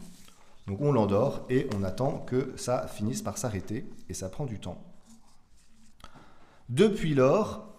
Donc 0.67 0.81
on 0.81 0.91
l'endort 0.91 1.45
et 1.49 1.67
on 1.75 1.83
attend 1.83 2.23
que 2.27 2.53
ça 2.55 2.87
finisse 2.87 3.23
par 3.23 3.39
s'arrêter 3.39 3.89
et 4.07 4.13
ça 4.13 4.29
prend 4.29 4.45
du 4.45 4.59
temps. 4.59 4.83
Depuis 6.69 7.15
lors, 7.15 7.73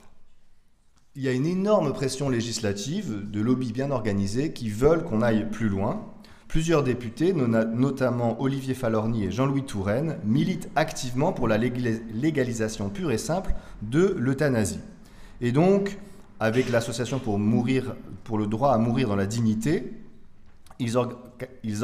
il 1.15 1.23
y 1.23 1.29
a 1.29 1.33
une 1.33 1.47
énorme 1.47 1.93
pression 1.93 2.29
législative 2.29 3.31
de 3.31 3.41
lobbies 3.41 3.73
bien 3.73 3.93
organisés 3.93 4.53
qui 4.53 4.71
veulent 4.71 5.05
qu'on 5.05 5.23
aille 5.23 5.49
plus 5.51 5.69
loin. 5.69 6.05
Plusieurs 6.49 6.83
députés, 6.83 7.33
notamment 7.33 8.41
Olivier 8.43 8.75
Falorni 8.75 9.25
et 9.25 9.31
Jean-Louis 9.31 9.65
Touraine, 9.65 10.19
militent 10.25 10.69
activement 10.75 11.33
pour 11.33 11.47
la 11.47 11.59
légalisation 11.59 12.91
pure 12.91 13.13
et 13.13 13.19
simple 13.19 13.55
de 13.83 14.17
l'euthanasie. 14.19 14.81
Et 15.41 15.53
donc, 15.53 15.97
avec 16.41 16.71
l'association 16.71 17.19
pour 17.19 17.39
mourir, 17.39 17.95
pour 18.25 18.39
le 18.39 18.47
droit 18.47 18.73
à 18.73 18.79
mourir 18.79 19.09
dans 19.09 19.17
la 19.17 19.27
dignité, 19.27 19.93
ils, 20.79 20.97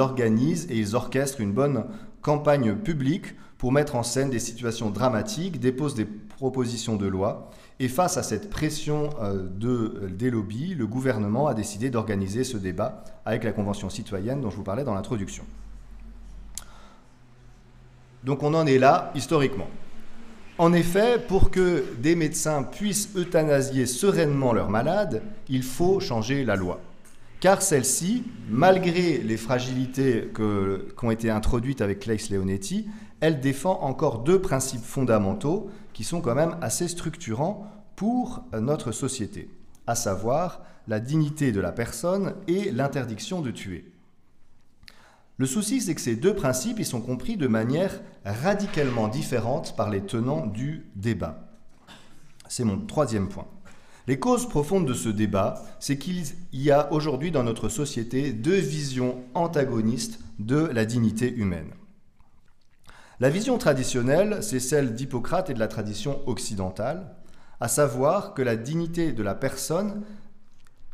organisent 0.01 0.67
et 0.71 0.79
ils 0.79 0.97
orchestrent 0.97 1.43
une 1.43 1.53
bonne 1.53 1.85
campagne 2.23 2.75
publique 2.75 3.35
pour 3.59 3.71
mettre 3.71 3.95
en 3.97 4.03
scène 4.03 4.31
des 4.31 4.39
situations 4.39 4.91
dramatiques, 4.91 5.61
déposent 5.61 5.95
des 5.95 6.07
propositions 6.07 6.97
de 6.97 7.07
loi. 7.07 7.51
Et 7.79 7.89
face 7.89 8.17
à 8.17 8.23
cette 8.23 8.49
pression 8.49 9.11
euh, 9.21 9.47
de, 9.47 10.09
des 10.09 10.31
lobbies, 10.31 10.75
le 10.75 10.87
gouvernement 10.87 11.47
a 11.47 11.55
décidé 11.55 11.91
d'organiser 11.91 12.43
ce 12.43 12.57
débat 12.57 13.05
avec 13.27 13.45
la 13.45 13.53
Convention 13.53 13.91
citoyenne 13.91 14.41
dont 14.41 14.51
je 14.51 14.57
vous 14.57 14.63
parlais 14.63 14.85
dans 14.85 14.95
l'introduction. 14.95 15.45
Donc 18.25 18.43
on 18.43 18.55
en 18.55 18.67
est 18.67 18.79
là 18.79 19.13
historiquement. 19.15 19.69
En 20.59 20.73
effet, 20.73 21.19
pour 21.19 21.51
que 21.51 21.85
des 21.99 22.17
médecins 22.17 22.63
puissent 22.63 23.11
euthanasier 23.15 23.85
sereinement 23.85 24.55
leurs 24.55 24.71
malades, 24.71 25.23
il 25.51 25.63
faut 25.63 26.01
changer 26.01 26.45
la 26.45 26.57
loi. 26.57 26.81
car 27.41 27.61
celle-ci, 27.61 28.25
malgré 28.49 29.19
les 29.19 29.37
fragilités 29.37 30.31
qui 30.35 31.05
ont 31.05 31.11
été 31.11 31.29
introduites 31.29 31.83
avec 31.83 32.01
Claes 32.01 32.31
Leonetti, 32.31 32.89
elle 33.21 33.41
défend 33.41 33.83
encore 33.83 34.21
deux 34.21 34.41
principes 34.41 34.83
fondamentaux 34.83 35.71
qui 35.93 36.03
sont 36.03 36.23
quand 36.23 36.35
même 36.35 36.57
assez 36.63 36.89
structurants 36.89 37.71
pour 37.95 38.43
notre 38.59 38.91
société, 38.91 39.51
à 39.87 39.95
savoir 39.95 40.63
la 40.89 40.99
dignité 40.99 41.53
de 41.53 41.61
la 41.61 41.73
personne 41.73 42.35
et 42.49 42.71
l'interdiction 42.71 43.43
de 43.43 43.51
tuer. 43.51 43.85
Le 45.39 45.47
souci, 45.47 45.83
c'est 45.83 45.95
que 45.95 46.01
ces 46.01 46.17
deux 46.17 46.35
principes 46.35 46.79
ils 46.79 46.87
sont 46.87 47.03
compris 47.03 47.37
de 47.37 47.47
manière 47.47 48.01
radicalement 48.25 49.09
différente 49.09 49.77
par 49.77 49.91
les 49.91 50.01
tenants 50.01 50.47
du 50.47 50.87
débat. 50.97 51.47
C'est 52.49 52.65
mon 52.65 52.79
troisième 52.79 53.29
point. 53.29 53.47
Les 54.07 54.19
causes 54.19 54.49
profondes 54.49 54.87
de 54.87 54.95
ce 54.95 55.09
débat, 55.09 55.63
c'est 55.81 55.99
qu'il 55.99 56.23
y 56.53 56.71
a 56.71 56.93
aujourd'hui 56.93 57.33
dans 57.33 57.43
notre 57.43 57.69
société 57.69 58.33
deux 58.33 58.57
visions 58.57 59.25
antagonistes 59.35 60.21
de 60.39 60.57
la 60.57 60.85
dignité 60.85 61.35
humaine. 61.35 61.73
La 63.19 63.31
vision 63.31 63.59
traditionnelle, 63.59 64.43
c'est 64.43 64.61
celle 64.61 64.95
d'Hippocrate 64.95 65.51
et 65.51 65.55
de 65.55 65.59
la 65.59 65.69
tradition 65.69 66.21
occidentale, 66.29 67.17
à 67.61 67.69
savoir 67.69 68.33
que 68.33 68.43
la 68.43 68.57
dignité 68.57 69.13
de 69.13 69.23
la 69.23 69.35
personne 69.35 70.03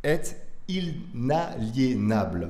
est 0.03 0.37
inaliénable. 0.67 2.49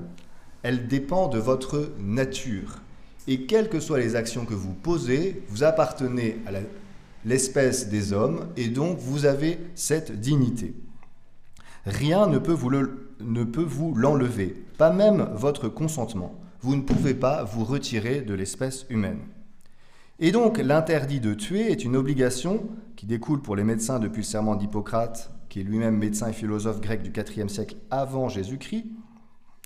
Elle 0.63 0.87
dépend 0.87 1.27
de 1.27 1.39
votre 1.39 1.91
nature. 1.99 2.81
Et 3.27 3.45
quelles 3.45 3.69
que 3.69 3.79
soient 3.79 3.99
les 3.99 4.15
actions 4.15 4.45
que 4.45 4.53
vous 4.53 4.73
posez, 4.73 5.43
vous 5.49 5.63
appartenez 5.63 6.37
à 6.45 6.51
l'espèce 7.25 7.89
des 7.89 8.11
hommes, 8.11 8.47
et 8.57 8.67
donc 8.67 8.97
vous 8.97 9.25
avez 9.25 9.59
cette 9.75 10.19
dignité. 10.19 10.73
Rien 11.85 12.27
ne 12.27 12.37
peut 12.37 12.53
vous, 12.53 12.71
ne 13.19 13.43
peut 13.43 13.63
vous 13.63 13.93
l'enlever, 13.93 14.55
pas 14.77 14.91
même 14.91 15.29
votre 15.35 15.67
consentement. 15.67 16.39
Vous 16.61 16.75
ne 16.77 16.81
pouvez 16.81 17.13
pas 17.13 17.43
vous 17.43 17.65
retirer 17.65 18.21
de 18.21 18.33
l'espèce 18.33 18.85
humaine. 18.89 19.19
Et 20.19 20.31
donc 20.31 20.57
l'interdit 20.57 21.19
de 21.19 21.33
tuer 21.33 21.71
est 21.71 21.83
une 21.83 21.97
obligation 21.97 22.69
qui 22.95 23.05
découle 23.05 23.41
pour 23.41 23.57
les 23.57 23.65
médecins 23.65 23.99
depuis 23.99 24.21
le 24.21 24.27
serment 24.27 24.55
d'Hippocrate, 24.55 25.31
qui 25.49 25.59
est 25.59 25.63
lui-même 25.63 25.97
médecin 25.97 26.29
et 26.29 26.33
philosophe 26.33 26.79
grec 26.79 27.03
du 27.03 27.11
IVe 27.11 27.49
siècle 27.49 27.75
avant 27.91 28.29
Jésus-Christ, 28.29 28.85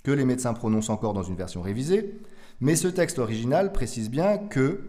que 0.07 0.11
les 0.13 0.23
médecins 0.23 0.53
prononcent 0.53 0.89
encore 0.89 1.11
dans 1.11 1.23
une 1.23 1.35
version 1.35 1.61
révisée. 1.61 2.17
Mais 2.61 2.77
ce 2.77 2.87
texte 2.87 3.19
original 3.19 3.73
précise 3.73 4.09
bien 4.09 4.37
que 4.37 4.79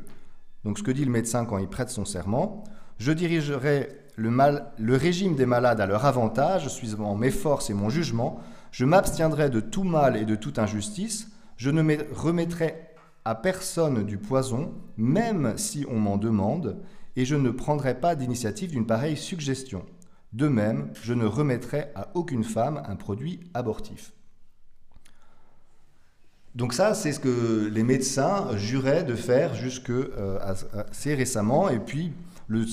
donc 0.62 0.78
ce 0.78 0.84
que 0.84 0.92
dit 0.92 1.04
le 1.04 1.10
médecin 1.10 1.44
quand 1.44 1.58
il 1.58 1.66
prête 1.66 1.90
son 1.90 2.04
serment, 2.04 2.62
je 2.98 3.10
dirigerai 3.10 3.88
le, 4.14 4.94
régime 4.94 5.34
des 5.34 5.44
malades 5.44 5.80
à 5.80 5.86
leur 5.86 6.04
avantage, 6.04 6.68
suivant 6.68 7.16
mes 7.16 7.32
forces 7.32 7.68
et 7.68 7.74
mon 7.74 7.90
jugement, 7.90 8.38
je 8.70 8.84
m'abstiendrai 8.84 9.50
de 9.50 9.58
tout 9.58 9.82
mal 9.82 10.16
et 10.16 10.24
de 10.24 10.36
toute 10.36 10.60
injustice, 10.60 11.28
je 11.56 11.70
ne 11.70 11.96
remettrai 12.14 12.76
à 13.24 13.34
personne 13.34 14.04
du 14.04 14.18
poison, 14.18 14.72
même 14.96 15.54
si 15.56 15.84
on 15.90 15.98
m'en 15.98 16.16
demande, 16.16 16.78
et 17.16 17.24
je 17.24 17.34
ne 17.34 17.50
prendrai 17.50 17.98
pas 17.98 18.14
d'initiative 18.14 18.70
d'une 18.70 18.86
pareille 18.86 19.16
suggestion. 19.16 19.84
De 20.32 20.46
même, 20.46 20.90
je 21.02 21.12
ne 21.12 21.26
remettrai 21.26 21.86
à 21.96 22.12
aucune 22.14 22.44
femme 22.44 22.84
un 22.86 22.94
produit 22.94 23.40
abortif. 23.52 24.12
Donc 26.58 26.74
ça, 26.74 26.92
c'est 26.92 27.12
ce 27.12 27.20
que 27.20 27.70
les 27.72 27.84
médecins 27.84 28.48
juraient 28.56 29.04
de 29.04 29.14
faire 29.14 29.54
jusque 29.54 29.90
euh, 29.90 30.40
assez 30.90 31.14
récemment. 31.14 31.68
Et 31.68 31.78
puis, 31.78 32.12
le 32.48 32.64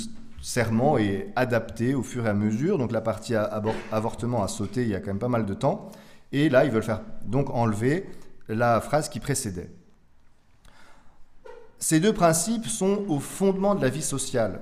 serment 0.42 0.98
est 0.98 1.32
adapté 1.36 1.94
au 1.94 2.02
fur 2.02 2.26
et 2.26 2.30
à 2.30 2.34
mesure. 2.34 2.80
Donc 2.80 2.92
la 2.92 3.02
partie 3.02 3.36
avortement 3.36 4.44
a 4.44 4.48
sauté 4.48 4.82
il 4.82 4.90
y 4.90 4.96
a 4.96 5.00
quand 5.00 5.12
même 5.12 5.20
pas 5.20 5.28
mal 5.28 5.46
de 5.46 5.54
temps. 5.54 5.92
Et 6.32 6.50
là, 6.50 6.66
ils 6.66 6.72
veulent 6.72 6.82
faire 6.82 7.02
donc 7.28 7.52
enlever 7.52 8.10
la 8.50 8.82
phrase 8.82 9.08
qui 9.08 9.20
précédait. 9.20 9.70
Ces 11.78 12.00
deux 12.00 12.14
principes 12.14 12.66
sont 12.66 13.04
au 13.08 13.20
fondement 13.20 13.76
de 13.76 13.84
la 13.84 13.90
vie 13.90 14.02
sociale. 14.02 14.62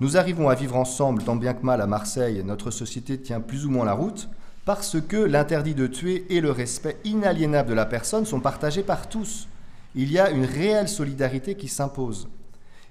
Nous 0.00 0.16
arrivons 0.16 0.48
à 0.48 0.56
vivre 0.56 0.74
ensemble, 0.74 1.22
tant 1.22 1.36
bien 1.36 1.54
que 1.54 1.64
mal, 1.64 1.80
à 1.80 1.86
Marseille. 1.86 2.42
Notre 2.44 2.72
société 2.72 3.20
tient 3.20 3.40
plus 3.40 3.66
ou 3.66 3.70
moins 3.70 3.84
la 3.84 3.92
route 3.92 4.28
parce 4.64 5.00
que 5.00 5.16
l'interdit 5.16 5.74
de 5.74 5.86
tuer 5.86 6.26
et 6.30 6.40
le 6.40 6.50
respect 6.50 6.96
inaliénable 7.04 7.68
de 7.68 7.74
la 7.74 7.86
personne 7.86 8.24
sont 8.24 8.40
partagés 8.40 8.82
par 8.82 9.08
tous. 9.08 9.48
Il 9.94 10.10
y 10.10 10.18
a 10.18 10.30
une 10.30 10.44
réelle 10.44 10.88
solidarité 10.88 11.54
qui 11.54 11.68
s'impose. 11.68 12.28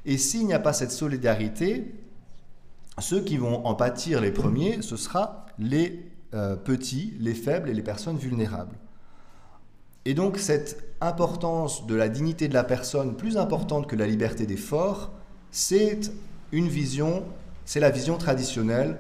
Et 0.06 0.18
s'il 0.18 0.46
n'y 0.46 0.54
a 0.54 0.60
pas 0.60 0.74
cette 0.74 0.92
solidarité, 0.92 1.94
ceux 3.00 3.22
qui 3.22 3.38
vont 3.38 3.66
en 3.66 3.74
pâtir 3.74 4.22
les 4.22 4.32
premiers, 4.32 4.82
ce 4.82 4.98
sera 4.98 5.46
les 5.58 6.06
euh, 6.34 6.56
petits, 6.56 7.14
les 7.20 7.34
faibles 7.34 7.70
et 7.70 7.74
les 7.74 7.82
personnes 7.82 8.18
vulnérables. 8.18 8.78
Et 10.06 10.14
donc 10.14 10.38
cette 10.38 10.96
importance 11.02 11.88
de 11.88 11.96
la 11.96 12.10
dignité 12.10 12.48
de 12.48 12.54
la 12.54 12.64
personne, 12.64 13.16
plus 13.16 13.38
importante 13.38 13.88
que 13.88 13.96
la 13.96 14.06
liberté 14.06 14.46
des 14.46 14.58
forts, 14.58 15.12
c'est 15.52 16.12
une 16.52 16.68
vision, 16.68 17.24
c'est 17.66 17.80
la 17.80 17.90
vision 17.90 18.18
traditionnelle, 18.18 19.00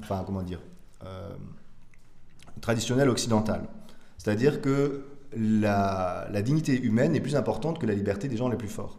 enfin 0.00 0.22
comment 0.24 0.42
dire, 0.42 0.60
traditionnelle 2.60 3.08
occidentale. 3.08 3.68
C'est-à-dire 4.18 4.60
que 4.60 5.04
la, 5.36 6.42
dignité 6.42 6.80
humaine 6.80 7.14
est 7.16 7.20
plus 7.20 7.36
importante 7.36 7.78
que 7.78 7.86
la 7.86 7.94
liberté 7.94 8.28
des 8.28 8.36
gens 8.36 8.48
les 8.48 8.56
plus 8.56 8.68
forts. 8.68 8.98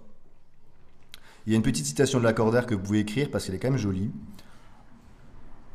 Il 1.45 1.51
y 1.51 1.55
a 1.55 1.57
une 1.57 1.63
petite 1.63 1.85
citation 1.85 2.19
de 2.19 2.23
Lacordaire 2.23 2.65
que 2.65 2.75
vous 2.75 2.81
pouvez 2.81 2.99
écrire 2.99 3.29
parce 3.29 3.45
qu'elle 3.45 3.55
est 3.55 3.59
quand 3.59 3.69
même 3.69 3.79
jolie, 3.79 4.11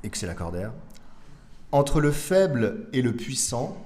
et 0.02 0.10
que 0.10 0.16
c'est 0.16 0.26
Lacordaire. 0.26 0.72
Entre 1.72 2.00
le 2.00 2.12
faible 2.12 2.88
et 2.92 3.02
le 3.02 3.12
puissant, 3.12 3.76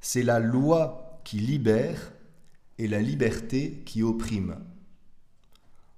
c'est 0.00 0.22
la 0.22 0.40
loi 0.40 1.20
qui 1.24 1.36
libère 1.38 2.12
et 2.78 2.88
la 2.88 3.00
liberté 3.00 3.82
qui 3.84 4.02
opprime. 4.02 4.56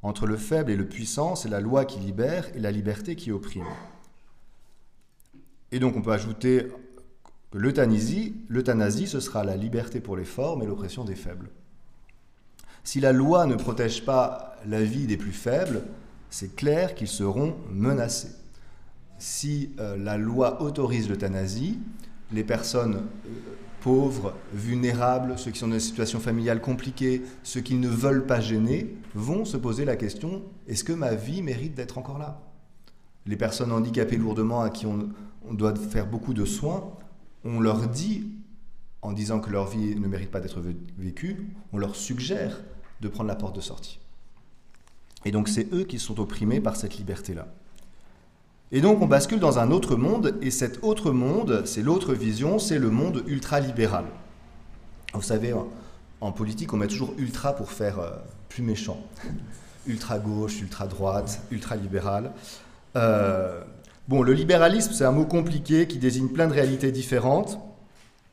Entre 0.02 0.26
le 0.26 0.36
faible 0.36 0.70
et 0.70 0.76
le 0.76 0.86
puissant, 0.86 1.34
c'est 1.34 1.48
la 1.48 1.60
loi 1.60 1.84
qui 1.84 1.98
libère 2.00 2.48
et 2.54 2.58
la 2.58 2.70
liberté 2.70 3.16
qui 3.16 3.30
opprime. 3.30 3.64
Et 5.74 5.80
donc 5.80 5.96
on 5.96 6.02
peut 6.02 6.12
ajouter 6.12 6.68
que 7.50 7.58
l'euthanasie, 7.58 8.36
l'euthanasie, 8.48 9.08
ce 9.08 9.18
sera 9.18 9.42
la 9.42 9.56
liberté 9.56 9.98
pour 9.98 10.16
les 10.16 10.24
forts, 10.24 10.56
mais 10.56 10.66
l'oppression 10.66 11.04
des 11.04 11.16
faibles. 11.16 11.50
Si 12.84 13.00
la 13.00 13.10
loi 13.10 13.44
ne 13.46 13.56
protège 13.56 14.04
pas 14.04 14.54
la 14.68 14.84
vie 14.84 15.08
des 15.08 15.16
plus 15.16 15.32
faibles, 15.32 15.82
c'est 16.30 16.54
clair 16.54 16.94
qu'ils 16.94 17.08
seront 17.08 17.56
menacés. 17.72 18.30
Si 19.18 19.70
euh, 19.80 19.96
la 19.96 20.16
loi 20.16 20.62
autorise 20.62 21.08
l'euthanasie, 21.08 21.80
les 22.30 22.44
personnes 22.44 23.02
euh, 23.26 23.30
pauvres, 23.80 24.34
vulnérables, 24.52 25.36
ceux 25.36 25.50
qui 25.50 25.58
sont 25.58 25.66
dans 25.66 25.74
une 25.74 25.80
situation 25.80 26.20
familiale 26.20 26.60
compliquée, 26.60 27.22
ceux 27.42 27.62
qui 27.62 27.74
ne 27.74 27.88
veulent 27.88 28.26
pas 28.26 28.40
gêner, 28.40 28.94
vont 29.16 29.44
se 29.44 29.56
poser 29.56 29.84
la 29.84 29.96
question, 29.96 30.42
est-ce 30.68 30.84
que 30.84 30.92
ma 30.92 31.16
vie 31.16 31.42
mérite 31.42 31.74
d'être 31.74 31.98
encore 31.98 32.20
là? 32.20 32.40
Les 33.26 33.36
personnes 33.36 33.72
handicapées 33.72 34.18
lourdement 34.18 34.60
à 34.60 34.68
qui 34.68 34.84
on, 34.86 35.08
on 35.48 35.54
doit 35.54 35.74
faire 35.74 36.06
beaucoup 36.06 36.34
de 36.34 36.44
soins, 36.44 36.92
on 37.44 37.60
leur 37.60 37.88
dit, 37.88 38.28
en 39.02 39.12
disant 39.12 39.40
que 39.40 39.50
leur 39.50 39.68
vie 39.68 39.94
ne 39.96 40.06
mérite 40.08 40.30
pas 40.30 40.40
d'être 40.40 40.62
vécue, 40.98 41.46
on 41.72 41.78
leur 41.78 41.94
suggère 41.94 42.60
de 43.00 43.08
prendre 43.08 43.28
la 43.28 43.36
porte 43.36 43.54
de 43.54 43.60
sortie. 43.60 43.98
Et 45.24 45.30
donc 45.30 45.48
c'est 45.48 45.72
eux 45.72 45.84
qui 45.84 45.98
sont 45.98 46.20
opprimés 46.20 46.60
par 46.60 46.76
cette 46.76 46.96
liberté-là. 46.96 47.48
Et 48.72 48.80
donc 48.80 49.02
on 49.02 49.06
bascule 49.06 49.40
dans 49.40 49.58
un 49.58 49.70
autre 49.70 49.96
monde, 49.96 50.38
et 50.40 50.50
cet 50.50 50.82
autre 50.82 51.10
monde, 51.12 51.62
c'est 51.66 51.82
l'autre 51.82 52.14
vision, 52.14 52.58
c'est 52.58 52.78
le 52.78 52.90
monde 52.90 53.22
ultralibéral. 53.26 54.06
Vous 55.12 55.22
savez, 55.22 55.54
en 56.20 56.32
politique, 56.32 56.72
on 56.72 56.78
met 56.78 56.88
toujours 56.88 57.14
ultra 57.18 57.54
pour 57.54 57.70
faire 57.70 57.98
euh, 57.98 58.10
plus 58.48 58.62
méchant. 58.62 58.98
ultra 59.86 60.18
gauche, 60.18 60.60
ultra 60.60 60.86
droite, 60.86 61.40
ultra 61.50 61.76
libéral. 61.76 62.32
Euh, 62.96 63.62
Bon, 64.06 64.22
le 64.22 64.34
libéralisme, 64.34 64.92
c'est 64.92 65.06
un 65.06 65.12
mot 65.12 65.24
compliqué 65.24 65.86
qui 65.86 65.96
désigne 65.96 66.28
plein 66.28 66.46
de 66.46 66.52
réalités 66.52 66.92
différentes, 66.92 67.58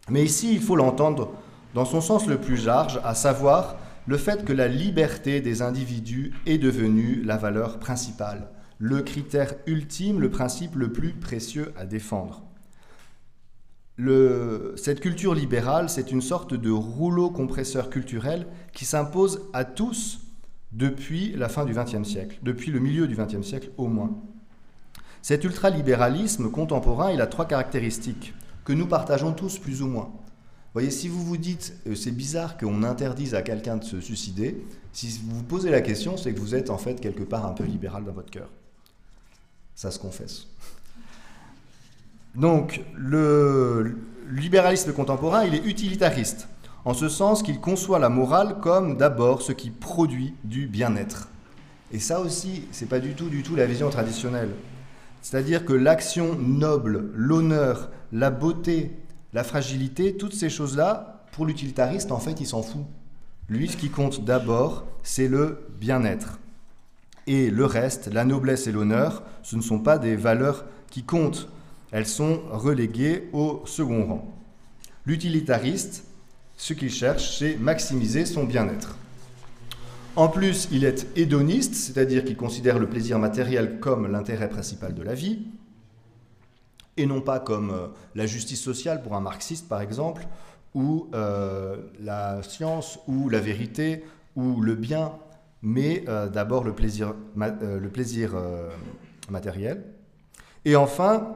mais 0.10 0.22
ici, 0.22 0.54
il 0.54 0.60
faut 0.60 0.76
l'entendre 0.76 1.32
dans 1.74 1.86
son 1.86 2.02
sens 2.02 2.28
le 2.28 2.38
plus 2.38 2.66
large, 2.66 3.00
à 3.06 3.16
savoir 3.16 3.78
le 4.06 4.18
fait 4.18 4.44
que 4.44 4.52
la 4.52 4.68
liberté 4.68 5.40
des 5.40 5.62
individus 5.62 6.34
est 6.46 6.58
devenue 6.58 7.22
la 7.24 7.38
valeur 7.38 7.80
principale, 7.80 8.50
le 8.80 9.02
critère 9.02 9.54
ultime, 9.66 10.20
le 10.20 10.30
principe 10.30 10.76
le 10.76 10.92
plus 10.92 11.14
précieux 11.14 11.72
à 11.78 11.86
défendre. 11.86 12.44
cette 14.76 15.00
culture 15.00 15.36
libérale, 15.36 15.90
c'est 15.90 16.12
une 16.12 16.22
sorte 16.22 16.54
de 16.54 16.72
rouleau 16.72 17.30
compresseur 17.30 17.90
culturel 17.90 18.46
qui 18.74 18.84
s'impose 18.84 19.48
à 19.54 19.64
tous 19.64 20.20
depuis 20.74 21.32
la 21.38 21.48
fin 21.48 21.64
du 21.64 21.74
XXe 21.74 22.04
siècle, 22.04 22.40
depuis 22.44 22.72
le 22.72 22.80
milieu 22.80 23.08
du 23.08 23.16
XXe 23.16 23.48
siècle 23.48 23.70
au 23.78 23.88
moins. 23.88 24.22
Cet 25.22 25.44
ultralibéralisme 25.44 26.50
contemporain, 26.50 27.12
il 27.12 27.22
a 27.22 27.28
trois 27.28 27.46
caractéristiques 27.46 28.34
que 28.66 28.74
nous 28.74 28.88
partageons 28.88 29.34
tous 29.34 29.58
plus 29.58 29.82
ou 29.82 29.88
moins. 29.88 30.12
Voyez, 30.74 30.90
si 30.90 31.10
vous 31.10 31.24
vous 31.24 31.38
dites 31.38 31.74
euh, 31.88 31.96
c'est 31.96 32.12
bizarre 32.12 32.58
qu'on 32.58 32.84
interdise 32.84 33.36
à 33.36 33.42
quelqu'un 33.42 33.78
de 33.78 33.84
se 33.84 34.00
suicider, 34.00 34.66
si 34.94 35.20
vous 35.24 35.38
vous 35.38 35.44
posez 35.44 35.70
la 35.70 35.82
question, 35.82 36.16
c'est 36.16 36.34
que 36.34 36.40
vous 36.40 36.56
êtes 36.56 36.70
en 36.70 36.78
fait 36.78 37.02
quelque 37.02 37.24
part 37.24 37.46
un 37.46 37.52
peu 37.52 37.66
libéral 37.66 38.06
dans 38.06 38.14
votre 38.14 38.32
cœur. 38.32 38.50
Ça 39.76 39.92
se 39.92 40.00
confesse. 40.00 40.48
Donc, 42.36 42.82
le 42.96 43.98
libéralisme 44.30 44.94
contemporain, 44.94 45.44
il 45.44 45.56
est 45.56 45.66
utilitariste, 45.66 46.48
en 46.86 46.94
ce 46.94 47.10
sens 47.10 47.44
qu'il 47.44 47.60
conçoit 47.60 48.00
la 48.00 48.08
morale 48.08 48.60
comme 48.62 48.96
d'abord 48.96 49.42
ce 49.42 49.52
qui 49.52 49.70
produit 49.70 50.34
du 50.46 50.68
bien-être. 50.68 51.28
Et 51.92 52.00
ça 52.00 52.22
aussi, 52.22 52.64
c'est 52.72 52.86
pas 52.86 53.00
du 53.00 53.14
tout, 53.14 53.28
du 53.28 53.44
tout 53.44 53.58
la 53.58 53.66
vision 53.66 53.90
traditionnelle. 53.90 54.52
C'est-à-dire 55.22 55.66
que 55.66 55.74
l'action 55.74 56.36
noble, 56.36 57.12
l'honneur, 57.14 57.90
la 58.12 58.32
beauté, 58.32 58.92
la 59.34 59.44
fragilité, 59.44 60.18
toutes 60.18 60.34
ces 60.34 60.50
choses-là, 60.50 61.26
pour 61.32 61.46
l'utilitariste, 61.46 62.12
en 62.12 62.20
fait, 62.20 62.42
il 62.42 62.48
s'en 62.48 62.62
fout. 62.64 62.86
Lui, 63.50 63.70
ce 63.70 63.78
qui 63.78 63.90
compte 63.90 64.26
d'abord, 64.26 64.86
c'est 65.04 65.28
le 65.28 65.68
bien-être. 65.80 66.40
Et 67.28 67.50
le 67.50 67.66
reste, 67.66 68.08
la 68.08 68.26
noblesse 68.26 68.68
et 68.68 68.72
l'honneur, 68.72 69.24
ce 69.44 69.56
ne 69.56 69.62
sont 69.62 69.80
pas 69.80 69.98
des 69.98 70.16
valeurs 70.16 70.66
qui 70.90 71.04
comptent. 71.04 71.48
Elles 71.92 72.08
sont 72.08 72.42
reléguées 72.50 73.30
au 73.32 73.62
second 73.66 74.06
rang. 74.06 74.38
L'utilitariste, 75.06 76.06
ce 76.58 76.74
qu'il 76.74 76.92
cherche, 76.92 77.38
c'est 77.38 77.58
maximiser 77.58 78.26
son 78.26 78.44
bien-être. 78.44 78.98
En 80.18 80.28
plus, 80.28 80.68
il 80.72 80.84
est 80.84 81.08
hédoniste, 81.18 81.74
c'est-à-dire 81.74 82.26
qu'il 82.26 82.36
considère 82.36 82.80
le 82.80 82.90
plaisir 82.90 83.18
matériel 83.18 83.80
comme 83.80 84.12
l'intérêt 84.12 84.50
principal 84.50 84.94
de 84.94 85.04
la 85.04 85.14
vie, 85.14 85.40
et 86.98 87.06
non 87.06 87.22
pas 87.22 87.40
comme 87.40 87.72
euh, 87.72 87.88
la 88.16 88.26
justice 88.26 88.62
sociale 88.62 89.02
pour 89.02 89.16
un 89.16 89.22
marxiste, 89.22 89.70
par 89.70 89.80
exemple, 89.80 90.28
ou 90.74 91.08
euh, 91.14 91.78
la 92.02 92.44
science, 92.44 93.00
ou 93.08 93.30
la 93.30 93.40
vérité, 93.40 94.04
ou 94.36 94.60
le 94.60 94.76
bien, 94.76 95.14
mais 95.62 96.04
euh, 96.10 96.28
d'abord 96.28 96.66
le 96.66 96.74
plaisir, 96.74 97.14
matériel. 99.30 99.86
Et 100.66 100.76
enfin, 100.76 101.36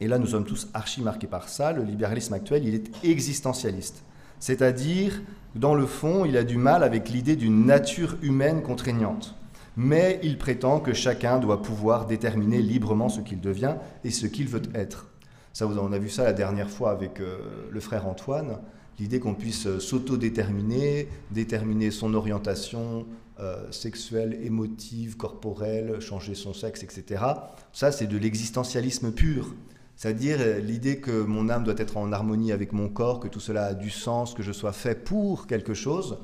et 0.00 0.08
là 0.08 0.18
nous 0.18 0.28
sommes 0.28 0.46
tous 0.46 0.68
archi 0.72 1.02
marqués 1.02 1.26
par 1.26 1.50
ça, 1.50 1.72
le 1.72 1.82
libéralisme 1.82 2.32
actuel, 2.32 2.64
il 2.64 2.74
est 2.74 3.04
existentialiste. 3.04 4.02
C'est-à-dire, 4.44 5.22
dans 5.54 5.74
le 5.74 5.86
fond, 5.86 6.26
il 6.26 6.36
a 6.36 6.44
du 6.44 6.58
mal 6.58 6.82
avec 6.82 7.08
l'idée 7.08 7.34
d'une 7.34 7.64
nature 7.64 8.18
humaine 8.20 8.62
contraignante. 8.62 9.36
Mais 9.74 10.20
il 10.22 10.36
prétend 10.36 10.80
que 10.80 10.92
chacun 10.92 11.38
doit 11.38 11.62
pouvoir 11.62 12.04
déterminer 12.04 12.60
librement 12.60 13.08
ce 13.08 13.22
qu'il 13.22 13.40
devient 13.40 13.76
et 14.04 14.10
ce 14.10 14.26
qu'il 14.26 14.48
veut 14.48 14.60
être. 14.74 15.08
Ça, 15.54 15.66
on 15.66 15.92
a 15.92 15.98
vu 15.98 16.10
ça 16.10 16.24
la 16.24 16.34
dernière 16.34 16.68
fois 16.68 16.90
avec 16.90 17.20
euh, 17.20 17.38
le 17.70 17.80
frère 17.80 18.06
Antoine, 18.06 18.58
l'idée 18.98 19.18
qu'on 19.18 19.32
puisse 19.32 19.64
euh, 19.66 19.80
s'autodéterminer, 19.80 21.08
déterminer 21.30 21.90
son 21.90 22.12
orientation 22.12 23.06
euh, 23.40 23.72
sexuelle, 23.72 24.38
émotive, 24.42 25.16
corporelle, 25.16 26.00
changer 26.00 26.34
son 26.34 26.52
sexe, 26.52 26.82
etc. 26.82 27.24
Ça, 27.72 27.92
c'est 27.92 28.06
de 28.06 28.18
l'existentialisme 28.18 29.10
pur. 29.10 29.54
C'est-à-dire 29.96 30.38
euh, 30.40 30.58
l'idée 30.58 30.98
que 30.98 31.22
mon 31.22 31.48
âme 31.48 31.64
doit 31.64 31.74
être 31.78 31.96
en 31.96 32.12
harmonie 32.12 32.52
avec 32.52 32.72
mon 32.72 32.88
corps, 32.88 33.20
que 33.20 33.28
tout 33.28 33.40
cela 33.40 33.66
a 33.66 33.74
du 33.74 33.90
sens, 33.90 34.34
que 34.34 34.42
je 34.42 34.52
sois 34.52 34.72
fait 34.72 34.94
pour 34.94 35.46
quelque 35.46 35.74
chose, 35.74 36.18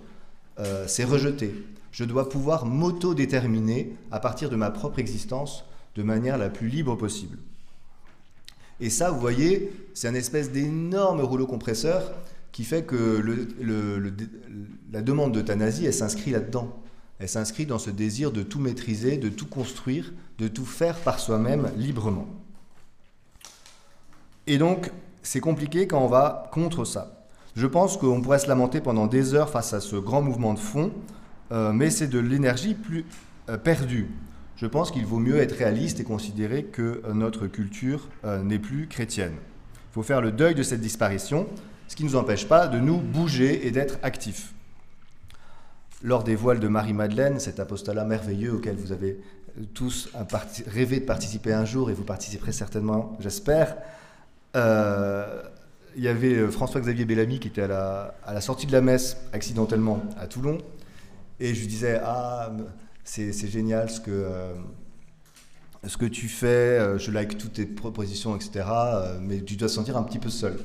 euh, 0.58 0.84
c'est 0.86 1.04
rejeté. 1.04 1.54
Je 1.92 2.04
dois 2.04 2.28
pouvoir 2.28 2.66
m'auto-déterminer 2.66 3.96
à 4.10 4.20
partir 4.20 4.50
de 4.50 4.56
ma 4.56 4.70
propre 4.70 4.98
existence 4.98 5.64
de 5.96 6.02
manière 6.02 6.38
la 6.38 6.50
plus 6.50 6.68
libre 6.68 6.96
possible. 6.96 7.38
Et 8.80 8.90
ça, 8.90 9.10
vous 9.10 9.20
voyez, 9.20 9.72
c'est 9.94 10.08
un 10.08 10.14
espèce 10.14 10.50
d'énorme 10.50 11.20
rouleau 11.20 11.46
compresseur 11.46 12.12
qui 12.52 12.64
fait 12.64 12.84
que 12.84 13.22
la 14.92 15.02
demande 15.02 15.32
d'euthanasie, 15.32 15.86
elle 15.86 15.94
s'inscrit 15.94 16.30
là-dedans. 16.30 16.80
Elle 17.18 17.28
s'inscrit 17.28 17.66
dans 17.66 17.78
ce 17.78 17.90
désir 17.90 18.32
de 18.32 18.42
tout 18.42 18.58
maîtriser, 18.58 19.18
de 19.18 19.28
tout 19.28 19.46
construire, 19.46 20.12
de 20.38 20.48
tout 20.48 20.64
faire 20.64 20.96
par 20.96 21.18
soi-même 21.18 21.70
librement. 21.76 22.26
Et 24.46 24.58
donc, 24.58 24.90
c'est 25.22 25.40
compliqué 25.40 25.86
quand 25.86 26.00
on 26.00 26.08
va 26.08 26.48
contre 26.52 26.84
ça. 26.84 27.20
Je 27.56 27.66
pense 27.66 27.96
qu'on 27.96 28.20
pourrait 28.20 28.38
se 28.38 28.48
lamenter 28.48 28.80
pendant 28.80 29.06
des 29.06 29.34
heures 29.34 29.50
face 29.50 29.72
à 29.72 29.80
ce 29.80 29.96
grand 29.96 30.22
mouvement 30.22 30.54
de 30.54 30.58
fond, 30.58 30.92
euh, 31.52 31.72
mais 31.72 31.90
c'est 31.90 32.06
de 32.06 32.18
l'énergie 32.18 32.74
plus 32.74 33.04
euh, 33.48 33.58
perdue. 33.58 34.08
Je 34.56 34.66
pense 34.66 34.90
qu'il 34.90 35.04
vaut 35.04 35.18
mieux 35.18 35.38
être 35.38 35.56
réaliste 35.56 36.00
et 36.00 36.04
considérer 36.04 36.64
que 36.64 37.02
euh, 37.04 37.12
notre 37.12 37.46
culture 37.46 38.08
n'est 38.44 38.58
plus 38.58 38.86
chrétienne. 38.86 39.34
Il 39.90 39.94
faut 39.94 40.02
faire 40.02 40.20
le 40.20 40.30
deuil 40.30 40.54
de 40.54 40.62
cette 40.62 40.80
disparition, 40.80 41.48
ce 41.88 41.96
qui 41.96 42.04
ne 42.04 42.10
nous 42.10 42.16
empêche 42.16 42.46
pas 42.46 42.68
de 42.68 42.78
nous 42.78 42.98
bouger 42.98 43.66
et 43.66 43.72
d'être 43.72 43.98
actifs. 44.02 44.54
Lors 46.02 46.22
des 46.22 46.36
voiles 46.36 46.60
de 46.60 46.68
Marie-Madeleine, 46.68 47.40
cet 47.40 47.58
apostolat 47.58 48.04
merveilleux 48.04 48.54
auquel 48.54 48.76
vous 48.76 48.92
avez 48.92 49.18
tous 49.74 50.08
rêvé 50.66 51.00
de 51.00 51.04
participer 51.04 51.52
un 51.52 51.64
jour, 51.64 51.90
et 51.90 51.94
vous 51.94 52.04
participerez 52.04 52.52
certainement, 52.52 53.16
j'espère, 53.18 53.76
il 54.54 56.02
y 56.02 56.08
avait 56.08 56.34
euh, 56.34 56.50
François-Xavier 56.50 57.04
Bellamy 57.04 57.38
qui 57.38 57.48
était 57.48 57.62
à 57.62 58.14
la, 58.26 58.40
sortie 58.40 58.66
de 58.66 58.72
la 58.72 58.80
messe 58.80 59.16
accidentellement 59.32 60.02
à 60.18 60.26
Toulon. 60.26 60.58
Et 61.38 61.54
je 61.54 61.60
lui 61.60 61.66
disais 61.66 62.00
Ah, 62.02 62.52
c'est 63.04 63.48
génial 63.48 63.90
ce 63.90 64.00
que, 64.00 64.10
euh, 64.10 64.54
ce 65.86 65.96
que 65.96 66.06
tu 66.06 66.28
fais, 66.28 66.98
je 66.98 67.10
like 67.10 67.38
toutes 67.38 67.54
tes 67.54 67.66
propositions, 67.66 68.36
etc. 68.36 68.64
mais 69.20 69.40
tu 69.40 69.56
dois 69.56 69.68
te 69.68 69.72
sentir 69.72 69.96
un 69.96 70.02
petit 70.02 70.18
peu 70.18 70.30
seul. 70.30 70.58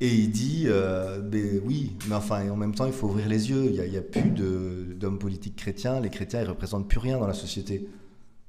Et 0.00 0.14
il 0.14 0.30
dit 0.30 0.66
ben 0.66 1.60
Oui, 1.64 1.96
mais 2.08 2.16
enfin, 2.16 2.48
en 2.50 2.56
même 2.56 2.74
temps, 2.74 2.86
il 2.86 2.92
faut 2.92 3.06
ouvrir 3.06 3.28
les 3.28 3.50
yeux. 3.50 3.66
Il 3.66 3.90
n'y 3.90 3.96
a, 3.96 4.02
plus 4.02 4.30
d'hommes 4.30 5.18
politiques 5.18 5.56
chrétiens. 5.56 6.00
Les 6.00 6.10
chrétiens, 6.10 6.42
ils 6.42 6.48
représentent 6.48 6.88
plus 6.88 6.98
rien 6.98 7.18
dans 7.18 7.28
la 7.28 7.34
société. 7.34 7.88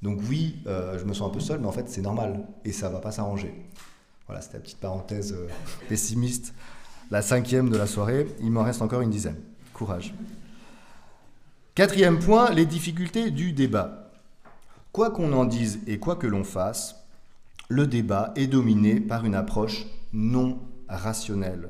Donc, 0.02 0.20
oui, 0.28 0.58
je 0.66 1.06
me 1.06 1.14
sens 1.14 1.30
un 1.30 1.34
peu 1.34 1.40
seul, 1.40 1.60
mais 1.60 1.68
en 1.68 1.72
fait, 1.72 1.88
c'est 1.88 2.02
normal. 2.02 2.48
Et 2.66 2.72
ça 2.72 2.90
va 2.90 3.00
pas 3.00 3.12
s'arranger. 3.12 3.54
Voilà, 4.28 4.42
c'était 4.42 4.58
la 4.58 4.64
petite 4.64 4.80
parenthèse 4.80 5.34
euh, 5.34 5.48
pessimiste. 5.88 6.54
La 7.10 7.22
cinquième 7.22 7.70
de 7.70 7.78
la 7.78 7.88
soirée, 7.88 8.28
il 8.42 8.52
m'en 8.52 8.64
reste 8.64 8.82
encore 8.82 9.02
une 9.02 9.10
dizaine. 9.10 9.38
Courage. 9.74 10.14
Quatrième 11.76 12.20
point, 12.20 12.52
les 12.52 12.66
difficultés 12.66 13.32
du 13.32 13.54
débat. 13.54 14.12
Quoi 14.92 15.12
qu'on 15.12 15.32
en 15.32 15.46
dise 15.46 15.80
et 15.88 16.00
quoi 16.00 16.16
que 16.16 16.28
l'on 16.28 16.44
fasse, 16.44 17.08
le 17.70 17.88
débat 17.88 18.34
est 18.36 18.48
dominé 18.48 19.00
par 19.00 19.26
une 19.26 19.36
approche 19.36 19.86
non 20.12 20.60
rationnelle. 20.90 21.70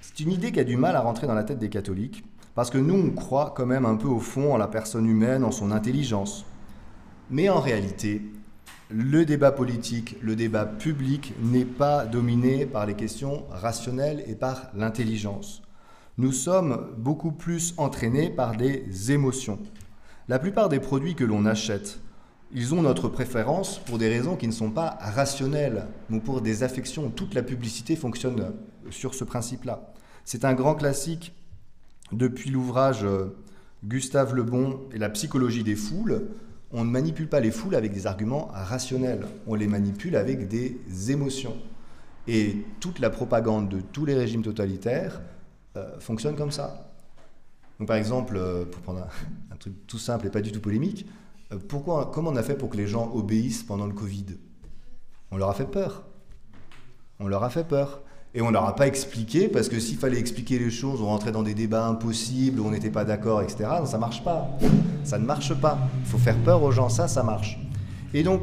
C'est 0.00 0.20
une 0.20 0.32
idée 0.32 0.50
qui 0.50 0.60
a 0.60 0.64
du 0.64 0.76
mal 0.76 0.96
à 0.96 1.00
rentrer 1.00 1.26
dans 1.26 1.34
la 1.34 1.44
tête 1.44 1.58
des 1.58 1.68
catholiques, 1.68 2.24
parce 2.54 2.70
que 2.70 2.78
nous, 2.78 2.94
on 2.94 3.10
croit 3.10 3.52
quand 3.56 3.66
même 3.66 3.86
un 3.86 3.96
peu 3.96 4.08
au 4.08 4.18
fond 4.18 4.54
en 4.54 4.56
la 4.56 4.66
personne 4.66 5.06
humaine, 5.06 5.44
en 5.44 5.52
son 5.52 5.70
intelligence. 5.70 6.44
Mais 7.30 7.48
en 7.48 7.60
réalité, 7.60 8.22
le 8.90 9.24
débat 9.24 9.52
politique, 9.52 10.16
le 10.22 10.34
débat 10.34 10.64
public 10.64 11.34
n'est 11.42 11.66
pas 11.66 12.06
dominé 12.06 12.64
par 12.64 12.86
les 12.86 12.94
questions 12.94 13.44
rationnelles 13.50 14.24
et 14.26 14.34
par 14.34 14.70
l'intelligence. 14.74 15.62
Nous 16.16 16.32
sommes 16.32 16.88
beaucoup 16.96 17.32
plus 17.32 17.74
entraînés 17.76 18.30
par 18.30 18.56
des 18.56 19.12
émotions. 19.12 19.58
La 20.28 20.38
plupart 20.38 20.68
des 20.68 20.80
produits 20.80 21.14
que 21.14 21.24
l'on 21.24 21.44
achète, 21.44 22.00
ils 22.52 22.74
ont 22.74 22.80
notre 22.80 23.08
préférence 23.08 23.78
pour 23.78 23.98
des 23.98 24.08
raisons 24.08 24.36
qui 24.36 24.46
ne 24.46 24.52
sont 24.52 24.70
pas 24.70 24.96
rationnelles, 25.00 25.84
ou 26.10 26.18
pour 26.18 26.40
des 26.40 26.62
affections. 26.62 27.10
Toute 27.10 27.34
la 27.34 27.42
publicité 27.42 27.94
fonctionne 27.94 28.52
sur 28.90 29.14
ce 29.14 29.24
principe-là. 29.24 29.92
C'est 30.24 30.46
un 30.46 30.54
grand 30.54 30.74
classique 30.74 31.34
depuis 32.10 32.48
l'ouvrage 32.50 33.04
euh, 33.04 33.36
Gustave 33.84 34.34
Le 34.34 34.42
Bon 34.42 34.80
et 34.94 34.98
la 34.98 35.10
psychologie 35.10 35.62
des 35.62 35.76
foules, 35.76 36.28
on 36.72 36.84
ne 36.84 36.90
manipule 36.90 37.28
pas 37.28 37.40
les 37.40 37.50
foules 37.50 37.74
avec 37.74 37.92
des 37.92 38.06
arguments 38.06 38.50
rationnels, 38.52 39.26
on 39.46 39.54
les 39.54 39.66
manipule 39.66 40.16
avec 40.16 40.48
des 40.48 41.10
émotions. 41.10 41.56
Et 42.26 42.56
toute 42.80 42.98
la 42.98 43.08
propagande 43.08 43.70
de 43.70 43.80
tous 43.80 44.04
les 44.04 44.14
régimes 44.14 44.42
totalitaires 44.42 45.22
euh, 45.76 45.98
fonctionne 45.98 46.36
comme 46.36 46.50
ça. 46.50 46.92
Donc 47.78 47.88
par 47.88 47.96
exemple, 47.96 48.36
euh, 48.36 48.66
pour 48.66 48.82
prendre 48.82 49.06
un, 49.50 49.56
truc 49.58 49.74
tout 49.86 49.98
simple 49.98 50.26
et 50.26 50.30
pas 50.30 50.42
du 50.42 50.52
tout 50.52 50.60
polémique, 50.60 51.06
euh, 51.52 51.58
pourquoi, 51.68 52.10
comment 52.12 52.30
on 52.30 52.36
a 52.36 52.42
fait 52.42 52.54
pour 52.54 52.68
que 52.68 52.76
les 52.76 52.86
gens 52.86 53.10
obéissent 53.14 53.62
pendant 53.62 53.86
le 53.86 53.94
Covid? 53.94 54.26
On 55.30 55.38
leur 55.38 55.48
a 55.48 55.54
fait 55.54 55.66
peur. 55.70 56.04
On 57.18 57.28
leur 57.28 57.44
a 57.44 57.50
fait 57.50 57.64
peur. 57.64 58.02
Et 58.38 58.40
on 58.40 58.52
leur 58.52 58.66
a 58.66 58.76
pas 58.76 58.86
expliqué, 58.86 59.48
parce 59.48 59.68
que 59.68 59.80
s'il 59.80 59.96
fallait 59.96 60.20
expliquer 60.20 60.60
les 60.60 60.70
choses, 60.70 61.02
on 61.02 61.06
rentrait 61.06 61.32
dans 61.32 61.42
des 61.42 61.54
débats 61.54 61.84
impossibles, 61.88 62.60
on 62.60 62.70
n'était 62.70 62.88
pas 62.88 63.04
d'accord, 63.04 63.42
etc. 63.42 63.64
Ça 63.80 63.86
ça 63.86 63.98
marche 63.98 64.22
pas. 64.22 64.56
Ça 65.02 65.18
ne 65.18 65.26
marche 65.26 65.54
pas. 65.54 65.76
Il 66.04 66.08
faut 66.08 66.18
faire 66.18 66.36
peur 66.36 66.62
aux 66.62 66.70
gens, 66.70 66.88
ça, 66.88 67.08
ça 67.08 67.24
marche. 67.24 67.58
Et 68.14 68.22
donc, 68.22 68.42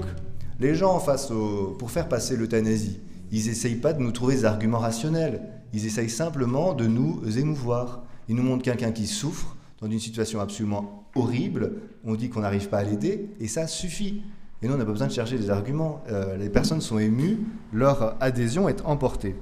les 0.59 0.75
gens, 0.75 0.99
face 0.99 1.31
au, 1.31 1.77
pour 1.79 1.91
faire 1.91 2.09
passer 2.09 2.35
l'euthanasie, 2.35 2.99
ils 3.31 3.45
n'essayent 3.45 3.77
pas 3.77 3.93
de 3.93 4.01
nous 4.01 4.11
trouver 4.11 4.35
des 4.35 4.43
arguments 4.43 4.79
rationnels. 4.79 5.43
Ils 5.71 5.85
essayent 5.85 6.09
simplement 6.09 6.73
de 6.73 6.87
nous 6.87 7.21
émouvoir. 7.37 8.03
Ils 8.27 8.35
nous 8.35 8.43
montrent 8.43 8.65
quelqu'un 8.65 8.91
qui 8.91 9.07
souffre 9.07 9.55
dans 9.79 9.89
une 9.89 10.01
situation 10.01 10.41
absolument 10.41 11.05
horrible. 11.15 11.71
On 12.03 12.15
dit 12.15 12.27
qu'on 12.27 12.41
n'arrive 12.41 12.67
pas 12.67 12.79
à 12.79 12.83
l'aider, 12.83 13.29
et 13.39 13.47
ça 13.47 13.65
suffit. 13.65 14.23
Et 14.61 14.67
nous, 14.67 14.73
on 14.73 14.77
n'a 14.77 14.83
pas 14.83 14.91
besoin 14.91 15.07
de 15.07 15.13
chercher 15.13 15.37
des 15.37 15.49
arguments. 15.49 16.03
Euh, 16.09 16.35
les 16.35 16.49
personnes 16.49 16.81
sont 16.81 16.99
émues, 16.99 17.37
leur 17.71 18.17
adhésion 18.19 18.67
est 18.67 18.81
emportée. 18.83 19.37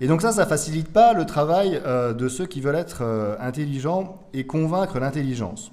Et 0.00 0.06
donc 0.06 0.22
ça, 0.22 0.32
ça 0.32 0.46
facilite 0.46 0.88
pas 0.88 1.12
le 1.12 1.26
travail 1.26 1.80
euh, 1.84 2.14
de 2.14 2.28
ceux 2.28 2.46
qui 2.46 2.60
veulent 2.60 2.76
être 2.76 3.02
euh, 3.02 3.36
intelligents 3.40 4.20
et 4.32 4.46
convaincre 4.46 4.98
l'intelligence. 5.00 5.72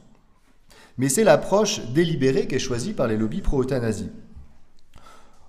Mais 0.97 1.09
c'est 1.09 1.23
l'approche 1.23 1.81
délibérée 1.93 2.47
qui 2.47 2.55
est 2.55 2.59
choisie 2.59 2.93
par 2.93 3.07
les 3.07 3.17
lobbies 3.17 3.41
pro-euthanasie. 3.41 4.09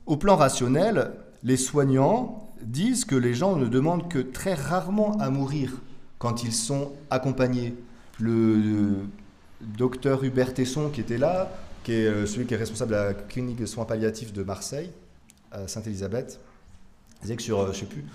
Au 0.05 0.17
plan 0.17 0.37
rationnel, 0.37 1.13
les 1.43 1.57
soignants 1.57 2.53
disent 2.63 3.05
que 3.05 3.17
les 3.17 3.35
gens 3.35 3.57
ne 3.57 3.67
demandent 3.67 4.09
que 4.09 4.19
très 4.19 4.55
rarement 4.55 5.17
à 5.19 5.31
mourir 5.31 5.73
quand 6.19 6.43
ils 6.43 6.53
sont 6.53 6.93
accompagnés. 7.11 7.75
Le, 8.19 8.97
docteur 9.61 10.23
Hubert 10.23 10.53
Tesson, 10.53 10.91
qui 10.91 11.01
était 11.01 11.19
là, 11.19 11.51
qui 11.83 11.93
est 11.93 12.07
euh, 12.07 12.27
celui 12.27 12.47
qui 12.47 12.55
est 12.55 12.59
responsable 12.59 12.91
de 12.91 12.97
la 12.97 13.15
clinique 13.15 13.57
de 13.57 13.67
soins 13.67 13.87
palliatifs 13.87 14.33
de 14.33 14.43
Marseille, 14.43 14.91
à 15.51 15.67
Sainte-Élisabeth, 15.67 16.41
que 17.21 17.43
sur, 17.43 17.61
euh, 17.61 17.73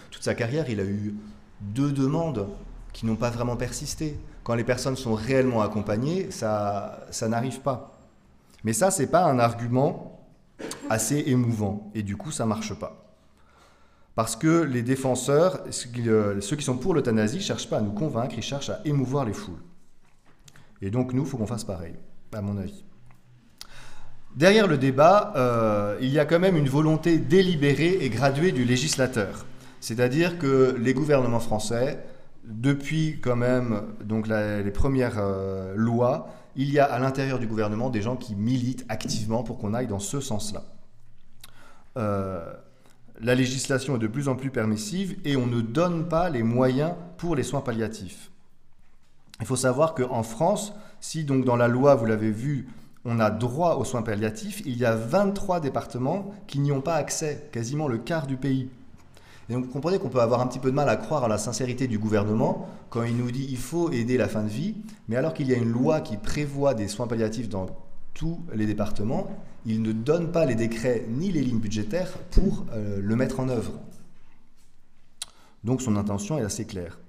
toute 0.09 0.23
sa 0.23 0.35
carrière, 0.35 0.69
il 0.69 0.79
a 0.79 0.83
eu 0.83 1.15
deux 1.61 1.91
demandes 1.91 2.47
qui 2.93 3.05
n'ont 3.05 3.15
pas 3.15 3.29
vraiment 3.29 3.55
persisté. 3.55 4.19
Quand 4.43 4.55
les 4.55 4.63
personnes 4.63 4.95
sont 4.95 5.13
réellement 5.13 5.61
accompagnées, 5.61 6.31
ça, 6.31 7.05
ça 7.11 7.27
n'arrive 7.27 7.61
pas. 7.61 7.99
Mais 8.63 8.73
ça, 8.73 8.91
c'est 8.91 9.07
pas 9.07 9.25
un 9.25 9.39
argument 9.39 10.19
assez 10.89 11.23
émouvant, 11.27 11.91
et 11.95 12.03
du 12.03 12.17
coup, 12.17 12.31
ça 12.31 12.45
marche 12.45 12.73
pas. 12.73 13.01
Parce 14.15 14.35
que 14.35 14.63
les 14.63 14.83
défenseurs, 14.83 15.63
euh, 16.07 16.41
ceux 16.41 16.55
qui 16.55 16.63
sont 16.63 16.77
pour 16.77 16.93
l'euthanasie, 16.93 17.37
ne 17.37 17.41
cherchent 17.41 17.69
pas 17.69 17.77
à 17.77 17.81
nous 17.81 17.93
convaincre, 17.93 18.35
ils 18.37 18.43
cherchent 18.43 18.69
à 18.69 18.81
émouvoir 18.85 19.25
les 19.25 19.33
foules. 19.33 19.61
Et 20.81 20.89
donc 20.91 21.13
nous, 21.13 21.23
il 21.23 21.27
faut 21.27 21.37
qu'on 21.37 21.47
fasse 21.47 21.63
pareil, 21.63 21.95
à 22.33 22.41
mon 22.41 22.57
avis. 22.57 22.83
Derrière 24.35 24.67
le 24.67 24.77
débat, 24.77 25.33
euh, 25.35 25.97
il 26.01 26.09
y 26.09 26.19
a 26.19 26.25
quand 26.25 26.39
même 26.39 26.55
une 26.55 26.69
volonté 26.69 27.17
délibérée 27.17 27.97
et 28.01 28.09
graduée 28.09 28.51
du 28.51 28.63
législateur. 28.63 29.45
C'est-à-dire 29.81 30.37
que 30.37 30.75
les 30.79 30.93
gouvernements 30.93 31.39
français, 31.39 31.99
depuis 32.45 33.19
quand 33.21 33.35
même 33.35 33.81
donc 34.03 34.27
les 34.27 34.71
premières 34.71 35.17
euh, 35.19 35.73
lois, 35.75 36.29
il 36.55 36.71
y 36.71 36.79
a 36.79 36.85
à 36.85 36.99
l'intérieur 36.99 37.39
du 37.39 37.47
gouvernement 37.47 37.89
des 37.89 38.01
gens 38.01 38.15
qui 38.15 38.35
militent 38.35 38.85
activement 38.89 39.43
pour 39.43 39.57
qu'on 39.57 39.73
aille 39.73 39.87
dans 39.87 39.99
ce 39.99 40.21
sens-là. 40.21 40.63
Euh, 41.97 42.53
la 43.19 43.35
législation 43.35 43.97
est 43.97 43.99
de 43.99 44.07
plus 44.07 44.29
en 44.29 44.35
plus 44.35 44.49
permissive 44.49 45.17
et 45.25 45.35
on 45.35 45.45
ne 45.45 45.61
donne 45.61 46.07
pas 46.07 46.29
les 46.29 46.43
moyens 46.43 46.93
pour 47.17 47.35
les 47.35 47.43
soins 47.43 47.61
palliatifs. 47.61 48.31
Il 49.41 49.45
faut 49.45 49.55
savoir 49.55 49.93
qu'en 49.93 50.23
France, 50.23 50.73
si 51.01 51.25
donc 51.25 51.43
dans 51.43 51.55
la 51.55 51.67
loi, 51.67 51.95
vous 51.95 52.05
l'avez 52.05 52.31
vu, 52.31 52.67
on 53.05 53.19
a 53.19 53.31
droit 53.31 53.75
aux 53.75 53.85
soins 53.85 54.01
palliatifs, 54.01 54.61
il 54.65 54.77
y 54.77 54.85
a 54.85 54.95
23 54.95 55.59
départements 55.59 56.33
qui 56.47 56.59
n'y 56.59 56.71
ont 56.71 56.81
pas 56.81 56.95
accès, 56.95 57.49
quasiment 57.51 57.87
le 57.87 57.97
quart 57.97 58.27
du 58.27 58.37
pays. 58.37 58.69
Et 59.49 59.53
donc 59.53 59.65
vous 59.65 59.71
comprenez 59.71 59.97
qu'on 59.97 60.09
peut 60.09 60.21
avoir 60.21 60.41
un 60.41 60.47
petit 60.47 60.59
peu 60.59 60.69
de 60.69 60.75
mal 60.75 60.87
à 60.87 60.95
croire 60.95 61.23
à 61.23 61.27
la 61.27 61.37
sincérité 61.37 61.87
du 61.87 61.97
gouvernement 61.97 62.69
quand 62.89 63.03
il 63.03 63.17
nous 63.17 63.31
dit 63.31 63.47
il 63.49 63.57
faut 63.57 63.91
aider 63.91 64.17
la 64.17 64.27
fin 64.27 64.43
de 64.43 64.49
vie, 64.49 64.75
mais 65.07 65.15
alors 65.15 65.33
qu'il 65.33 65.49
y 65.49 65.53
a 65.53 65.57
une 65.57 65.71
loi 65.71 66.01
qui 66.01 66.17
prévoit 66.17 66.73
des 66.73 66.87
soins 66.87 67.07
palliatifs 67.07 67.49
dans 67.49 67.65
tous 68.13 68.39
les 68.53 68.65
départements, 68.65 69.29
il 69.65 69.81
ne 69.81 69.91
donne 69.91 70.31
pas 70.31 70.45
les 70.45 70.55
décrets 70.55 71.05
ni 71.09 71.31
les 71.31 71.41
lignes 71.41 71.59
budgétaires 71.59 72.17
pour 72.31 72.65
euh, 72.73 72.99
le 73.01 73.15
mettre 73.15 73.39
en 73.39 73.49
œuvre. 73.49 73.73
Donc 75.63 75.81
son 75.81 75.95
intention 75.95 76.37
est 76.37 76.43
assez 76.43 76.65
claire. 76.65 76.99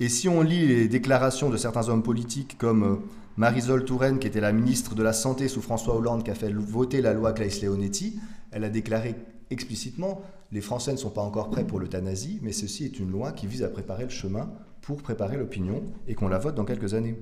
Et 0.00 0.08
si 0.08 0.28
on 0.28 0.42
lit 0.42 0.66
les 0.66 0.88
déclarations 0.88 1.50
de 1.50 1.56
certains 1.56 1.88
hommes 1.88 2.02
politiques 2.02 2.56
comme 2.58 2.82
euh, 2.84 2.96
Marisol 3.38 3.84
Touraine, 3.84 4.18
qui 4.18 4.26
était 4.26 4.40
la 4.40 4.52
ministre 4.52 4.96
de 4.96 5.02
la 5.02 5.12
Santé 5.12 5.46
sous 5.46 5.62
François 5.62 5.94
Hollande, 5.94 6.24
qui 6.24 6.30
a 6.32 6.34
fait 6.34 6.52
voter 6.52 7.00
la 7.00 7.14
loi 7.14 7.32
Claes-Leonetti, 7.32 8.18
elle 8.50 8.64
a 8.64 8.68
déclaré 8.68 9.14
explicitement 9.50 10.22
les 10.50 10.60
Français 10.60 10.90
ne 10.90 10.96
sont 10.96 11.10
pas 11.10 11.20
encore 11.20 11.48
prêts 11.50 11.64
pour 11.64 11.78
l'euthanasie, 11.78 12.40
mais 12.42 12.52
ceci 12.52 12.84
est 12.84 12.98
une 12.98 13.10
loi 13.10 13.30
qui 13.30 13.46
vise 13.46 13.62
à 13.62 13.68
préparer 13.68 14.02
le 14.04 14.10
chemin 14.10 14.50
pour 14.80 15.02
préparer 15.02 15.36
l'opinion 15.36 15.84
et 16.08 16.14
qu'on 16.14 16.26
la 16.26 16.38
vote 16.38 16.56
dans 16.56 16.64
quelques 16.64 16.94
années. 16.94 17.16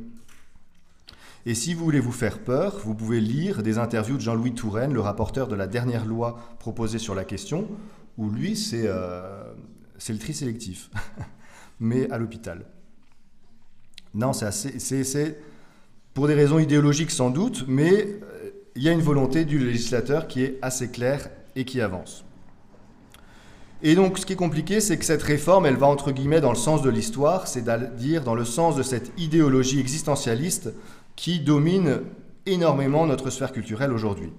Et 1.44 1.54
si 1.54 1.74
vous 1.74 1.84
voulez 1.84 2.00
vous 2.00 2.12
faire 2.12 2.38
peur, 2.38 2.80
vous 2.84 2.94
pouvez 2.94 3.20
lire 3.20 3.62
des 3.62 3.76
interviews 3.76 4.16
de 4.16 4.22
Jean-Louis 4.22 4.54
Touraine, 4.54 4.94
le 4.94 5.00
rapporteur 5.00 5.48
de 5.48 5.54
la 5.54 5.66
dernière 5.66 6.06
loi 6.06 6.38
proposée 6.58 6.98
sur 6.98 7.14
la 7.14 7.24
question, 7.24 7.68
où 8.16 8.30
lui, 8.30 8.56
c'est 8.56 8.86
euh, 8.86 9.52
le 10.08 10.18
tri 10.18 10.32
sélectif. 10.32 10.90
mais 11.80 12.10
à 12.10 12.16
l'hôpital. 12.16 12.64
Non, 14.14 14.32
c'est 14.32 15.36
pour 16.16 16.28
des 16.28 16.34
raisons 16.34 16.58
idéologiques 16.58 17.10
sans 17.10 17.28
doute, 17.28 17.66
mais 17.68 18.06
euh, 18.06 18.50
il 18.74 18.82
y 18.82 18.88
a 18.88 18.92
une 18.92 19.02
volonté 19.02 19.44
du 19.44 19.58
législateur 19.58 20.28
qui 20.28 20.42
est 20.42 20.58
assez 20.62 20.90
claire 20.90 21.28
et 21.56 21.66
qui 21.66 21.82
avance. 21.82 22.24
Et 23.82 23.94
donc, 23.94 24.16
ce 24.16 24.24
qui 24.24 24.32
est 24.32 24.36
compliqué, 24.36 24.80
c'est 24.80 24.96
que 24.96 25.04
cette 25.04 25.22
réforme, 25.22 25.66
elle 25.66 25.76
va 25.76 25.86
entre 25.88 26.12
guillemets 26.12 26.40
dans 26.40 26.48
le 26.48 26.56
sens 26.56 26.80
de 26.80 26.88
l'histoire, 26.88 27.46
c'est-à-dire 27.46 28.24
dans 28.24 28.34
le 28.34 28.46
sens 28.46 28.76
de 28.76 28.82
cette 28.82 29.12
idéologie 29.18 29.78
existentialiste 29.78 30.72
qui 31.16 31.38
domine 31.38 32.00
énormément 32.46 33.04
notre 33.04 33.28
sphère 33.28 33.52
culturelle 33.52 33.92
aujourd'hui. 33.92 34.32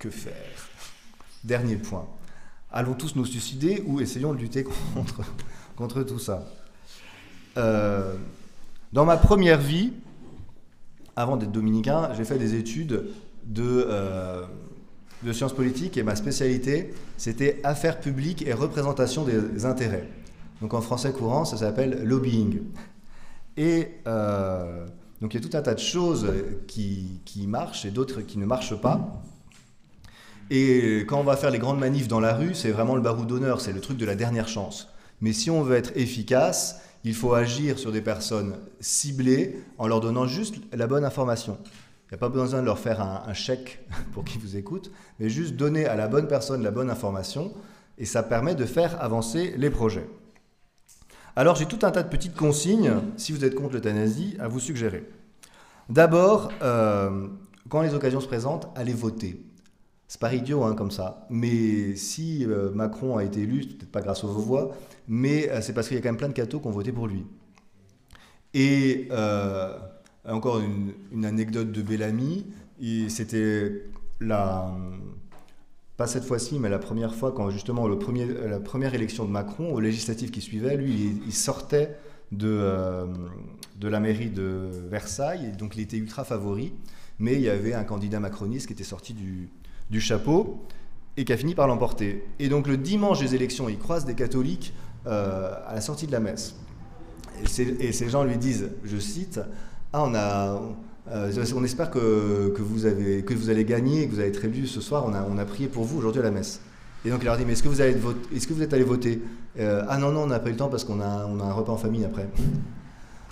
que 0.00 0.10
faire? 0.10 0.32
Dernier 1.44 1.76
point. 1.76 2.08
Allons 2.72 2.94
tous 2.94 3.16
nous 3.16 3.26
suicider 3.26 3.82
ou 3.86 4.00
essayons 4.00 4.32
de 4.32 4.38
lutter 4.38 4.64
contre, 4.94 5.22
contre 5.76 6.02
tout 6.04 6.20
ça 6.20 6.46
euh, 7.56 8.14
Dans 8.92 9.04
ma 9.04 9.16
première 9.16 9.58
vie, 9.58 9.92
avant 11.16 11.36
d'être 11.36 11.50
dominicain, 11.50 12.10
j'ai 12.16 12.24
fait 12.24 12.38
des 12.38 12.54
études 12.54 13.06
de, 13.44 13.86
euh, 13.88 14.44
de 15.24 15.32
sciences 15.32 15.52
politiques 15.52 15.96
et 15.96 16.04
ma 16.04 16.14
spécialité, 16.14 16.94
c'était 17.16 17.60
affaires 17.64 17.98
publiques 17.98 18.46
et 18.46 18.52
représentation 18.52 19.24
des 19.24 19.64
intérêts. 19.64 20.08
Donc 20.60 20.72
en 20.72 20.80
français 20.80 21.12
courant, 21.12 21.44
ça 21.44 21.56
s'appelle 21.56 22.04
lobbying. 22.04 22.60
Et 23.56 23.88
euh, 24.06 24.86
donc 25.20 25.34
il 25.34 25.42
y 25.42 25.44
a 25.44 25.48
tout 25.48 25.56
un 25.56 25.62
tas 25.62 25.74
de 25.74 25.80
choses 25.80 26.32
qui, 26.68 27.20
qui 27.24 27.48
marchent 27.48 27.84
et 27.84 27.90
d'autres 27.90 28.20
qui 28.20 28.38
ne 28.38 28.46
marchent 28.46 28.80
pas. 28.80 29.22
Et 30.50 31.04
quand 31.06 31.20
on 31.20 31.24
va 31.24 31.36
faire 31.36 31.50
les 31.50 31.60
grandes 31.60 31.78
manifs 31.78 32.08
dans 32.08 32.18
la 32.18 32.34
rue, 32.34 32.54
c'est 32.54 32.72
vraiment 32.72 32.96
le 32.96 33.00
barou 33.00 33.24
d'honneur, 33.24 33.60
c'est 33.60 33.72
le 33.72 33.80
truc 33.80 33.96
de 33.96 34.04
la 34.04 34.16
dernière 34.16 34.48
chance. 34.48 34.88
Mais 35.20 35.32
si 35.32 35.48
on 35.48 35.62
veut 35.62 35.76
être 35.76 35.92
efficace, 35.96 36.80
il 37.04 37.14
faut 37.14 37.34
agir 37.34 37.78
sur 37.78 37.92
des 37.92 38.00
personnes 38.00 38.56
ciblées 38.80 39.62
en 39.78 39.86
leur 39.86 40.00
donnant 40.00 40.26
juste 40.26 40.56
la 40.72 40.88
bonne 40.88 41.04
information. 41.04 41.56
Il 41.64 42.14
n'y 42.14 42.16
a 42.16 42.18
pas 42.18 42.28
besoin 42.28 42.60
de 42.60 42.66
leur 42.66 42.80
faire 42.80 43.00
un, 43.00 43.32
chèque 43.32 43.86
pour 44.12 44.24
qu'ils 44.24 44.40
vous 44.40 44.56
écoutent, 44.56 44.90
mais 45.20 45.30
juste 45.30 45.54
donner 45.54 45.86
à 45.86 45.94
la 45.94 46.08
bonne 46.08 46.26
personne 46.26 46.64
la 46.64 46.72
bonne 46.72 46.90
information, 46.90 47.52
et 47.96 48.04
ça 48.04 48.24
permet 48.24 48.56
de 48.56 48.64
faire 48.64 49.00
avancer 49.00 49.54
les 49.56 49.70
projets. 49.70 50.08
Alors 51.36 51.54
j'ai 51.54 51.66
tout 51.66 51.78
un 51.82 51.92
tas 51.92 52.02
de 52.02 52.08
petites 52.08 52.34
consignes, 52.34 52.92
si 53.16 53.30
vous 53.30 53.44
êtes 53.44 53.54
contre 53.54 53.74
l'euthanasie, 53.74 54.36
à 54.40 54.48
vous 54.48 54.58
suggérer. 54.58 55.08
D'abord, 55.88 56.50
euh, 56.62 57.28
quand 57.68 57.82
les 57.82 57.94
occasions 57.94 58.20
se 58.20 58.26
présentent, 58.26 58.68
allez 58.74 58.92
voter. 58.94 59.40
C'est 60.10 60.20
pas 60.20 60.34
idiot 60.34 60.64
hein, 60.64 60.74
comme 60.74 60.90
ça. 60.90 61.24
Mais 61.30 61.94
si 61.94 62.44
euh, 62.44 62.72
Macron 62.72 63.16
a 63.16 63.22
été 63.22 63.42
élu, 63.42 63.60
peut-être 63.60 63.92
pas 63.92 64.00
grâce 64.00 64.24
aux 64.24 64.32
voix, 64.32 64.76
mais 65.06 65.48
euh, 65.48 65.60
c'est 65.60 65.72
parce 65.72 65.86
qu'il 65.86 65.96
y 65.96 66.00
a 66.00 66.02
quand 66.02 66.08
même 66.08 66.16
plein 66.16 66.26
de 66.26 66.32
cathos 66.32 66.58
qui 66.58 66.66
ont 66.66 66.72
voté 66.72 66.90
pour 66.90 67.06
lui. 67.06 67.24
Et 68.52 69.06
euh, 69.12 69.78
encore 70.28 70.58
une, 70.58 71.24
anecdote 71.24 71.70
de 71.70 71.80
Bellamy, 71.80 72.44
c'était 73.08 73.84
la 74.18 74.74
pas 75.96 76.08
cette 76.08 76.24
fois-ci, 76.24 76.58
mais 76.58 76.70
la 76.70 76.80
première 76.80 77.14
fois 77.14 77.30
quand 77.30 77.48
justement 77.50 77.86
le 77.86 77.96
premier, 77.96 78.26
la 78.26 78.58
première 78.58 78.94
élection 78.94 79.24
de 79.24 79.30
Macron, 79.30 79.72
au 79.72 79.78
législatif 79.78 80.32
qui 80.32 80.40
suivait, 80.40 80.76
lui, 80.76 81.20
il, 81.24 81.32
sortait 81.32 81.96
de, 82.32 83.06
de 83.78 83.88
la 83.88 84.00
mairie 84.00 84.30
de 84.30 84.70
Versailles, 84.90 85.52
donc 85.56 85.76
il 85.76 85.82
était 85.82 85.98
ultra 85.98 86.24
favori, 86.24 86.72
mais 87.20 87.34
il 87.34 87.42
y 87.42 87.48
avait 87.48 87.74
un 87.74 87.84
candidat 87.84 88.18
macroniste 88.18 88.66
qui 88.66 88.72
était 88.72 88.82
sorti 88.82 89.12
du, 89.12 89.50
du 89.90 90.00
chapeau 90.00 90.60
et 91.16 91.24
qui 91.24 91.32
a 91.32 91.36
fini 91.36 91.54
par 91.54 91.66
l'emporter. 91.66 92.24
Et 92.38 92.48
donc 92.48 92.66
le 92.66 92.76
dimanche 92.76 93.20
des 93.20 93.34
élections, 93.34 93.68
il 93.68 93.78
croise 93.78 94.04
des 94.04 94.14
catholiques 94.14 94.72
euh, 95.06 95.52
à 95.66 95.74
la 95.74 95.80
sortie 95.80 96.06
de 96.06 96.12
la 96.12 96.20
messe. 96.20 96.54
Et, 97.58 97.92
ces 97.92 98.08
gens 98.08 98.24
lui 98.24 98.36
disent, 98.36 98.70
je 98.84 98.98
cite, 98.98 99.40
Ah, 99.92 100.04
on, 100.04 100.14
a, 100.14 100.60
euh, 101.10 101.46
on 101.56 101.64
espère 101.64 101.90
que, 101.90 102.52
que, 102.54 102.62
vous 102.62 102.86
avez, 102.86 103.22
que 103.24 103.34
vous 103.34 103.50
allez 103.50 103.64
gagner, 103.64 104.06
que 104.06 104.12
vous 104.12 104.20
allez 104.20 104.28
être 104.28 104.44
élu 104.44 104.66
ce 104.66 104.80
soir, 104.80 105.04
on 105.06 105.14
a, 105.14 105.24
on 105.24 105.38
a 105.38 105.44
prié 105.44 105.68
pour 105.68 105.84
vous 105.84 105.98
aujourd'hui 105.98 106.20
à 106.20 106.24
la 106.24 106.30
messe. 106.30 106.60
Et 107.04 107.10
donc 107.10 107.20
il 107.22 107.24
leur 107.24 107.38
dit, 107.38 107.44
mais 107.46 107.54
est-ce 107.54 107.62
que 107.62 107.68
vous, 107.68 107.80
allez 107.80 107.96
êtes 108.62 108.74
allé 108.74 108.84
voter? 108.84 109.22
Euh, 109.58 109.84
Ah 109.88 109.96
non, 109.96 110.12
non, 110.12 110.24
on 110.24 110.26
n'a 110.26 110.38
pas 110.38 110.48
eu 110.48 110.52
le 110.52 110.58
temps 110.58 110.68
parce 110.68 110.84
qu'on 110.84 111.00
a, 111.00 111.26
on 111.26 111.40
a 111.40 111.44
un 111.44 111.52
repas 111.52 111.72
en 111.72 111.78
famille 111.78 112.04
après. 112.04 112.28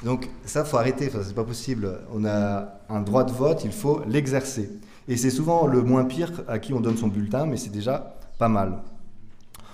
Donc 0.05 0.31
ça, 0.45 0.65
faut 0.65 0.79
arrêter, 0.79 1.09
enfin, 1.09 1.21
c'est 1.23 1.35
pas 1.35 1.45
possible. 1.45 2.01
On 2.15 2.25
a 2.25 2.81
un 2.89 3.01
droit 3.01 3.25
de 3.25 3.33
vote, 3.33 3.63
il 3.65 3.73
faut 3.73 4.03
l'exercer. 4.09 4.71
Et 5.09 5.17
c'est 5.17 5.31
souvent 5.31 5.67
le 5.67 5.83
moins 5.83 6.05
pire 6.05 6.45
à 6.47 6.59
qui 6.59 6.75
on 6.75 6.81
donne 6.81 6.99
son 6.99 7.09
bulletin, 7.09 7.47
mais 7.47 7.57
c'est 7.57 7.71
déjà 7.71 8.19
pas 8.39 8.49
mal. 8.49 8.83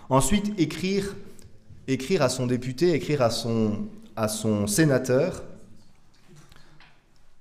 Ensuite, 0.09 0.59
écrire, 0.59 1.17
écrire 1.89 2.23
à 2.23 2.29
son 2.29 2.47
député, 2.47 2.93
écrire 2.95 3.21
à 3.21 3.31
son, 3.31 3.87
à 4.15 4.29
son 4.29 4.67
sénateur. 4.67 5.43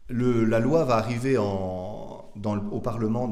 La 0.10 0.60
loi 0.60 0.86
va 0.86 0.96
arriver 0.96 1.38
au 1.38 2.80
Parlement 2.84 3.30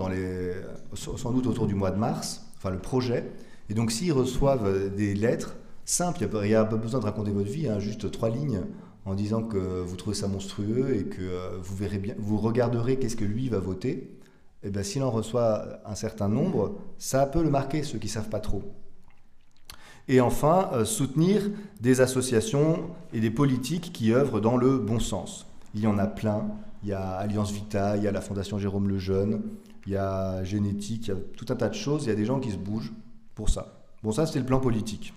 sans 0.94 1.32
doute 1.32 1.48
autour 1.48 1.68
du 1.68 1.76
mois 1.76 1.92
de 1.92 1.98
mars, 1.98 2.46
enfin 2.58 2.70
le 2.70 2.80
projet. 2.80 3.32
Et 3.70 3.74
donc 3.74 3.92
s'ils 3.92 4.14
reçoivent 4.14 4.94
des 4.96 5.16
lettres 5.16 5.56
simples, 5.86 6.28
il 6.44 6.48
n'y 6.48 6.56
a, 6.56 6.66
pas 6.66 6.78
besoin 6.78 7.00
de 7.00 7.06
raconter 7.06 7.32
votre 7.32 7.50
vie, 7.50 7.68
hein, 7.68 7.80
juste 7.80 8.12
trois 8.12 8.30
lignes 8.30 8.62
en 9.06 9.16
disant 9.16 9.42
que 9.42 9.58
vous 9.58 9.96
trouvez 9.96 10.16
ça 10.16 10.28
monstrueux 10.28 10.96
et 10.96 11.06
que 11.06 11.22
euh, 11.22 11.58
vous 11.62 11.76
verrez 11.76 11.98
bien, 11.98 12.14
vous 12.20 12.38
regarderez 12.38 12.98
qu'est-ce 12.98 13.16
que 13.16 13.26
lui 13.26 13.50
va 13.50 13.60
voter, 13.60 14.12
eh 14.64 14.84
s'il 14.84 15.04
en 15.04 15.10
reçoit 15.10 15.80
un 15.86 15.96
certain 15.96 16.28
nombre, 16.28 16.78
ça 16.98 17.26
peut 17.26 17.42
le 17.42 17.50
marquer, 17.50 17.84
ceux 17.84 17.98
qui 17.98 18.08
ne 18.08 18.12
savent 18.12 18.30
pas 18.30 18.40
trop. 18.40 18.64
Et 20.08 20.20
enfin, 20.20 20.70
euh, 20.74 20.86
soutenir 20.86 21.42
des 21.80 22.02
associations 22.02 22.90
et 23.14 23.20
des 23.20 23.32
politiques 23.32 23.92
qui 23.94 24.14
œuvrent 24.14 24.42
dans 24.42 24.58
le 24.58 24.78
bon 24.78 25.00
sens. 25.00 25.48
Il 25.74 25.82
y 25.82 25.88
en 25.88 25.98
a 25.98 26.08
plein. 26.08 26.48
Il 26.84 26.90
y 26.90 26.94
a 26.94 27.12
Alliance 27.12 27.52
Vita, 27.52 27.96
il 27.98 28.04
y 28.04 28.08
a 28.08 28.12
la 28.12 28.22
Fondation 28.22 28.58
Jérôme 28.58 28.90
Lejeune, 28.90 29.42
il 29.86 29.94
y 29.94 29.96
a 29.96 30.44
Génétique, 30.44 31.08
il 31.08 31.10
y 31.10 31.14
a 31.14 31.20
tout 31.38 31.46
un 31.50 31.56
tas 31.56 31.70
de 31.70 31.76
choses. 31.76 32.06
Il 32.06 32.10
y 32.10 32.12
a 32.12 32.16
des 32.16 32.26
gens 32.26 32.40
qui 32.40 32.52
se 32.52 32.58
bougent 32.58 32.92
pour 33.36 33.50
ça. 33.50 33.84
Bon, 34.04 34.12
ça, 34.12 34.26
c'est 34.26 34.40
le 34.40 34.46
plan 34.46 34.60
politique. 34.60 35.14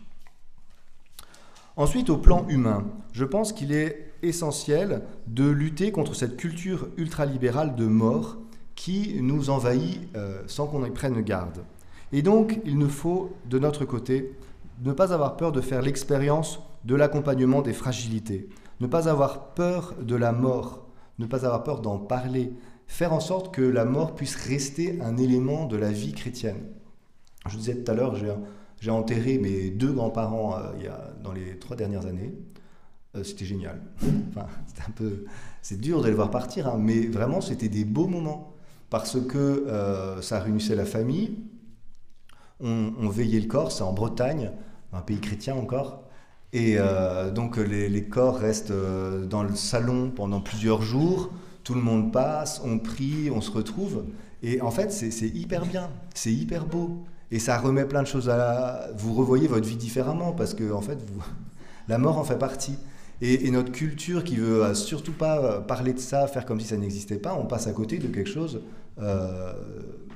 Ensuite, 1.76 2.08
au 2.08 2.18
plan 2.18 2.46
humain, 2.48 2.84
je 3.12 3.24
pense 3.24 3.52
qu'il 3.52 3.72
est 3.72 4.12
essentiel 4.22 5.02
de 5.26 5.48
lutter 5.48 5.90
contre 5.90 6.14
cette 6.14 6.36
culture 6.36 6.88
ultralibérale 6.96 7.74
de 7.74 7.86
mort 7.86 8.36
qui 8.74 9.18
nous 9.20 9.50
envahit 9.50 10.00
euh, 10.16 10.42
sans 10.46 10.66
qu'on 10.66 10.84
y 10.84 10.90
prenne 10.90 11.20
garde. 11.22 11.64
Et 12.12 12.22
donc, 12.22 12.60
il 12.64 12.78
nous 12.78 12.88
faut, 12.88 13.34
de 13.46 13.58
notre 13.58 13.84
côté, 13.84 14.36
ne 14.82 14.92
pas 14.92 15.12
avoir 15.12 15.36
peur 15.36 15.52
de 15.52 15.60
faire 15.60 15.82
l'expérience 15.82 16.60
de 16.84 16.94
l'accompagnement 16.94 17.62
des 17.62 17.72
fragilités, 17.72 18.48
ne 18.80 18.86
pas 18.86 19.08
avoir 19.08 19.54
peur 19.54 19.94
de 20.00 20.16
la 20.16 20.32
mort, 20.32 20.86
ne 21.18 21.26
pas 21.26 21.46
avoir 21.46 21.62
peur 21.62 21.80
d'en 21.80 21.98
parler, 21.98 22.52
faire 22.86 23.12
en 23.12 23.20
sorte 23.20 23.54
que 23.54 23.62
la 23.62 23.84
mort 23.84 24.14
puisse 24.14 24.36
rester 24.36 25.00
un 25.00 25.16
élément 25.16 25.66
de 25.66 25.76
la 25.76 25.90
vie 25.90 26.12
chrétienne. 26.12 26.62
Je 27.48 27.56
disais 27.56 27.76
tout 27.76 27.90
à 27.90 27.94
l'heure, 27.94 28.16
j'ai 28.80 28.90
enterré 28.90 29.38
mes 29.38 29.70
deux 29.70 29.92
grands-parents 29.92 30.56
euh, 30.56 30.72
il 30.78 30.84
y 30.84 30.88
a, 30.88 31.14
dans 31.22 31.32
les 31.32 31.58
trois 31.58 31.76
dernières 31.76 32.06
années. 32.06 32.34
Euh, 33.16 33.24
c'était 33.24 33.44
génial. 33.44 33.80
Enfin, 34.30 34.46
c'est 35.62 35.80
dur 35.80 36.02
de 36.02 36.08
les 36.08 36.14
voir 36.14 36.30
partir, 36.30 36.68
hein, 36.68 36.76
mais 36.78 37.06
vraiment, 37.06 37.40
c'était 37.40 37.68
des 37.68 37.84
beaux 37.84 38.08
moments 38.08 38.53
parce 38.94 39.20
que 39.20 39.66
euh, 39.66 40.22
ça 40.22 40.38
réunissait 40.38 40.76
la 40.76 40.84
famille. 40.84 41.36
On, 42.60 43.08
veillait 43.08 43.40
le 43.40 43.48
corps, 43.48 43.72
c'est 43.72 43.82
en 43.82 43.92
Bretagne, 43.92 44.52
un 44.92 45.00
pays 45.00 45.18
chrétien 45.18 45.56
encore. 45.56 46.04
Et 46.52 46.78
donc 47.34 47.56
les, 47.56 48.04
corps 48.04 48.38
restent 48.38 48.72
dans 48.72 49.42
le 49.42 49.56
salon 49.56 50.12
pendant 50.14 50.40
plusieurs 50.40 50.80
jours. 50.80 51.32
Tout 51.64 51.74
le 51.74 51.80
monde 51.80 52.12
passe, 52.12 52.62
on 52.64 52.78
prie, 52.78 53.32
on 53.34 53.40
se 53.40 53.50
retrouve. 53.50 54.04
Et 54.44 54.60
en 54.60 54.70
fait, 54.70 54.92
c'est 54.92 55.26
hyper 55.26 55.66
bien, 55.66 55.90
c'est 56.14 56.32
hyper 56.32 56.64
beau. 56.64 57.04
Et 57.32 57.40
ça 57.40 57.58
remet 57.58 57.86
plein 57.86 58.02
de 58.02 58.06
choses 58.06 58.30
à... 58.30 58.90
Vous 58.96 59.12
revoyez 59.12 59.48
votre 59.48 59.66
vie 59.66 59.76
différemment 59.76 60.32
parce 60.32 60.54
que, 60.54 60.72
en 60.72 60.80
fait, 60.82 60.98
la 61.88 61.98
mort 61.98 62.16
en 62.16 62.24
fait 62.24 62.38
partie. 62.38 62.78
Et, 63.20 63.50
notre 63.50 63.72
culture 63.72 64.24
qui 64.24 64.36
veut 64.36 64.64
euh, 64.64 64.74
surtout 64.74 65.12
pas 65.12 65.38
euh, 65.38 65.60
parler 65.60 65.92
de 65.92 65.98
ça, 65.98 66.26
faire 66.26 66.44
comme 66.44 66.60
si 66.60 66.66
ça 66.66 66.76
n'existait 66.76 67.16
pas, 67.16 67.34
on 67.34 67.46
passe 67.46 67.66
à 67.66 67.72
côté 67.72 67.98
de 67.98 68.08
quelque 68.08 68.28
chose 68.28 68.56
euh, 68.56 68.60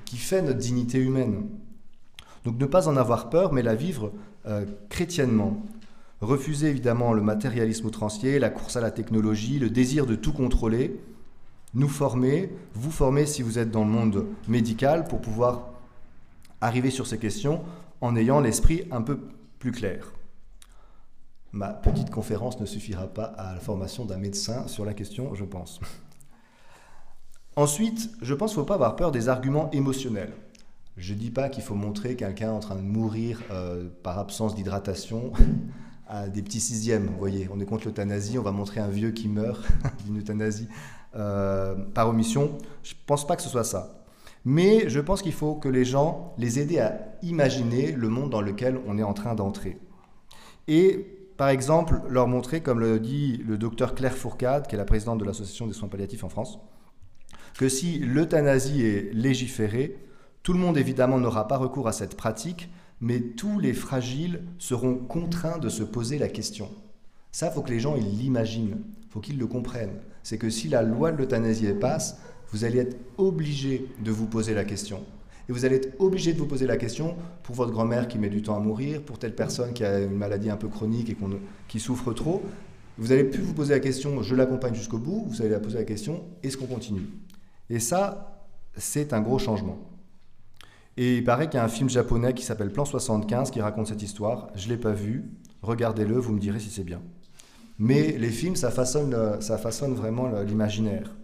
qui 0.05 0.17
fait 0.17 0.43
notre 0.43 0.59
dignité 0.59 0.99
humaine. 0.99 1.49
Donc 2.45 2.59
ne 2.59 2.67
pas 2.67 2.89
en 2.89 2.97
avoir 2.97 3.31
peur, 3.31 3.53
mais 3.53 3.63
la 3.63 3.75
vivre 3.75 4.13
chrétiennement. 4.89 5.63
Refuser 6.21 6.69
évidemment 6.69 7.13
le 7.13 7.23
matérialisme 7.23 7.87
outrancier, 7.87 8.39
la 8.39 8.51
course 8.51 8.77
à 8.77 8.81
la 8.81 8.91
technologie, 8.91 9.59
le 9.59 9.71
désir 9.71 10.07
de 10.07 10.15
tout 10.17 10.33
contrôler. 10.33 11.01
Nous 11.75 11.89
former, 11.89 12.51
vous 12.75 12.91
former 12.91 13.27
si 13.27 13.43
vous 13.43 13.59
êtes 13.59 13.71
dans 13.71 13.85
le 13.85 13.91
monde 13.91 14.27
médical 14.49 15.05
pour 15.05 15.21
pouvoir 15.21 15.69
arriver 16.61 16.91
sur 16.91 17.07
ces 17.07 17.19
questions 17.19 17.63
en 18.01 18.17
ayant 18.17 18.41
l'esprit 18.41 18.85
un 18.91 19.03
peu 19.03 19.19
plus 19.59 19.71
clair. 19.71 20.13
Ma 21.53 21.69
petite 21.69 22.11
conférence 22.11 22.59
ne 22.59 22.67
suffira 22.67 23.07
pas 23.07 23.25
à 23.25 23.55
la 23.55 23.61
formation 23.61 24.05
d'un 24.05 24.17
médecin 24.17 24.67
sur 24.67 24.85
la 24.85 24.95
question, 24.95 25.35
je 25.35 25.45
pense. 25.45 25.81
Ensuite, 27.59 28.11
je 28.23 28.35
pense 28.35 28.53
qu'il 28.53 28.61
ne 28.61 28.63
faut 28.63 28.69
pas 28.69 28.75
avoir 28.75 28.95
peur 28.95 29.11
des 29.11 29.29
arguments 29.29 29.69
émotionnels. 29.73 30.33
Je 30.97 31.13
ne 31.13 31.19
dis 31.19 31.33
pas 31.33 31.49
qu'il 31.49 31.65
faut 31.65 31.75
montrer 31.75 32.15
quelqu'un 32.15 32.53
en 32.53 32.61
train 32.61 32.77
de 32.77 32.83
mourir 32.83 33.43
euh, 33.51 33.89
par 34.05 34.17
absence 34.21 34.55
d'hydratation 34.55 35.33
à 36.09 36.29
des 36.29 36.43
petits 36.43 36.61
sixièmes. 36.61 37.07
Vous 37.07 37.19
voyez, 37.19 37.49
on 37.53 37.59
est 37.59 37.65
contre 37.65 37.87
l'euthanasie, 37.87 38.39
on 38.39 38.43
va 38.43 38.53
montrer 38.53 38.79
un 38.79 38.87
vieux 38.87 39.11
qui 39.11 39.27
meurt 39.27 39.67
d'une 40.05 40.21
euthanasie 40.21 40.69
euh, 41.17 41.75
par 41.95 42.09
omission. 42.09 42.57
Je 42.85 42.93
ne 42.93 42.99
pense 43.07 43.27
pas 43.27 43.35
que 43.35 43.43
ce 43.43 43.49
soit 43.49 43.65
ça. 43.65 44.05
Mais 44.45 44.89
je 44.89 45.01
pense 45.01 45.21
qu'il 45.21 45.33
faut 45.33 45.57
que 45.57 45.69
les 45.69 45.85
gens 45.85 46.35
les 46.39 46.61
aider 46.61 46.79
à 46.79 46.97
imaginer 47.23 47.91
le 47.91 48.09
monde 48.09 48.31
dans 48.31 48.41
lequel 48.41 48.79
on 48.87 48.99
est 48.99 49.03
en 49.03 49.15
train 49.15 49.35
d'entrer. 49.35 49.81
Et 50.69 51.33
par 51.37 51.49
exemple, 51.49 52.03
leur 52.09 52.29
montrer, 52.29 52.61
comme 52.61 52.79
le 52.79 53.01
dit 53.01 53.39
le 53.39 53.59
docteur 53.59 53.97
Claire 53.97 54.17
Fourcade, 54.17 54.69
qui 54.69 54.77
est 54.77 54.79
la 54.79 54.85
présidente 54.85 55.19
de 55.19 55.25
l'Association 55.25 55.67
des 55.67 55.73
soins 55.73 55.89
palliatifs 55.89 56.23
en 56.23 56.29
France, 56.29 56.61
que 57.59 57.69
si 57.69 57.99
l'euthanasie 57.99 58.83
est 58.83 59.13
légiférée, 59.13 59.99
tout 60.45 60.53
le 60.53 60.61
monde 60.61 60.79
évidemment 60.79 61.19
n'aura 61.19 61.49
pas 61.49 61.57
recours 61.57 61.89
à 61.89 61.93
cette 61.93 62.17
pratique, 62.17 62.71
mais 63.01 63.21
tous 63.21 63.59
les 63.59 63.73
fragiles 63.73 64.45
seront 64.59 64.95
contraints 64.95 65.59
de 65.59 65.69
se 65.69 65.83
poser 65.83 66.19
la 66.19 66.29
question. 66.29 66.71
Ça, 67.33 67.51
faut 67.51 67.63
que 67.63 67.71
les 67.71 67.81
gens 67.81 67.97
l'imaginent, 67.97 68.79
il 69.03 69.09
faut 69.11 69.19
qu'ils 69.19 69.39
le 69.39 69.49
comprennent. 69.49 69.99
C'est 70.23 70.39
que 70.39 70.51
si 70.51 70.69
la 70.69 70.83
loi 70.83 71.11
de 71.11 71.17
l'euthanasie 71.17 71.67
passe, 71.81 72.21
vous 72.53 72.65
allez 72.65 72.79
être 72.79 72.97
obligé 73.17 73.89
de 74.05 74.13
vous 74.13 74.27
poser 74.27 74.55
la 74.55 74.65
question. 74.65 75.01
Et 75.49 75.53
vous 75.53 75.65
allez 75.65 75.77
être 75.77 76.01
obligé 76.01 76.35
de 76.35 76.39
vous 76.39 76.47
poser 76.47 76.67
la 76.67 76.77
question 76.77 77.17
pour 77.43 77.57
votre 77.57 77.73
grand-mère 77.73 78.07
qui 78.07 78.21
met 78.21 78.29
du 78.29 78.41
temps 78.41 78.57
à 78.57 78.61
mourir, 78.61 79.03
pour 79.03 79.19
telle 79.19 79.35
personne 79.35 79.73
qui 79.73 79.83
a 79.83 79.99
une 79.99 80.17
maladie 80.17 80.49
un 80.49 80.57
peu 80.57 80.69
chronique 80.69 81.11
et 81.11 81.17
qui 81.67 81.81
souffre 81.81 82.13
trop. 82.13 82.41
Vous 82.99 83.11
allez 83.11 83.25
plus 83.25 83.43
vous 83.43 83.55
poser 83.55 83.75
la 83.75 83.81
question, 83.81 84.23
je 84.23 84.37
l'accompagne 84.37 84.77
jusqu'au 84.77 84.99
bout, 84.99 85.27
vous 85.29 85.41
allez 85.41 85.51
la 85.51 85.61
poser 85.61 85.79
la 85.79 85.85
question, 85.85 86.23
est-ce 86.45 86.57
qu'on 86.57 86.67
continue? 86.67 87.03
Et 87.71 87.81
ça, 87.81 88.47
c'est 88.77 89.13
un 89.13 89.21
gros 89.21 89.39
changement. 89.39 89.79
Et 90.97 91.19
il 91.19 91.25
paraît 91.25 91.49
qu'il 91.49 91.59
y 91.59 91.61
a 91.61 91.65
un 91.65 91.69
film 91.69 91.89
japonais 91.89 92.35
qui 92.35 92.45
s'appelle 92.45 92.73
Plan 92.73 92.85
75 92.85 93.51
qui 93.51 93.61
raconte 93.61 93.89
cette 93.89 94.03
histoire. 94.03 94.49
Je 94.55 94.67
ne 94.67 94.73
l'ai 94.73 94.79
pas 94.79 94.93
vu, 94.93 95.31
regardez-le, 95.63 96.19
vous 96.19 96.33
me 96.33 96.41
direz 96.41 96.61
si 96.61 96.71
c'est 96.71 96.85
bien. 96.85 97.01
Mais 97.79 98.19
les 98.19 98.31
films, 98.31 98.57
ça 98.57 98.71
façonne, 98.71 99.41
ça 99.41 99.59
façonne 99.59 99.95
vraiment 99.95 100.29
l'imaginaire 100.43 101.15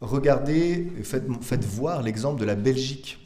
regardez, 0.00 0.92
faites, 1.02 1.64
voir 1.64 2.02
l'exemple 2.02 2.40
de 2.40 2.46
la 2.46 2.54
Belgique. 2.54 3.18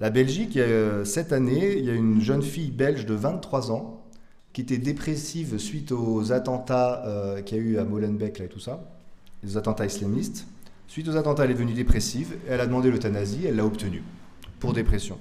La 0.00 0.10
Belgique, 0.10 0.58
cette 1.04 1.32
année, 1.32 1.78
il 1.78 1.84
y 1.84 1.90
a 1.90 1.94
une 1.94 2.20
jeune 2.20 2.42
fille 2.42 2.70
belge 2.70 3.06
de 3.06 3.14
23 3.14 3.70
ans 3.70 4.04
qui 4.52 4.60
était 4.60 4.78
dépressive 4.78 5.58
suite 5.58 5.92
aux 5.92 6.32
attentats 6.32 7.04
euh, 7.06 7.42
qu'il 7.42 7.58
y 7.58 7.60
a 7.60 7.62
eu 7.64 7.78
à 7.78 7.84
Molenbeek 7.84 8.40
et 8.40 8.48
tout 8.48 8.60
ça, 8.60 8.88
les 9.42 9.56
attentats 9.56 9.86
islamistes. 9.86 10.46
Suite 10.86 11.08
aux 11.08 11.16
attentats, 11.16 11.44
elle 11.44 11.50
est 11.50 11.54
devenue 11.54 11.72
dépressive, 11.72 12.36
elle 12.48 12.60
a 12.60 12.66
demandé 12.66 12.90
l'euthanasie, 12.90 13.46
elle 13.46 13.56
l'a 13.56 13.64
obtenue 13.64 14.02
pour 14.60 14.72
dépression. 14.72 15.18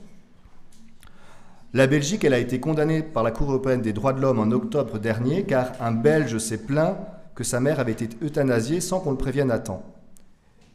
La 1.74 1.88
Belgique, 1.88 2.24
elle 2.24 2.36
a 2.36 2.40
été 2.40 2.60
condamnée 2.60 3.02
par 3.02 3.24
la 3.24 3.32
Cour 3.32 3.50
européenne 3.50 3.82
des 3.82 3.94
droits 3.94 4.14
de 4.14 4.22
l'homme 4.22 4.40
en 4.40 4.52
octobre 4.52 5.00
dernier 5.00 5.44
car 5.44 5.72
un 5.82 5.92
Belge 5.92 6.38
s'est 6.38 6.64
plaint 6.64 6.96
que 7.34 7.44
sa 7.44 7.60
mère 7.60 7.80
avait 7.80 7.94
été 7.94 8.10
euthanasiée 8.22 8.80
sans 8.80 9.00
qu'on 9.00 9.12
le 9.12 9.18
prévienne 9.18 9.50
à 9.50 9.58
temps. 9.58 9.84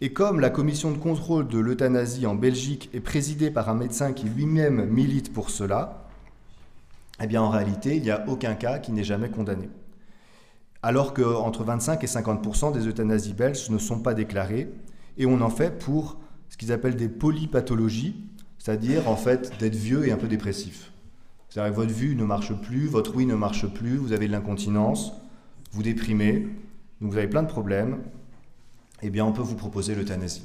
Et 0.00 0.12
comme 0.12 0.40
la 0.40 0.50
commission 0.50 0.90
de 0.90 0.98
contrôle 0.98 1.46
de 1.46 1.58
l'euthanasie 1.58 2.26
en 2.26 2.34
Belgique 2.34 2.90
est 2.94 3.00
présidée 3.00 3.50
par 3.50 3.68
un 3.68 3.74
médecin 3.74 4.12
qui 4.12 4.26
lui-même 4.26 4.86
milite 4.86 5.32
pour 5.32 5.50
cela, 5.50 6.08
eh 7.20 7.26
bien 7.26 7.42
en 7.42 7.50
réalité, 7.50 7.96
il 7.96 8.02
n'y 8.02 8.10
a 8.10 8.24
aucun 8.28 8.54
cas 8.54 8.78
qui 8.78 8.92
n'est 8.92 9.04
jamais 9.04 9.28
condamné. 9.28 9.68
Alors 10.82 11.12
qu'entre 11.12 11.64
25 11.64 12.02
et 12.04 12.06
50% 12.06 12.72
des 12.72 12.86
euthanasies 12.86 13.32
belges 13.32 13.68
ne 13.70 13.78
sont 13.78 14.00
pas 14.00 14.14
déclarées, 14.14 14.70
et 15.16 15.26
on 15.26 15.40
en 15.40 15.50
fait 15.50 15.78
pour 15.78 16.18
ce 16.48 16.56
qu'ils 16.56 16.72
appellent 16.72 16.96
des 16.96 17.08
polypathologies, 17.08 18.16
c'est-à-dire 18.58 19.08
en 19.08 19.16
fait 19.16 19.52
d'être 19.58 19.74
vieux 19.74 20.06
et 20.06 20.12
un 20.12 20.16
peu 20.16 20.28
dépressif. 20.28 20.92
C'est-à-dire 21.48 21.74
votre 21.74 21.92
vue 21.92 22.14
ne 22.14 22.24
marche 22.24 22.54
plus, 22.54 22.86
votre 22.86 23.16
ouïe 23.16 23.26
ne 23.26 23.34
marche 23.34 23.66
plus, 23.66 23.96
vous 23.96 24.12
avez 24.12 24.26
de 24.26 24.32
l'incontinence, 24.32 25.12
vous 25.72 25.82
déprimez, 25.82 26.48
donc 27.00 27.12
vous 27.12 27.18
avez 27.18 27.28
plein 27.28 27.42
de 27.42 27.48
problèmes, 27.48 27.98
eh 29.02 29.10
bien, 29.10 29.24
on 29.24 29.32
peut 29.32 29.42
vous 29.42 29.54
proposer 29.54 29.94
l'euthanasie. 29.94 30.44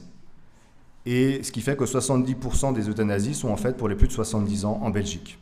Et 1.06 1.44
ce 1.44 1.52
qui 1.52 1.62
fait 1.62 1.76
que 1.76 1.84
70% 1.84 2.74
des 2.74 2.90
euthanasies 2.90 3.34
sont 3.34 3.50
en 3.50 3.58
fait 3.58 3.76
pour 3.76 3.90
les 3.90 3.96
plus 3.96 4.08
de 4.08 4.14
70 4.14 4.66
ans 4.66 4.80
en 4.82 4.90
Belgique. 4.90 5.38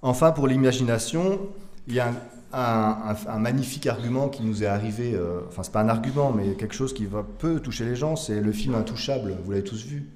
Enfin, 0.00 0.32
pour 0.32 0.48
l'imagination, 0.48 1.38
il 1.86 1.94
y 1.94 2.00
a 2.00 2.08
un, 2.08 2.14
magnifique 2.52 3.86
argument 3.86 4.28
qui 4.28 4.42
nous 4.42 4.62
est 4.62 4.66
arrivé, 4.66 5.14
euh, 5.14 5.40
enfin, 5.48 5.62
c'est 5.62 5.72
pas 5.72 5.80
un 5.80 5.88
argument, 5.88 6.32
mais 6.32 6.54
quelque 6.54 6.74
chose 6.74 6.92
qui 6.92 7.06
va, 7.06 7.22
peut 7.22 7.60
toucher 7.60 7.84
les 7.84 7.96
gens, 7.96 8.14
c'est 8.16 8.40
le 8.40 8.52
film 8.52 8.74
Intouchable. 8.74 9.34
Vous 9.44 9.50
l'avez 9.50 9.64
tous 9.64 9.84
vu 9.84 10.08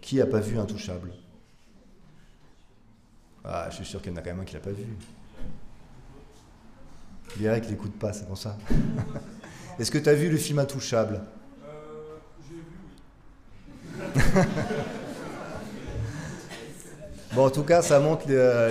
Qui 0.00 0.16
n'a 0.16 0.26
pas 0.26 0.40
vu 0.40 0.58
Intouchable? 0.58 1.12
Ah, 3.44 3.68
Je 3.70 3.76
suis 3.76 3.84
sûr 3.86 4.02
qu'il 4.02 4.12
y 4.12 4.14
en 4.14 4.18
a 4.18 4.22
quand 4.22 4.30
même 4.30 4.40
un 4.40 4.44
qui 4.44 4.54
l'a 4.54 4.60
pas 4.60 4.70
vu. 4.70 4.84
Eric 7.40 7.70
n'écoute 7.70 7.94
pas, 7.98 8.12
c'est 8.12 8.26
pour 8.26 8.36
ça. 8.36 8.58
Est-ce 9.78 9.90
que 9.90 9.98
tu 9.98 10.08
as 10.08 10.14
vu 10.14 10.28
le 10.28 10.36
film 10.36 10.58
Intouchable? 10.58 11.22
Euh, 11.64 12.18
J'ai 12.48 12.56
vu, 14.42 14.48
Bon, 17.32 17.46
en 17.46 17.50
tout 17.50 17.62
cas, 17.62 17.80
ça 17.80 18.00
montre 18.00 18.26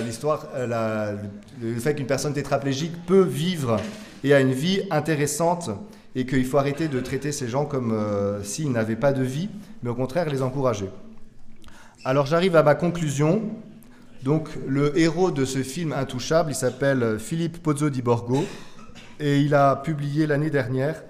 l'histoire, 0.06 0.48
le 0.58 1.80
fait 1.80 1.96
qu'une 1.96 2.08
personne 2.08 2.34
tétraplégique 2.34 2.94
peut 3.06 3.22
vivre 3.22 3.78
et 4.26 4.34
a 4.34 4.42
une 4.42 4.52
vie 4.52 4.82
intéressante 4.92 5.70
et 6.14 6.26
qu'il 6.26 6.44
faut 6.46 6.58
arrêter 6.58 6.90
de 6.90 7.00
traiter 7.00 7.32
ces 7.32 7.48
gens 7.48 7.64
comme 7.64 7.98
s'ils 8.44 8.72
n'avaient 8.72 8.98
pas 8.98 9.14
de 9.14 9.24
vie, 9.24 9.48
mais 9.82 9.90
au 9.90 9.96
contraire 9.96 10.30
les 10.30 10.42
encourager. 10.42 10.90
Alors 12.04 12.26
j'arrive 12.26 12.58
à 12.58 12.64
ma 12.64 12.76
conclusion. 12.76 13.44
Donc 14.24 14.50
le 14.68 15.00
héros 15.00 15.32
de 15.32 15.46
ce 15.46 15.64
film 15.64 15.94
intouchable, 15.94 16.52
il 16.52 16.56
s'appelle 16.56 17.18
Philippe 17.18 17.64
Pozzo 17.64 17.90
di 17.90 18.02
Borgo 18.02 18.44
et 19.22 19.40
il 19.40 19.56
a 19.56 19.78
publié 19.78 20.28
l'année 20.28 20.50
dernière 20.50 21.02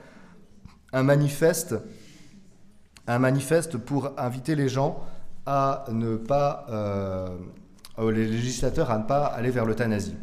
un 0.93 1.01
manifeste, 1.01 1.73
un 3.07 3.17
manifeste 3.17 3.77
pour 3.77 4.11
inviter 4.19 4.53
les 4.53 4.69
gens 4.69 5.03
à 5.45 5.85
ne 5.91 6.15
pas, 6.15 6.65
euh, 6.69 7.27
les 8.11 8.27
législateurs 8.27 8.91
à 8.91 8.97
ne 8.97 9.03
pas 9.03 9.25
aller 9.25 9.51
vers 9.51 9.65
l'euthanasie. 9.65 10.15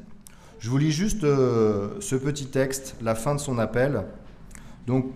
Je 0.58 0.70
vous 0.70 0.78
lis 0.78 0.92
juste 0.92 1.24
euh, 1.24 2.00
ce 2.00 2.16
petit 2.16 2.46
texte, 2.46 2.96
la 3.02 3.14
fin 3.14 3.34
de 3.34 3.40
son 3.40 3.58
appel. 3.58 4.04
Donc, 4.86 5.12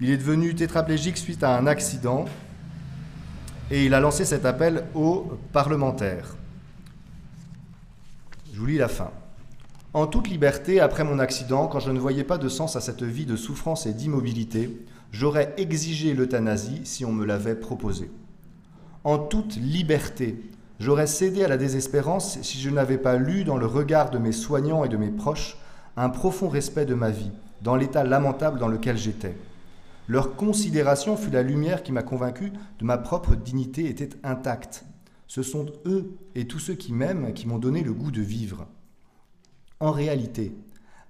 il 0.00 0.10
est 0.10 0.16
devenu 0.16 0.54
tétraplégique 0.54 1.18
suite 1.18 1.42
à 1.42 1.56
un 1.56 1.66
accident 1.66 2.26
et 3.70 3.84
il 3.84 3.94
a 3.94 4.00
lancé 4.00 4.24
cet 4.24 4.46
appel 4.46 4.84
aux 4.94 5.32
parlementaires. 5.52 6.36
Je 8.52 8.60
vous 8.60 8.66
lis 8.66 8.78
la 8.78 8.88
fin. 8.88 9.10
En 9.94 10.06
toute 10.06 10.28
liberté, 10.28 10.80
après 10.80 11.02
mon 11.02 11.18
accident, 11.18 11.66
quand 11.66 11.80
je 11.80 11.90
ne 11.90 11.98
voyais 11.98 12.24
pas 12.24 12.38
de 12.38 12.48
sens 12.48 12.76
à 12.76 12.80
cette 12.80 13.02
vie 13.02 13.26
de 13.26 13.36
souffrance 13.36 13.86
et 13.86 13.92
d'immobilité, 13.92 14.84
j'aurais 15.10 15.54
exigé 15.56 16.14
l'euthanasie 16.14 16.82
si 16.84 17.04
on 17.04 17.12
me 17.12 17.24
l'avait 17.24 17.54
proposée. 17.54 18.10
En 19.04 19.18
toute 19.18 19.56
liberté, 19.56 20.42
j'aurais 20.80 21.06
cédé 21.06 21.44
à 21.44 21.48
la 21.48 21.56
désespérance 21.56 22.40
si 22.42 22.58
je 22.58 22.70
n'avais 22.70 22.98
pas 22.98 23.16
lu 23.16 23.44
dans 23.44 23.56
le 23.56 23.66
regard 23.66 24.10
de 24.10 24.18
mes 24.18 24.32
soignants 24.32 24.84
et 24.84 24.88
de 24.88 24.96
mes 24.96 25.10
proches 25.10 25.56
un 25.96 26.10
profond 26.10 26.48
respect 26.48 26.86
de 26.86 26.94
ma 26.94 27.10
vie, 27.10 27.30
dans 27.62 27.76
l'état 27.76 28.04
lamentable 28.04 28.58
dans 28.58 28.68
lequel 28.68 28.96
j'étais. 28.96 29.36
Leur 30.08 30.36
considération 30.36 31.16
fut 31.16 31.30
la 31.30 31.42
lumière 31.42 31.82
qui 31.82 31.92
m'a 31.92 32.02
convaincu 32.02 32.52
de 32.78 32.84
ma 32.84 32.98
propre 32.98 33.34
dignité 33.34 33.88
était 33.88 34.10
intacte. 34.24 34.84
Ce 35.26 35.42
sont 35.42 35.66
eux 35.86 36.16
et 36.34 36.46
tous 36.46 36.58
ceux 36.58 36.74
qui 36.74 36.92
m'aiment 36.92 37.34
qui 37.34 37.46
m'ont 37.46 37.58
donné 37.58 37.82
le 37.82 37.92
goût 37.92 38.10
de 38.10 38.22
vivre. 38.22 38.66
En 39.80 39.90
réalité, 39.90 40.56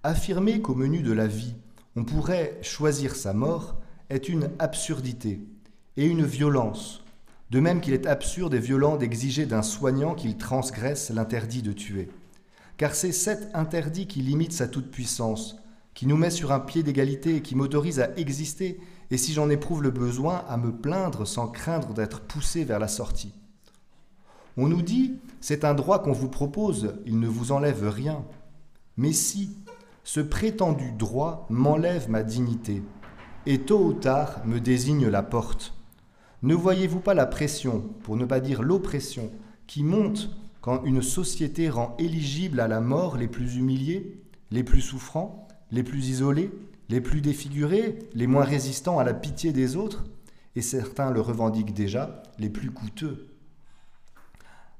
affirmer 0.02 0.60
qu'au 0.60 0.74
menu 0.74 1.02
de 1.02 1.12
la 1.12 1.26
vie, 1.26 1.54
on 1.96 2.04
pourrait 2.04 2.58
choisir 2.62 3.14
sa 3.14 3.32
mort 3.32 3.76
est 4.10 4.28
une 4.28 4.50
absurdité 4.58 5.40
et 5.96 6.06
une 6.06 6.24
violence, 6.24 7.04
de 7.50 7.60
même 7.60 7.80
qu'il 7.80 7.94
est 7.94 8.06
absurde 8.06 8.54
et 8.54 8.60
violent 8.60 8.96
d'exiger 8.96 9.46
d'un 9.46 9.62
soignant 9.62 10.14
qu'il 10.14 10.36
transgresse 10.36 11.10
l'interdit 11.10 11.62
de 11.62 11.72
tuer. 11.72 12.10
Car 12.76 12.94
c'est 12.94 13.12
cet 13.12 13.54
interdit 13.54 14.06
qui 14.06 14.20
limite 14.20 14.52
sa 14.52 14.68
toute-puissance, 14.68 15.56
qui 15.94 16.06
nous 16.06 16.16
met 16.16 16.30
sur 16.30 16.52
un 16.52 16.60
pied 16.60 16.82
d'égalité 16.82 17.36
et 17.36 17.42
qui 17.42 17.56
m'autorise 17.56 18.00
à 18.00 18.14
exister, 18.16 18.78
et 19.10 19.16
si 19.16 19.32
j'en 19.32 19.50
éprouve 19.50 19.82
le 19.82 19.90
besoin, 19.90 20.44
à 20.48 20.56
me 20.56 20.70
plaindre 20.70 21.26
sans 21.26 21.48
craindre 21.48 21.94
d'être 21.94 22.20
poussé 22.20 22.64
vers 22.64 22.78
la 22.78 22.88
sortie. 22.88 23.34
On 24.56 24.68
nous 24.68 24.82
dit, 24.82 25.14
c'est 25.40 25.64
un 25.64 25.74
droit 25.74 26.02
qu'on 26.02 26.12
vous 26.12 26.28
propose, 26.28 26.94
il 27.06 27.18
ne 27.18 27.28
vous 27.28 27.52
enlève 27.52 27.88
rien. 27.88 28.24
Mais 28.96 29.12
si 29.12 29.56
ce 30.04 30.20
prétendu 30.20 30.92
droit 30.92 31.46
m'enlève 31.48 32.10
ma 32.10 32.22
dignité, 32.22 32.82
et 33.46 33.60
tôt 33.60 33.82
ou 33.84 33.92
tard 33.92 34.44
me 34.44 34.60
désigne 34.60 35.08
la 35.08 35.22
porte, 35.22 35.77
ne 36.42 36.54
voyez-vous 36.54 37.00
pas 37.00 37.14
la 37.14 37.26
pression, 37.26 37.80
pour 38.02 38.16
ne 38.16 38.24
pas 38.24 38.40
dire 38.40 38.62
l'oppression, 38.62 39.30
qui 39.66 39.82
monte 39.82 40.30
quand 40.60 40.84
une 40.84 41.02
société 41.02 41.68
rend 41.68 41.96
éligible 41.98 42.60
à 42.60 42.68
la 42.68 42.80
mort 42.80 43.16
les 43.16 43.28
plus 43.28 43.56
humiliés, 43.56 44.20
les 44.50 44.64
plus 44.64 44.80
souffrants 44.80 45.48
les 45.70 45.82
plus 45.82 46.08
isolés, 46.08 46.50
les 46.88 47.00
plus 47.00 47.20
défigurés, 47.20 47.98
les 48.14 48.26
moins 48.26 48.44
résistants 48.44 48.98
à 48.98 49.04
la 49.04 49.14
pitié 49.14 49.52
des 49.52 49.76
autres, 49.76 50.06
et 50.56 50.62
certains 50.62 51.10
le 51.10 51.20
revendiquent 51.20 51.74
déjà, 51.74 52.22
les 52.38 52.48
plus 52.48 52.70
coûteux. 52.70 53.27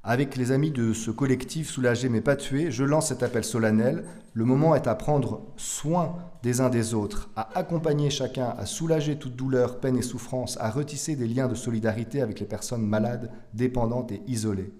Avec 0.03 0.37
les 0.37 0.51
amis 0.51 0.71
de 0.71 0.93
ce 0.93 1.11
collectif 1.11 1.69
Soulager 1.69 2.07
mais 2.07 2.21
pas 2.21 2.37
tuer, 2.37 2.71
je 2.71 2.85
lance 2.85 3.09
cet 3.09 3.21
appel 3.21 3.43
solennel. 3.43 4.05
Le 4.33 4.45
moment 4.45 4.73
est 4.73 4.87
à 4.87 4.95
prendre 4.95 5.41
soin 5.57 6.15
des 6.41 6.61
uns 6.61 6.69
des 6.69 6.93
autres, 6.93 7.29
à 7.35 7.57
accompagner 7.57 8.09
chacun, 8.09 8.49
à 8.57 8.65
soulager 8.65 9.17
toute 9.17 9.35
douleur, 9.35 9.81
peine 9.81 9.97
et 9.97 10.01
souffrance, 10.01 10.57
à 10.61 10.69
retisser 10.69 11.17
des 11.17 11.27
liens 11.27 11.49
de 11.49 11.55
solidarité 11.55 12.21
avec 12.21 12.39
les 12.39 12.45
personnes 12.45 12.85
malades, 12.85 13.29
dépendantes 13.53 14.13
et 14.13 14.21
isolées. 14.25 14.71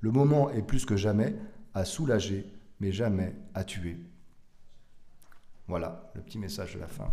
Le 0.00 0.10
moment 0.10 0.50
est 0.50 0.62
plus 0.62 0.84
que 0.84 0.96
jamais 0.96 1.36
à 1.72 1.84
soulager, 1.84 2.52
mais 2.80 2.90
jamais 2.90 3.36
à 3.54 3.62
tuer. 3.62 3.98
Voilà 5.68 6.10
le 6.14 6.20
petit 6.20 6.38
message 6.38 6.74
de 6.74 6.80
la 6.80 6.88
fin. 6.88 7.10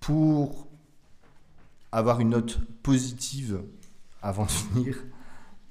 Pour 0.00 0.68
avoir 1.92 2.20
une 2.20 2.30
note 2.30 2.58
positive 2.82 3.62
avant 4.22 4.44
de 4.44 4.50
finir, 4.50 4.96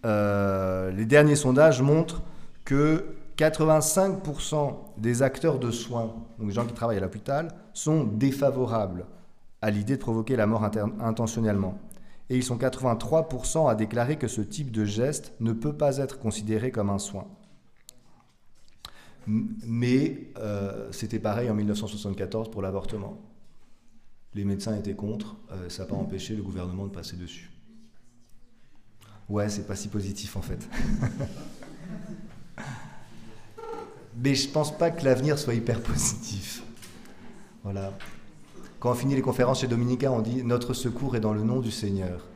euh, 0.05 0.91
les 0.91 1.05
derniers 1.05 1.35
sondages 1.35 1.81
montrent 1.81 2.21
que 2.65 3.15
85% 3.37 4.75
des 4.97 5.23
acteurs 5.23 5.57
de 5.57 5.71
soins, 5.71 6.13
donc 6.37 6.47
les 6.47 6.53
gens 6.53 6.65
qui 6.65 6.73
travaillent 6.73 6.97
à 6.97 7.01
l'hôpital, 7.01 7.47
sont 7.73 8.03
défavorables 8.03 9.05
à 9.61 9.71
l'idée 9.71 9.95
de 9.95 10.01
provoquer 10.01 10.35
la 10.35 10.47
mort 10.47 10.63
intentionnellement. 10.63 11.79
Et 12.29 12.37
ils 12.37 12.43
sont 12.43 12.57
83% 12.57 13.69
à 13.69 13.75
déclarer 13.75 14.17
que 14.17 14.27
ce 14.27 14.41
type 14.41 14.71
de 14.71 14.85
geste 14.85 15.33
ne 15.39 15.53
peut 15.53 15.73
pas 15.73 15.97
être 15.97 16.19
considéré 16.19 16.71
comme 16.71 16.89
un 16.89 16.99
soin. 16.99 17.27
Mais 19.27 20.31
euh, 20.37 20.91
c'était 20.91 21.19
pareil 21.19 21.49
en 21.49 21.53
1974 21.53 22.49
pour 22.49 22.61
l'avortement. 22.61 23.19
Les 24.33 24.45
médecins 24.45 24.75
étaient 24.75 24.95
contre, 24.95 25.35
euh, 25.51 25.69
ça 25.69 25.83
n'a 25.83 25.89
pas 25.89 25.95
empêché 25.95 26.35
le 26.35 26.41
gouvernement 26.41 26.85
de 26.85 26.91
passer 26.91 27.17
dessus. 27.17 27.51
Ouais, 29.31 29.47
c'est 29.47 29.65
pas 29.65 29.77
si 29.77 29.87
positif 29.87 30.35
en 30.35 30.41
fait. 30.41 30.59
Mais 34.17 34.35
je 34.35 34.49
pense 34.49 34.77
pas 34.77 34.91
que 34.91 35.05
l'avenir 35.05 35.39
soit 35.39 35.53
hyper 35.53 35.79
positif. 35.81 36.61
Voilà. 37.63 37.93
Quand 38.81 38.91
on 38.91 38.93
finit 38.93 39.15
les 39.15 39.21
conférences 39.21 39.61
chez 39.61 39.67
Dominica, 39.67 40.11
on 40.11 40.19
dit 40.19 40.43
Notre 40.43 40.73
secours 40.73 41.15
est 41.15 41.21
dans 41.21 41.31
le 41.31 41.43
nom 41.43 41.61
du 41.61 41.71
Seigneur. 41.71 42.27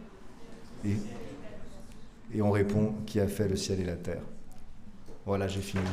Et, 0.85 0.95
et 2.33 2.41
on 2.41 2.51
répond 2.51 2.93
Qui 3.05 3.19
a 3.19 3.27
fait 3.27 3.49
le 3.49 3.57
ciel 3.57 3.81
et 3.81 3.85
la 3.85 3.97
terre. 3.97 4.21
Voilà, 5.25 5.49
j'ai 5.49 5.59
fini. 5.59 5.83